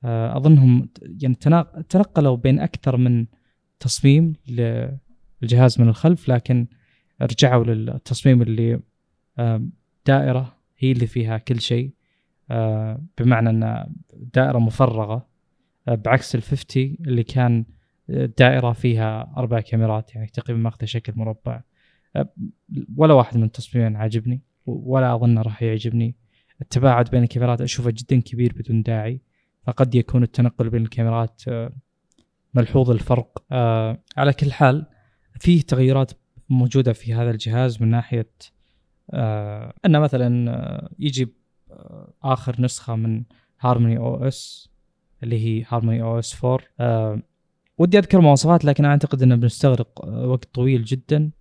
[0.03, 0.89] أظنهم
[1.21, 1.35] يعني
[1.89, 3.25] تنقلوا بين أكثر من
[3.79, 6.67] تصميم للجهاز من الخلف لكن
[7.21, 8.79] رجعوا للتصميم اللي
[10.05, 11.93] دائرة هي اللي فيها كل شيء
[12.51, 13.93] آه، بمعنى أن
[14.33, 15.27] دائرة مفرغة
[15.87, 17.65] آه، بعكس ال 50 اللي كان
[18.37, 21.61] دائرة فيها أربع كاميرات يعني تقريبا ماخذه شكل مربع.
[22.97, 26.15] ولا واحد من التصميمين عاجبني ولا أظن راح يعجبني.
[26.61, 29.21] التباعد بين الكاميرات أشوفه جدا كبير بدون داعي.
[29.63, 31.71] فقد يكون التنقل بين الكاميرات آه،
[32.53, 33.43] ملحوظ الفرق.
[33.51, 34.85] آه، على كل حال
[35.39, 36.11] فيه تغيرات
[36.49, 38.31] موجودة في هذا الجهاز من ناحية
[39.11, 41.33] آه، أنه مثلا يجي
[42.23, 43.23] آخر نسخة من
[43.59, 44.69] Harmony OS
[45.23, 47.21] اللي هي Harmony OS 4
[47.77, 51.31] ودي أذكر مواصفات لكن أعتقد إنه بنستغرق وقت طويل جدا.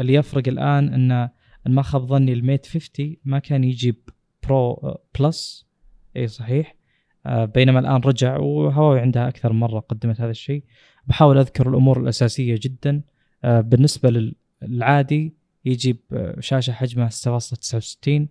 [0.00, 1.28] اللي يفرق الآن إن
[1.66, 4.08] ما خاب ظني ال Mate 50 ما كان يجيب
[4.42, 5.65] Pro Plus
[6.16, 6.76] إي صحيح.
[7.26, 10.64] آه، بينما الآن رجع وهواوي عندها أكثر مرة قدمت هذا الشيء.
[11.06, 13.02] بحاول أذكر الأمور الأساسية جدا.
[13.44, 15.34] آه، بالنسبة للعادي
[15.64, 18.28] يجيب آه، شاشة حجمها 6.69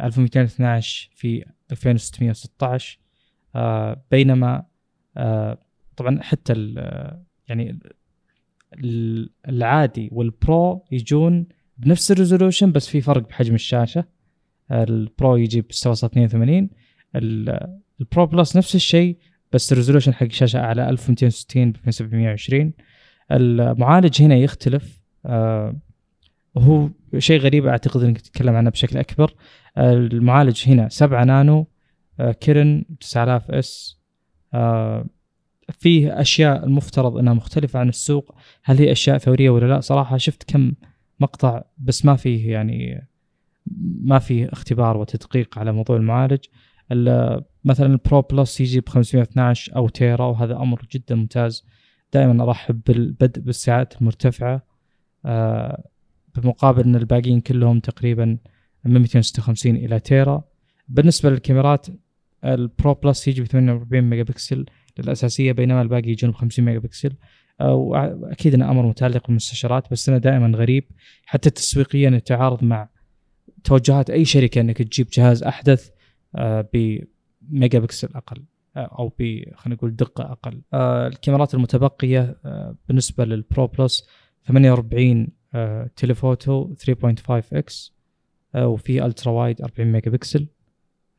[0.00, 2.98] 1212 في 2616
[4.10, 4.66] بينما
[5.96, 6.74] طبعا حتى
[7.48, 7.78] يعني
[9.48, 11.46] العادي وال Pro يجون
[11.78, 14.04] بنفس ال resolution بس في فرق بحجم الشاشة.
[14.70, 16.68] ال Pro يجيب 6.82
[17.14, 19.18] ال Pro Plus نفس الشيء
[19.52, 22.72] بس ال resolution حق الشاشه أعلى 1260 ب 720
[23.32, 25.02] المعالج هنا يختلف.
[25.26, 25.76] آه
[26.58, 29.34] هو شيء غريب أعتقد إنك تتكلم عنه بشكل أكبر.
[29.78, 31.66] المعالج هنا 7 نانو
[32.20, 34.00] آه Kirin 9000S.
[34.54, 35.06] آه
[35.78, 38.34] فيه أشياء المفترض إنها مختلفة عن السوق.
[38.64, 40.72] هل هي أشياء ثورية ولا لا؟ صراحة شفت كم
[41.20, 43.08] مقطع بس ما فيه يعني
[44.00, 46.44] ما فيه اختبار وتدقيق على موضوع المعالج.
[47.64, 51.64] مثلا ال Pro Plus يجي ب 512 أو تيرا وهذا أمر جدا ممتاز.
[52.12, 54.62] دائما أرحب بالبدء بالسعات المرتفعة
[55.24, 55.84] آه،
[56.36, 58.38] بمقابل إن الباقيين كلهم تقريبا
[58.84, 60.44] من 256 إلى تيرا
[60.88, 61.86] بالنسبة للكاميرات
[62.44, 64.66] ال Pro Plus يجي ب 48 ميجا بكسل
[64.98, 67.12] للأساسية بينما الباقي يجون ب 50 ميجا بكسل
[67.60, 70.84] آه، وأكيد إنه أمر متعلق بالمستشعرات بس انه دائما غريب
[71.26, 72.88] حتى تسويقيا يتعارض مع
[73.64, 75.90] توجهات أي شركة إنك تجيب جهاز أحدث
[76.34, 78.44] بميجا بكسل أقل
[78.76, 80.62] آه، أو ب خلينا نقول دقة أقل.
[80.74, 82.36] الكاميرات المتبقية
[82.88, 84.08] بالنسبة لل Pro Plus
[84.48, 85.28] 48
[85.96, 87.94] telephoto 3.5 x
[88.56, 90.46] وفي ال ultra wide 40 ميجا بكسل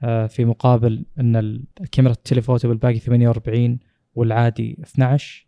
[0.02, 1.36] في مقابل إن
[1.82, 3.80] الكاميرا ال telephoto بالباقي 48
[4.16, 5.48] والعادي 12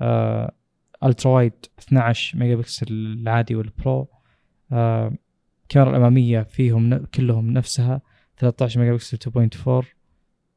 [0.00, 0.52] آه
[1.04, 4.08] ال ultra wide 12 ميجا بكسل العادي وال Pro
[4.72, 5.12] آه
[5.62, 8.00] الكاميرا الأمامية فيهم كلهم نفسها.
[8.40, 9.18] 13 ميجا بكسل
[9.82, 9.86] 2.4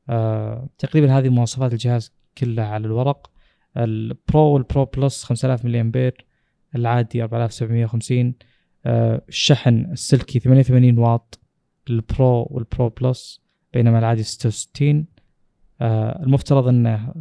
[0.09, 3.31] آه تقريبا هذه مواصفات الجهاز كلها على الورق.
[3.77, 6.25] ال Pro وال Pro Plus 5000 ملي أمبير
[6.75, 8.33] العادي 4750
[8.85, 11.39] آه الشحن السلكي 88 واط
[11.89, 13.41] لل Pro وال Pro Plus
[13.73, 15.05] بينما العادي 66
[15.81, 17.13] آه المفترض انه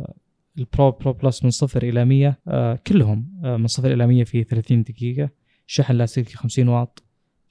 [0.58, 4.24] ال Pro Pro Plus من صفر إلى 100 آه كلهم آه من صفر إلى 100
[4.24, 5.30] في 30 دقيقة.
[5.66, 7.02] شحن لاسلكي 50 واط.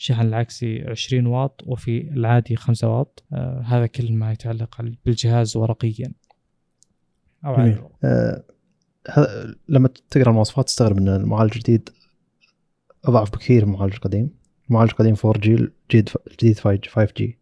[0.01, 3.23] شحن العكسي 20 واط وفي العادي 5 واط.
[3.33, 6.13] آه هذا كل ما يتعلق بالجهاز ورقيا.
[7.45, 7.55] أو.
[8.03, 8.43] آه
[9.69, 11.89] لما تقرأ المواصفات تستغرب إن المعالج الجديد
[13.05, 14.29] أضعف بكثير من المعالج القديم.
[14.69, 17.39] المعالج القديم 4G الجديد الجديد 5G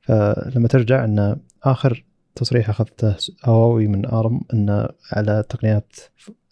[0.00, 2.04] فلما ترجع إن آخر
[2.34, 5.96] تصريح أخذته هواوي من ARM انه على تقنيات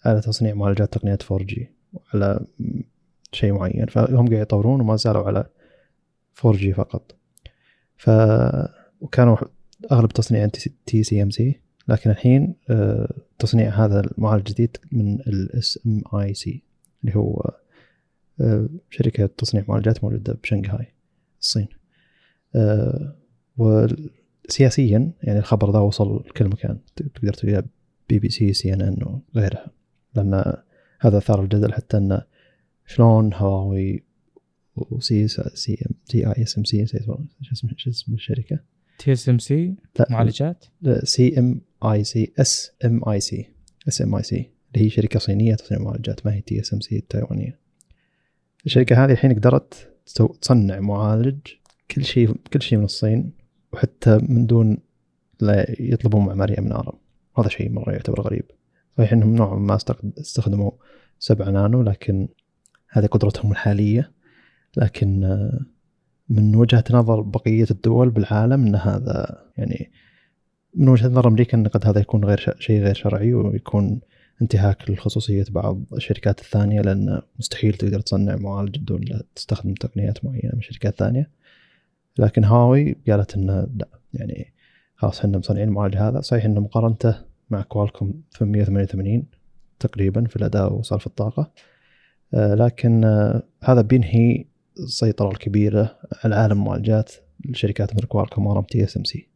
[0.05, 1.60] على تصنيع معالجات تقنيات 4G
[2.14, 2.47] على
[3.35, 3.86] شيء معين.
[3.86, 5.44] فهم قاعد يطورون وما زالوا على
[6.35, 7.16] 4G فقط.
[7.97, 8.11] ف
[9.01, 9.36] وكانوا
[9.93, 10.47] أغلب تصنيع
[10.86, 16.62] TSMC لكن الحين آه، تصنيع هذا المعالج الجديد من ال SMIC
[17.05, 17.51] اللي هو
[18.40, 20.94] آه، شركة تصنيع معالجات موجودة بشنغهاي
[21.40, 21.69] الصين.
[22.56, 23.16] آه،
[24.48, 26.78] سياسيا يعني الخبر ذا وصل لكل مكان.
[26.97, 27.65] تقدر تلقاه
[28.09, 29.70] بي بي سي سي ان ان وغيرها.
[30.15, 30.55] لأن
[31.01, 32.23] هذا أثار الجدل حتى انه
[32.86, 34.02] شلون هواوي
[34.77, 36.97] و CCM T A SMC شو
[37.52, 38.59] اسم شو اسم الشركة؟
[38.98, 39.74] TSMC
[40.11, 40.65] معالجات؟
[41.02, 43.48] سي ام اي سي اس ام اي سي
[43.89, 47.59] اس ام اي سي اللي هي شركة صينية تصنع معالجات ما هي TSMC التايوانية.
[48.66, 49.89] الشركة هذه الحين قدرت
[50.40, 51.39] تصنع معالج
[51.90, 53.32] كل شيء كل شيء من الصين
[53.73, 54.78] وحتى من دون
[55.40, 56.98] لا يطلبون معمارية من ارم
[57.39, 58.44] هذا شيء مرة يعتبر غريب.
[58.98, 59.78] صحيح إنهم نوعا ما
[60.20, 60.70] استخدموا
[61.19, 62.28] 7 نانو لكن
[62.95, 64.11] هذه قدرتهم الحالية.
[64.77, 65.61] لكن آه،
[66.29, 69.91] من وجهة نظر بقية الدول بالعالم إن هذا يعني
[70.75, 74.01] من وجهة نظر أمريكا إن قد هذا يكون غير شيء غير شرعي ويكون
[74.43, 80.53] انتهاك لخصوصية بعض الشركات الثانية لأن مستحيل تقدر تصنع معالج بدون لا تستخدم تقنيات معينة
[80.55, 81.31] من شركات ثانية.
[82.19, 84.53] لكن هواوي قالت انه لا يعني
[84.97, 86.21] خلاص إحنا مصنعين المعالج هذا.
[86.21, 87.16] صحيح إنه مقارنته
[87.51, 89.25] مع كوالكوم 888
[89.79, 91.51] تقريبا في الأداء وصرف الطاقة.
[92.35, 94.44] لكن آه، هذا بينهي
[94.78, 97.12] السيطرة الكبيرة على عالم المعالجات
[97.44, 99.28] لشركات مثل كوالكوم ار ام تي إس إم سي.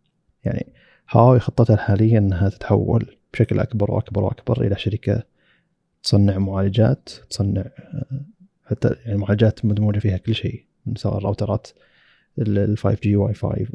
[0.44, 0.72] يعني
[1.10, 5.22] هواوي خطتها الحالية إنها تتحول بشكل أكبر وأكبر وأكبر إلى شركة
[6.02, 8.20] تصنع معالجات تصنع آه،
[8.64, 10.64] حتى يعني معالجات مدموجه فيها كل شيء
[10.96, 11.68] سواء الراوترات
[12.38, 13.68] ال 5G Wi-Fi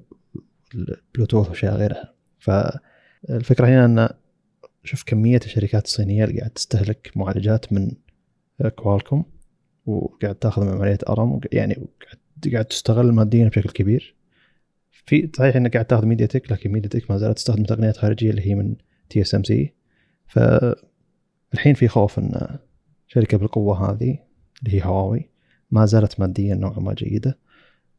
[0.75, 2.13] ال Bluetooth وأشياء غيرها.
[2.39, 4.09] فالفكرة هنا إن
[4.83, 7.91] شوف كمية الشركات الصينية اللي قاعد تستهلك معالجات من
[8.69, 9.25] كوالكوم
[9.85, 11.87] وقاعد تاخذ من عمليه ARM يعني
[12.51, 14.15] قاعد تستغل ماديا بشكل كبير
[14.91, 18.29] في صحيح إنك قاعد تاخذ ميديا تك لكن ميديا تك ما زالت تستخدم تقنيات خارجية
[18.29, 18.75] اللي هي من
[19.09, 19.73] TSMC
[20.27, 22.57] فالحين في خوف إن
[23.07, 24.19] شركة بالقوة هذه
[24.63, 25.29] اللي هي هواوي
[25.71, 27.37] ما زالت ماديا نوعا ما جيدة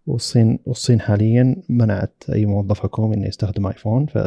[0.06, 4.18] والصين والصين حاليا منعت أي موظف حكومي إنه يستخدم ايفون ف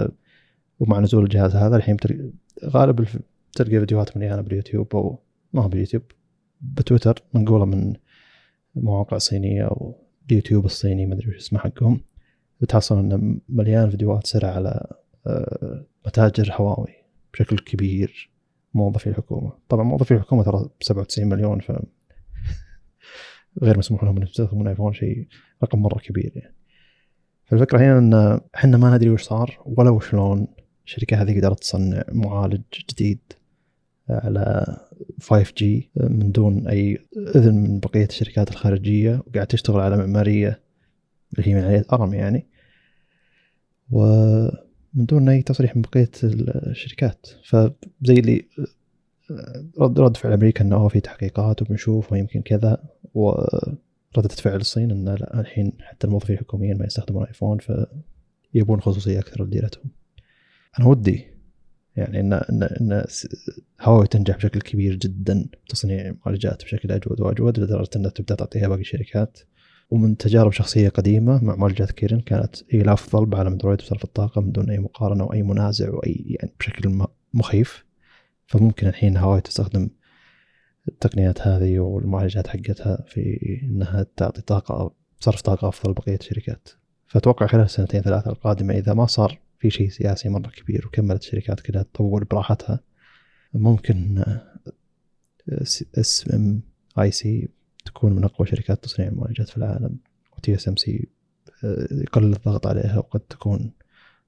[0.80, 2.32] ومع نزول الجهاز هذا الحين بتلقى
[2.66, 3.08] غالب.
[3.54, 5.20] تلقى فيديوهات مليانة باليوتيوب أو
[5.54, 6.04] ما هو باليوتيوب
[6.62, 7.94] بتويتر منقوله من
[8.76, 9.96] مواقع صينية أو
[10.30, 12.02] اليوتيوب الصيني ما أدري وش اسمه حقهم
[12.62, 14.88] بتحصل انه مليان فيديوهات سرعه على
[15.28, 16.94] آه، متاجر هواوي
[17.34, 18.30] بشكل كبير
[18.74, 19.52] موظفي الحكومة.
[19.70, 21.72] طبعا موظفي الحكومة ترى 97 مليون ف
[23.64, 25.28] غير مسموح لهم انهم يستخدمون ايفون شيء
[25.64, 26.56] رقم مرة كبير يعني.
[27.46, 30.48] فالفكرة هنا إن إحنا ما ندري وش صار ولا وشلون
[30.86, 33.20] الشركة هذه قدرت تصنع معالج جديد
[34.10, 34.78] على
[35.22, 35.64] 5G
[35.96, 36.98] من دون أي
[37.36, 40.62] إذن من بقية الشركات الخارجية وقاعد تشتغل على معمارية
[41.34, 42.48] اللي هي معمارية أرم يعني
[43.92, 47.74] ومن دون أي تصريح من بقية الشركات فزي
[48.20, 48.46] اللي
[49.80, 55.40] رد رد فعل أمريكا إنه في تحقيقات وبنشوف ويمكن كذا وردة فعل الصين إن لا
[55.40, 57.58] الحين حتى الموظفين الحكوميين ما يستخدمون ايفون
[58.54, 59.92] فيبون خصوصية أكثر لديرتهم.
[60.80, 61.37] أنا ودي
[61.98, 63.06] يعني ان ان إن
[63.82, 68.82] هواوي تنجح بشكل كبير جدا تصنيع معالجات بشكل أجود وأجود لدرجة إنها تبدأ تعطيها باقي
[68.82, 69.40] الشركات.
[69.90, 74.52] ومن تجارب شخصية قديمة مع معالجات كيرن كانت هي الافضل بعالم أندرويد وصرف الطاقة من
[74.52, 77.86] دون أي مقارنة وأي منازع وأي يعني بشكل مخيف.
[78.48, 79.90] فممكن الحين هواوي تستخدم
[80.88, 86.70] التقنيات هذه والمعالجات حقتها في إنها تعطي طاقة صرف طاقة أفضل بقيه الشركات.
[87.08, 91.60] فأتوقع خلال السنتين ثلاثة القادمة إذا ما صار في شيء سياسي مرة كبير وكملت الشركات
[91.60, 92.80] كلها تطور براحتها.
[93.54, 94.24] ممكن
[95.98, 97.50] SMIC
[97.86, 99.98] تكون من أقوى شركات تصنيع المعالجات في العالم
[100.38, 101.08] و TSMC
[101.92, 103.72] يقلل الضغط عليها وقد تكون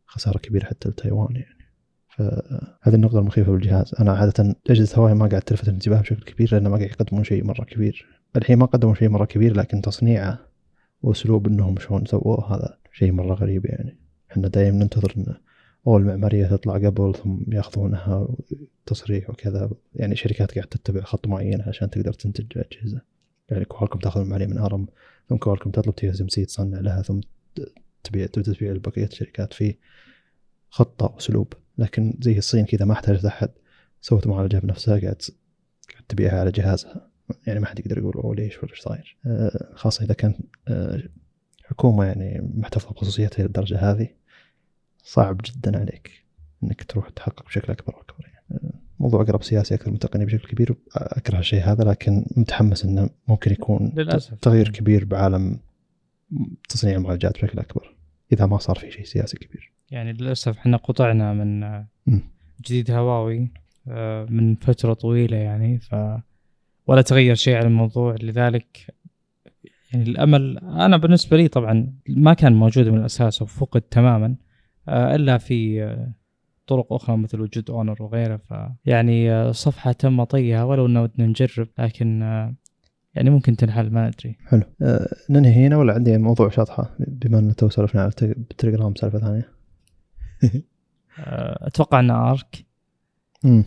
[0.05, 1.65] خسارة كبيرة حتى لتايوان يعني.
[2.09, 3.95] فهذه النقطة المخيفة بالجهاز.
[3.99, 7.43] أنا عادة أجهزة هواوي ما قاعد تلفت الانتباه بشكل كبير لأنه ما قاعد يقدمون شيء
[7.43, 8.07] مرة كبير.
[8.35, 10.39] الحين ما قدموا شيء مرة كبير لكن تصنيعه
[11.01, 13.97] وأسلوب إنهم شلون سووه هذا شيء مرة غريب يعني.
[14.31, 15.35] إحنا دايما ننتظر إن
[15.87, 18.27] أول المعمارية تطلع قبل ثم يأخذونها
[18.85, 19.71] تصريح وكذا.
[19.95, 23.01] يعني شركات قاعد تتبع خط معين عشان تقدر تنتج أجهزة.
[23.49, 24.87] يعني كوالكوم تأخذ المعمارية من ARM
[25.29, 27.19] ثم كوالكوم تطلب TSMC تصنع لها ثم
[28.03, 29.75] تبيع تبدا تبيع لبقية الشركات في
[30.69, 31.53] خطة وأسلوب.
[31.77, 33.49] لكن زي الصين كذا ما احتاجت أحد
[34.01, 35.21] سوت معالجه بنفسها قاعد
[35.91, 37.09] قاعد تبيعها على جهازها.
[37.47, 40.33] يعني ما حد يقدر يقول أوه ليش؟ ولا إيش صاير؟ آه، خاصة إذا كان
[40.67, 41.03] آه،
[41.63, 44.18] حكومة يعني محتفظة بخصوصيتها للدرجة هذه.
[45.03, 46.25] صعب جدا عليك
[46.63, 48.73] إنك تروح تحقق بشكل أكبر وأكبر يعني.
[48.99, 53.51] موضوع أقرب سياسي أكثر من تقني بشكل كبير أكره الشيء هذا لكن متحمس إنه ممكن
[53.51, 54.39] يكون للأسف.
[54.39, 55.59] تغيير كبير بعالم
[56.69, 57.95] تصنيع المعالجات بشكل أكبر
[58.33, 59.71] إذا ما صار في شيء سياسي كبير.
[59.91, 61.83] يعني للأسف إحنا قطعنا من
[62.65, 63.51] جديد هواوي
[63.87, 65.95] آه، من فترة طويلة يعني ف
[66.87, 68.15] ولا تغير شيء على الموضوع.
[68.21, 68.95] لذلك
[69.93, 74.35] يعني الأمل أنا بالنسبة لي طبعا ما كان موجود من الأساس وفقد تماما.
[74.89, 76.11] إلا في آه،
[76.67, 78.37] طرق أخرى مثل وجود أونر وغيره.
[78.37, 78.53] ف
[78.85, 82.21] يعني صفحة تم طيها ولو إنه ودنا نجرب لكن
[83.15, 84.35] يعني ممكن تنحل ما أدري.
[84.45, 84.63] حلو.
[84.81, 89.49] أه ننهي هنا ولا عندي موضوع شاطحة؟ بما ان تو سولفنا على التليجرام سالفة ثانية.
[91.67, 92.65] أتوقع انه ارك
[93.45, 93.63] امم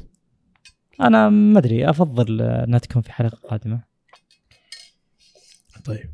[1.01, 3.83] أنا ما أدري أفضل إنها تكون في حلقة قادمة.
[5.85, 6.11] طيب.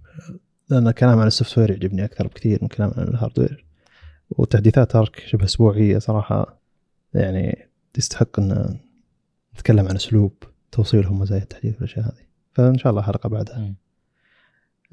[0.70, 3.68] لأن الكلام عن ال software يعجبني أكثر بكثير من كلام عن ال hardware.
[4.30, 6.60] وتحديثات Arc شبه أسبوعية صراحة
[7.14, 8.78] يعني تستحق إن
[9.55, 10.32] نتكلم عن أسلوب
[10.72, 12.26] توصيلهم مزايا التحديث والأشياء هذه.
[12.52, 13.74] فإن شاء الله حلقة بعدها.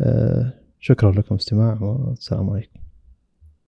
[0.01, 2.79] آه شكرا لكم استماع والسلام عليكم.